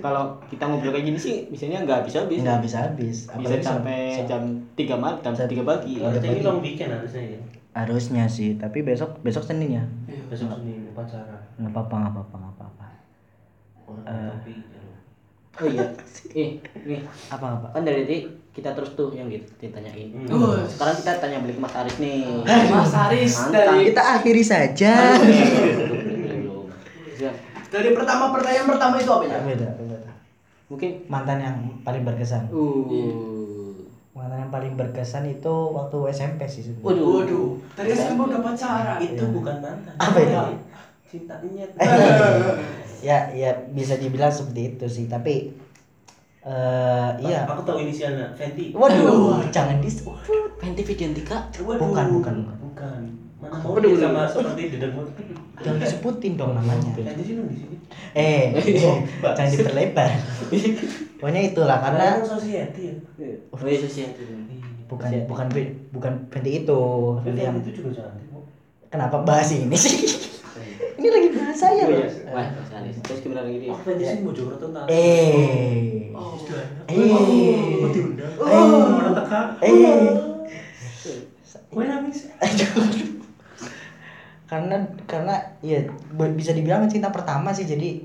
Kalau 0.00 0.22
kita 0.48 0.64
ngobrol 0.64 0.90
kayak 0.90 1.06
gini 1.06 1.18
sih 1.18 1.34
biasanya 1.46 1.84
nggak 1.84 1.98
habis 2.00 2.14
habis. 2.16 2.40
Nggak 2.40 2.60
bisa 2.62 2.76
habis. 2.82 3.16
Bisa 3.28 3.54
sampai 3.60 3.98
sam- 4.14 4.24
jam 4.26 4.42
tiga 4.72 4.94
malam, 4.94 5.20
jam 5.20 5.34
tiga 5.36 5.60
pagi. 5.62 5.98
Iya. 5.98 6.08
Harusnya 6.08 6.30
ini 6.30 6.40
long 6.40 6.60
weekend 6.60 6.90
harusnya 6.90 7.22
ya. 7.26 7.40
Harusnya 7.72 8.24
sih, 8.26 8.56
tapi 8.56 8.80
besok 8.80 9.20
besok 9.20 9.44
Senin 9.44 9.70
ya. 9.72 9.84
Besok 10.26 10.48
Senin 10.50 10.88
upacara. 10.88 11.36
Nggak 11.54 11.70
apa-apa, 11.70 11.94
nggak 11.98 12.12
apa-apa, 12.12 12.36
nggak 12.38 12.54
apa-apa. 12.56 12.86
Orang 13.84 14.04
Eh. 14.06 14.28
tapi 14.32 14.52
ya. 14.64 14.79
Oh 15.60 15.66
iya. 15.66 15.86
Eh, 16.30 16.62
nih 16.86 17.02
Apa 17.26 17.58
apa? 17.58 17.66
kan 17.72 17.82
dari 17.82 18.06
tadi 18.06 18.22
kita 18.52 18.70
terus 18.70 18.94
tuh 18.94 19.10
yang 19.10 19.26
gitu 19.26 19.50
ditanyain. 19.58 20.14
Hmm. 20.14 20.30
Oh, 20.30 20.54
Sekarang 20.62 20.94
kita 20.94 21.18
tanya 21.18 21.42
balik 21.42 21.58
ke 21.58 21.60
Mas 21.60 21.74
Aris 21.74 21.96
nih. 21.98 22.22
Mas 22.70 22.94
Aris 22.94 23.34
Mantap. 23.36 23.50
dari 23.50 23.78
Kita 23.84 24.02
akhiri 24.14 24.44
saja. 24.44 24.92
Dari 27.70 27.94
pertama 27.94 28.30
pertanyaan 28.30 28.66
pertama 28.68 28.94
itu 28.96 29.06
apa 29.08 29.24
ya? 29.24 29.38
Beda, 29.40 29.68
beda. 29.76 29.98
Mungkin 30.66 30.90
Mantan 31.06 31.38
yang 31.38 31.54
paling 31.80 32.02
berkesan. 32.02 32.50
uh 32.50 33.70
Mantan 34.10 34.38
yang 34.40 34.52
paling 34.52 34.74
berkesan 34.74 35.22
itu 35.28 35.54
waktu 35.70 35.98
SMP 36.10 36.46
sih 36.46 36.66
sebenarnya. 36.66 36.98
Waduh. 36.98 37.10
Waduh, 37.16 37.46
dari 37.74 37.90
SMP 37.92 38.20
udah 38.20 38.40
pacaran. 38.40 38.98
Itu 38.98 39.22
Iya. 39.22 39.30
bukan 39.30 39.56
mantan. 39.60 39.94
Apa 39.96 40.18
itu? 40.18 40.38
Cintanya. 41.08 41.66
ya, 43.00 43.32
ya 43.32 43.50
bisa 43.72 43.96
dibilang 43.96 44.32
seperti 44.32 44.76
itu 44.76 44.86
sih, 44.88 45.04
tapi 45.08 45.52
eh 46.40 47.10
iya. 47.20 47.44
Aku 47.44 47.60
tahu 47.68 47.84
inisialnya 47.84 48.32
Fenty. 48.32 48.72
Waduh, 48.72 49.44
jangan 49.52 49.76
disebut. 49.84 50.16
Fenty 50.56 50.80
Vidiantika. 50.80 51.52
Waduh. 51.60 51.84
Bukan, 51.84 52.06
bukan, 52.16 52.34
bukan. 52.44 52.56
Bukan. 52.72 53.00
Mana 53.40 53.56
mau 53.64 53.76
dia 53.80 53.96
sama 53.96 54.28
seperti 54.28 54.72
di 54.72 54.76
Demut. 54.80 55.08
Jangan 55.60 55.80
disebutin 55.84 56.40
dong 56.40 56.56
namanya. 56.56 56.92
Fenty 56.96 57.22
sih 57.24 57.34
di 57.36 57.56
sini. 57.56 57.76
Eh, 58.16 58.56
jangan 59.36 59.50
diperlebar. 59.52 60.10
Pokoknya 61.20 61.42
itulah 61.44 61.76
karena 61.84 62.16
Karena 62.16 62.24
society 62.24 62.80
ya. 62.88 62.94
Oh 63.52 63.60
iya 63.68 63.84
sih. 63.84 64.08
bukan 64.88 65.06
bukan 65.28 65.46
bukan 65.92 66.12
Fenty 66.32 66.64
itu. 66.64 66.80
Fenty 67.20 67.40
Fenty 67.44 67.68
itu 67.68 67.80
juga 67.84 68.00
cantik. 68.00 68.26
kok. 68.32 68.42
kenapa 68.88 69.16
bahas 69.22 69.52
ini 69.52 69.76
sih? 69.76 70.29
Ini 70.96 71.08
lagi 71.08 71.28
bahas 71.30 71.54
saya 71.54 71.82
Oh 71.82 71.86
loh. 71.86 71.96
iya. 71.96 72.06
Wah, 72.30 72.46
Mas. 72.50 72.96
Terus 73.00 73.18
gimana 73.20 73.40
lagi 73.42 73.56
dia? 73.58 73.70
Oh, 73.70 73.78
Fenty 73.78 74.02
sih 74.02 74.18
Mojokerto 74.20 74.66
tak. 74.70 74.84
Eh. 74.86 76.10
Oh. 76.12 76.34
Eh. 76.86 77.78
Oh, 77.78 77.88
diundang. 77.88 78.32
Eh. 78.32 78.42
Orang 78.42 79.14
teka. 79.14 79.40
Eh. 79.60 79.72
Kue 81.66 81.82
nangis. 81.84 82.26
karena 84.50 84.74
karena 85.06 85.34
ya 85.60 85.78
bisa 86.34 86.50
dibilang 86.50 86.90
cinta 86.90 87.06
pertama 87.08 87.50
sih 87.50 87.62
jadi 87.62 88.02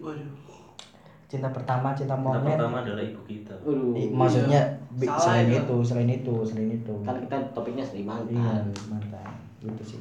cinta 1.26 1.49
pertama 1.49 1.89
cinta 1.91 2.13
Kita 2.13 2.15
monyet 2.15 2.53
pertama 2.53 2.78
adalah 2.80 3.01
ibu 3.01 3.19
kita. 3.26 3.53
Waduh. 3.65 3.97
I- 3.97 4.13
maksudnya 4.13 4.61
Salah 4.95 5.41
selain 5.41 5.49
itu. 5.49 5.57
itu 5.57 5.76
selain 5.84 6.07
itu 6.07 6.34
selain 6.45 6.69
itu 6.71 6.93
Kan 7.01 7.17
kita 7.19 7.36
topiknya 7.51 7.82
sering 7.82 8.05
iya 8.05 8.61
mantan. 8.86 9.26
gitu 9.57 9.84
sih 9.84 9.99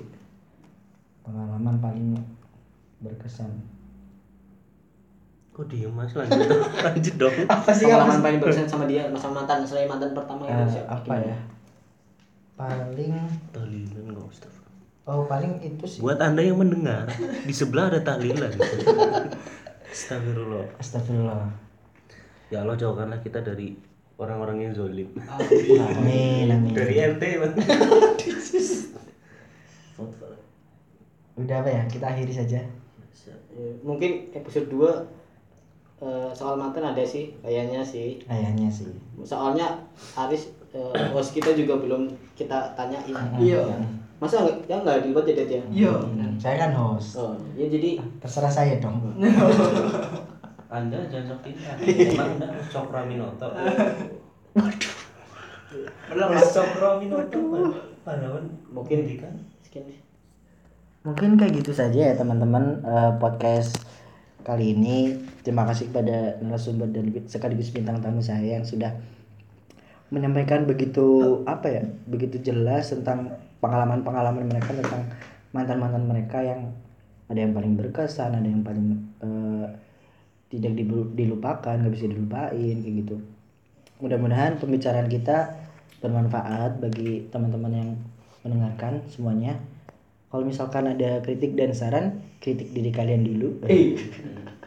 pengalaman 1.24 1.80
paling 1.80 2.12
berkesan 3.04 3.52
Kok 5.54 5.70
diem 5.70 5.86
mas 5.88 6.10
lanjut 6.10 6.50
dong, 6.50 6.66
lanjut 6.90 7.14
dong. 7.14 7.34
apa 7.46 7.70
sih 7.70 7.86
pengalaman 7.86 8.18
paling 8.18 8.40
berkesan 8.42 8.66
sama 8.72 8.84
dia 8.84 9.06
masa 9.06 9.30
mantan 9.30 9.62
selain 9.62 9.86
mantan 9.86 10.10
pertama 10.10 10.42
itu 10.44 10.74
siapa? 10.74 10.98
apa 10.98 11.14
ya 11.20 11.36
paling 12.54 13.12
Tahlilan 13.50 14.04
nggak 14.10 14.26
usah. 14.26 14.50
oh 15.06 15.22
paling 15.26 15.60
itu 15.60 15.84
sih 15.86 16.00
Buat 16.00 16.18
anda 16.18 16.40
yang 16.40 16.58
mendengar, 16.58 17.06
di 17.42 17.50
sebelah 17.50 17.86
ada 17.86 18.00
tahlilan. 18.00 18.50
Astagfirullah. 19.84 20.66
astagfirullah 20.74 21.46
Ya 22.48 22.62
Allah 22.62 22.74
jauhkanlah 22.74 23.18
kita 23.18 23.38
dari 23.38 23.74
orang-orang 24.14 24.58
yang 24.60 24.72
zolim. 24.72 25.10
amin 25.18 26.50
amin 26.50 26.72
Dari 26.72 26.94
RT 26.98 27.22
bang. 27.22 27.54
udah 31.34 31.56
apa 31.58 31.66
ya 31.68 31.82
kita 31.86 32.06
akhiri 32.06 32.30
saja 32.30 32.62
Ya, 33.54 33.70
mungkin 33.86 34.34
episode 34.34 34.66
2 34.66 34.82
eh, 36.02 36.30
soal 36.34 36.58
mantan 36.58 36.82
ada 36.82 37.06
sih 37.06 37.30
kayaknya 37.38 37.86
sih 37.86 38.18
kayaknya 38.26 38.66
sih 38.66 38.90
soalnya 39.22 39.78
Aris 40.18 40.50
eh, 40.74 40.90
host 41.14 41.30
kita 41.30 41.54
juga 41.54 41.78
belum 41.78 42.10
kita 42.34 42.74
tanyain 42.74 43.14
Iya. 43.38 43.62
masa 44.18 44.42
nggak 44.42 44.66
ya 44.66 44.76
nggak 44.82 45.06
dibuat 45.06 45.22
jadi 45.22 45.46
ya 45.46 45.62
Iya. 45.70 45.94
Hmm, 45.94 46.34
saya 46.34 46.66
kan 46.66 46.74
host 46.74 47.14
oh 47.14 47.38
ya 47.54 47.70
jadi 47.70 48.02
terserah 48.18 48.50
saya 48.50 48.82
dong 48.82 48.98
Anda 50.74 51.06
jangan 51.06 51.38
sok 51.38 51.40
pintar. 51.46 51.78
Emang 51.78 52.34
anda 52.34 52.50
Cokro 52.74 53.06
Minoto. 53.06 53.46
Mas 54.58 54.74
mas. 56.10 56.50
Cokro 56.50 56.98
Minoto. 56.98 57.38
Padahal 58.02 58.42
Mungkin. 58.74 59.06
kan. 59.22 59.34
sekian 59.62 59.86
deh. 59.86 59.98
Mungkin 61.04 61.36
kayak 61.36 61.60
gitu 61.60 61.76
saja 61.76 62.10
ya 62.10 62.14
teman-teman 62.16 62.80
eh, 62.80 63.12
podcast 63.20 63.76
kali 64.40 64.72
ini. 64.72 65.20
Terima 65.44 65.68
kasih 65.68 65.92
kepada 65.92 66.40
narasumber 66.40 66.88
dan 66.88 67.12
sekaligus 67.28 67.68
bintang 67.68 68.00
tamu 68.00 68.24
saya 68.24 68.56
yang 68.56 68.64
sudah 68.64 68.96
menyampaikan 70.08 70.64
begitu 70.64 71.40
apa 71.44 71.66
ya 71.68 71.82
begitu 72.08 72.40
jelas 72.40 72.88
tentang 72.92 73.36
pengalaman-pengalaman 73.60 74.48
mereka 74.48 74.72
tentang 74.72 75.12
mantan-mantan 75.52 76.04
mereka 76.08 76.40
yang 76.40 76.72
ada 77.28 77.40
yang 77.40 77.56
paling 77.56 77.76
berkesan 77.76 78.36
ada 78.36 78.48
yang 78.48 78.64
paling 78.64 78.88
eh, 79.20 79.66
tidak 80.48 80.72
dilupakan 81.16 81.76
nggak 81.76 81.92
bisa 81.92 82.08
dilupain 82.08 82.76
kayak 82.80 82.96
gitu. 83.04 83.16
Mudah-mudahan 84.00 84.56
pembicaraan 84.56 85.12
kita 85.12 85.52
bermanfaat 86.00 86.80
bagi 86.80 87.28
teman-teman 87.28 87.72
yang 87.72 87.90
mendengarkan 88.44 89.04
semuanya 89.08 89.56
kalau 90.34 90.50
misalkan 90.50 90.90
ada 90.90 91.22
kritik 91.22 91.54
dan 91.54 91.70
saran 91.70 92.18
kritik 92.42 92.74
diri 92.74 92.90
kalian 92.90 93.22
dulu. 93.22 93.62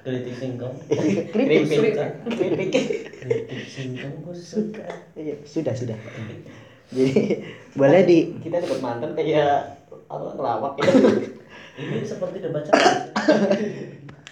Kritik 0.07 0.39
singkong. 0.39 0.72
kritik 1.36 1.68
Kritik. 1.68 1.91
Kritik. 2.24 2.84
Singkong 3.68 4.24
gue 4.24 4.32
suka. 4.32 4.88
Iya, 5.20 5.36
sudah 5.43 5.76
sudah. 5.76 5.99
Jadi 6.95 7.43
boleh 7.76 8.01
di 8.07 8.39
kita 8.39 8.63
dapat 8.63 8.80
mantan 8.80 9.11
kayak 9.11 9.84
apa 10.07 10.28
ngelawak 10.39 10.74
ya. 10.80 10.88
Ini 11.84 12.07
seperti 12.07 12.47
debat 12.47 12.63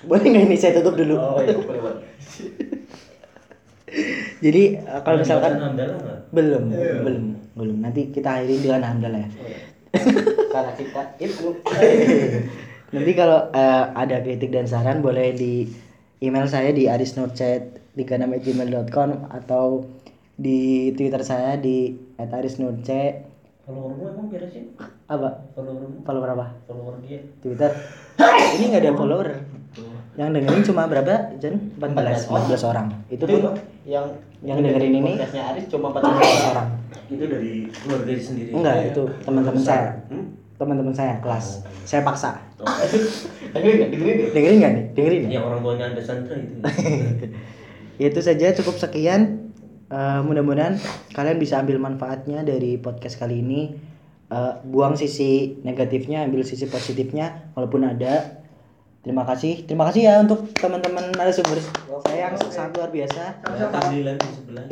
boleh 0.08 0.26
nggak 0.32 0.46
ini 0.48 0.56
saya 0.56 0.80
tutup 0.80 0.96
dulu? 0.96 1.20
Oh 1.20 1.44
iya 1.44 1.60
boleh 1.60 1.82
boleh. 1.84 2.04
Jadi 4.40 4.64
eh, 4.80 5.02
kalau 5.04 5.20
misalkan 5.20 5.60
Hamdalah 5.60 6.00
nggak? 6.00 6.20
belum 6.32 6.64
belum 7.04 7.26
belum. 7.60 7.78
Nanti 7.84 8.16
kita 8.16 8.40
akhiri 8.40 8.64
dengan 8.64 8.88
hamdalah 8.88 9.20
ya 9.20 9.32
karena 10.54 10.72
kita 10.78 11.02
itu 11.20 11.56
nanti 12.96 13.12
kalau 13.18 13.50
eh, 13.52 13.86
ada 13.96 14.22
kritik 14.22 14.52
dan 14.52 14.68
saran 14.68 15.02
boleh 15.02 15.34
di 15.36 15.68
email 16.24 16.48
saya 16.48 16.72
di 16.72 16.88
arisnurchat36@gmail.com 16.88 19.10
atau 19.32 19.86
di 20.36 20.92
twitter 20.96 21.24
saya 21.24 21.58
di 21.60 21.96
@arisnurchat 22.20 23.16
Follower 23.66 23.98
gue 23.98 24.14
emang 24.14 24.30
berapa 24.30 24.46
sih? 24.54 24.70
apa 25.10 25.42
Follower 25.58 25.90
gue? 25.90 26.06
follower 26.06 26.30
apa 26.38 26.54
Follower 26.70 27.02
dia. 27.02 27.18
twitter 27.42 27.72
ini 28.60 28.66
nggak 28.72 28.84
ada 28.84 28.94
follower 28.94 29.28
yang 30.16 30.32
dengerin 30.32 30.64
cuma 30.64 30.88
berapa 30.88 31.36
Jen? 31.44 31.76
14 31.76 32.32
14 32.32 32.72
orang. 32.72 32.88
Itu 33.12 33.28
pun 33.28 33.52
yang 33.84 34.08
Yang 34.40 34.58
dengerin 34.64 34.94
ini? 34.96 35.12
podcastnya 35.20 35.44
Aris 35.52 35.66
cuma 35.68 35.88
14 35.92 36.08
14 36.08 36.52
orang. 36.56 36.68
Itu 37.12 37.24
dari 37.28 37.54
keluarga 37.70 38.12
sendiri. 38.16 38.50
enggak 38.56 38.76
itu 38.96 39.04
teman-teman 39.28 39.62
saya. 39.64 39.92
Hmm? 40.08 40.26
teman-teman 40.56 40.96
saya 40.96 41.20
kelas. 41.20 41.68
Saya 41.84 42.02
paksa. 42.08 42.40
Oh. 42.64 42.68
dengerin 43.54 43.76
nggak? 43.76 43.90
Dengerin 43.92 44.16
nggak? 44.16 44.32
dengerin 44.32 44.58
nggak 44.60 44.72
nih? 44.72 44.86
Dengerin 44.96 45.22
ya 45.22 45.30
Yang 45.36 45.44
orang 45.52 45.60
tuanya 45.60 45.86
anda 45.92 46.02
Sandra 46.02 46.36
itu. 46.40 46.56
Itu 48.12 48.20
saja 48.24 48.48
cukup 48.56 48.76
sekian. 48.80 49.52
Eh, 49.86 50.20
mudah-mudahan 50.24 50.80
kalian 51.12 51.38
bisa 51.38 51.60
ambil 51.60 51.78
manfaatnya 51.78 52.48
dari 52.48 52.80
podcast 52.80 53.20
kali 53.20 53.44
ini. 53.44 53.76
Eh, 54.32 54.54
buang 54.64 54.96
sisi 54.96 55.60
negatifnya 55.68 56.24
ambil 56.24 56.48
sisi 56.48 56.72
positifnya 56.72 57.52
walaupun 57.54 57.84
ada 57.92 58.45
terima 59.06 59.24
kasih. 59.24 59.70
Terima 59.70 59.86
kasih 59.88 60.02
ya 60.10 60.14
untuk 60.26 60.50
teman-teman 60.58 61.14
narasumber. 61.14 61.62
Saya 62.04 62.34
yang 62.34 62.36
sangat 62.50 62.74
luar 62.74 62.90
biasa. 62.90 63.22
Ada 63.46 63.70
tahlilan 63.70 64.18
di 64.18 64.30
sebelah 64.34 64.66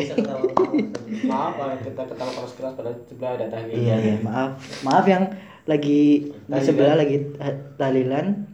maaf 1.24 1.54
kalau 1.56 1.76
kita 1.80 2.02
ketawa 2.10 2.32
keras 2.34 2.54
keras 2.58 2.74
pada 2.74 2.92
sebelah 3.06 3.32
ada 3.38 3.46
tahlilan 3.48 3.78
iya 3.78 3.96
iya 4.02 4.16
maaf. 4.26 4.58
Maaf 4.82 5.06
yang 5.06 5.30
lagi 5.70 6.34
di 6.34 6.60
sebelah 6.60 6.98
lagi 6.98 7.22
eh, 7.38 7.56
tahlilan 7.78 8.54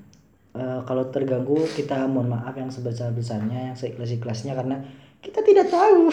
Eh, 0.59 0.81
kalau 0.83 1.07
terganggu 1.07 1.61
kita 1.71 2.09
mohon 2.09 2.35
maaf 2.35 2.57
yang 2.57 2.67
sebesar 2.67 3.13
besarnya 3.15 3.71
yang 3.71 3.77
seikhlas 3.77 4.11
ikhlasnya 4.11 4.57
karena 4.57 4.81
kita 5.21 5.45
tidak 5.45 5.69
tahu. 5.69 6.09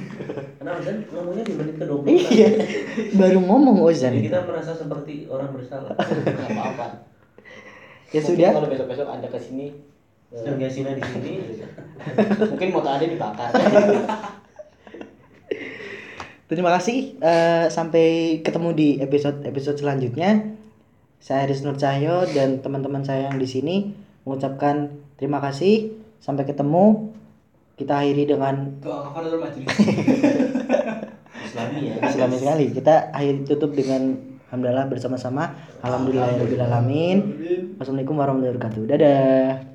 Karena 0.62 0.78
Ozan 0.78 1.04
ngomongnya 1.10 1.44
di 1.44 1.54
menit 1.58 1.74
ke 1.76 1.84
20 1.84 2.06
iya 2.32 2.48
baru 3.12 3.44
ngomong 3.44 3.84
Ozan. 3.84 4.16
Jadi 4.16 4.32
kita 4.32 4.40
merasa 4.48 4.72
seperti 4.72 5.28
orang 5.28 5.52
bersalah. 5.52 5.92
apa-apa 6.48 7.13
ya 8.14 8.22
Mungkin 8.22 8.30
sudah 8.30 8.50
kalau 8.54 8.70
besok 8.70 8.86
besok 8.86 9.08
anda 9.10 9.26
ke 9.26 9.38
sini 9.42 9.66
eh, 10.30 10.38
Sedang 10.38 10.62
Yasina 10.62 10.94
di 10.94 11.02
sini. 11.02 11.32
mungkin 12.54 12.68
motor 12.70 12.90
anda 12.94 13.06
dibakar 13.10 13.50
terima 16.50 16.70
kasih 16.78 17.18
Eh, 17.18 17.66
sampai 17.72 18.38
ketemu 18.44 18.68
di 18.76 18.88
episode 19.02 19.42
episode 19.48 19.80
selanjutnya 19.80 20.54
saya 21.18 21.48
Aris 21.48 21.64
Nur 21.64 21.80
Cahyo 21.80 22.28
dan 22.30 22.60
teman-teman 22.60 23.00
saya 23.00 23.32
yang 23.32 23.40
di 23.40 23.48
sini 23.48 23.96
mengucapkan 24.28 24.92
terima 25.16 25.40
kasih 25.40 25.96
sampai 26.20 26.44
ketemu 26.44 27.16
kita 27.80 28.04
akhiri 28.04 28.28
dengan 28.28 28.76
Doa 28.84 29.08
kafaratul 29.08 29.40
majelis. 29.40 29.72
Islami 31.48 31.80
ya. 31.90 31.94
Islami 32.04 32.36
sekali 32.36 32.64
kita 32.76 33.08
akhiri 33.08 33.40
tutup 33.48 33.72
dengan 33.72 34.20
Alhamdulillah 34.54 34.86
bersama-sama. 34.86 35.50
Alhamdulillahirobbilalamin 35.82 37.18
Wassalamualaikum 37.74 38.14
warahmatullahi 38.14 38.54
wabarakatuh. 38.54 38.82
Dadah 38.86 39.73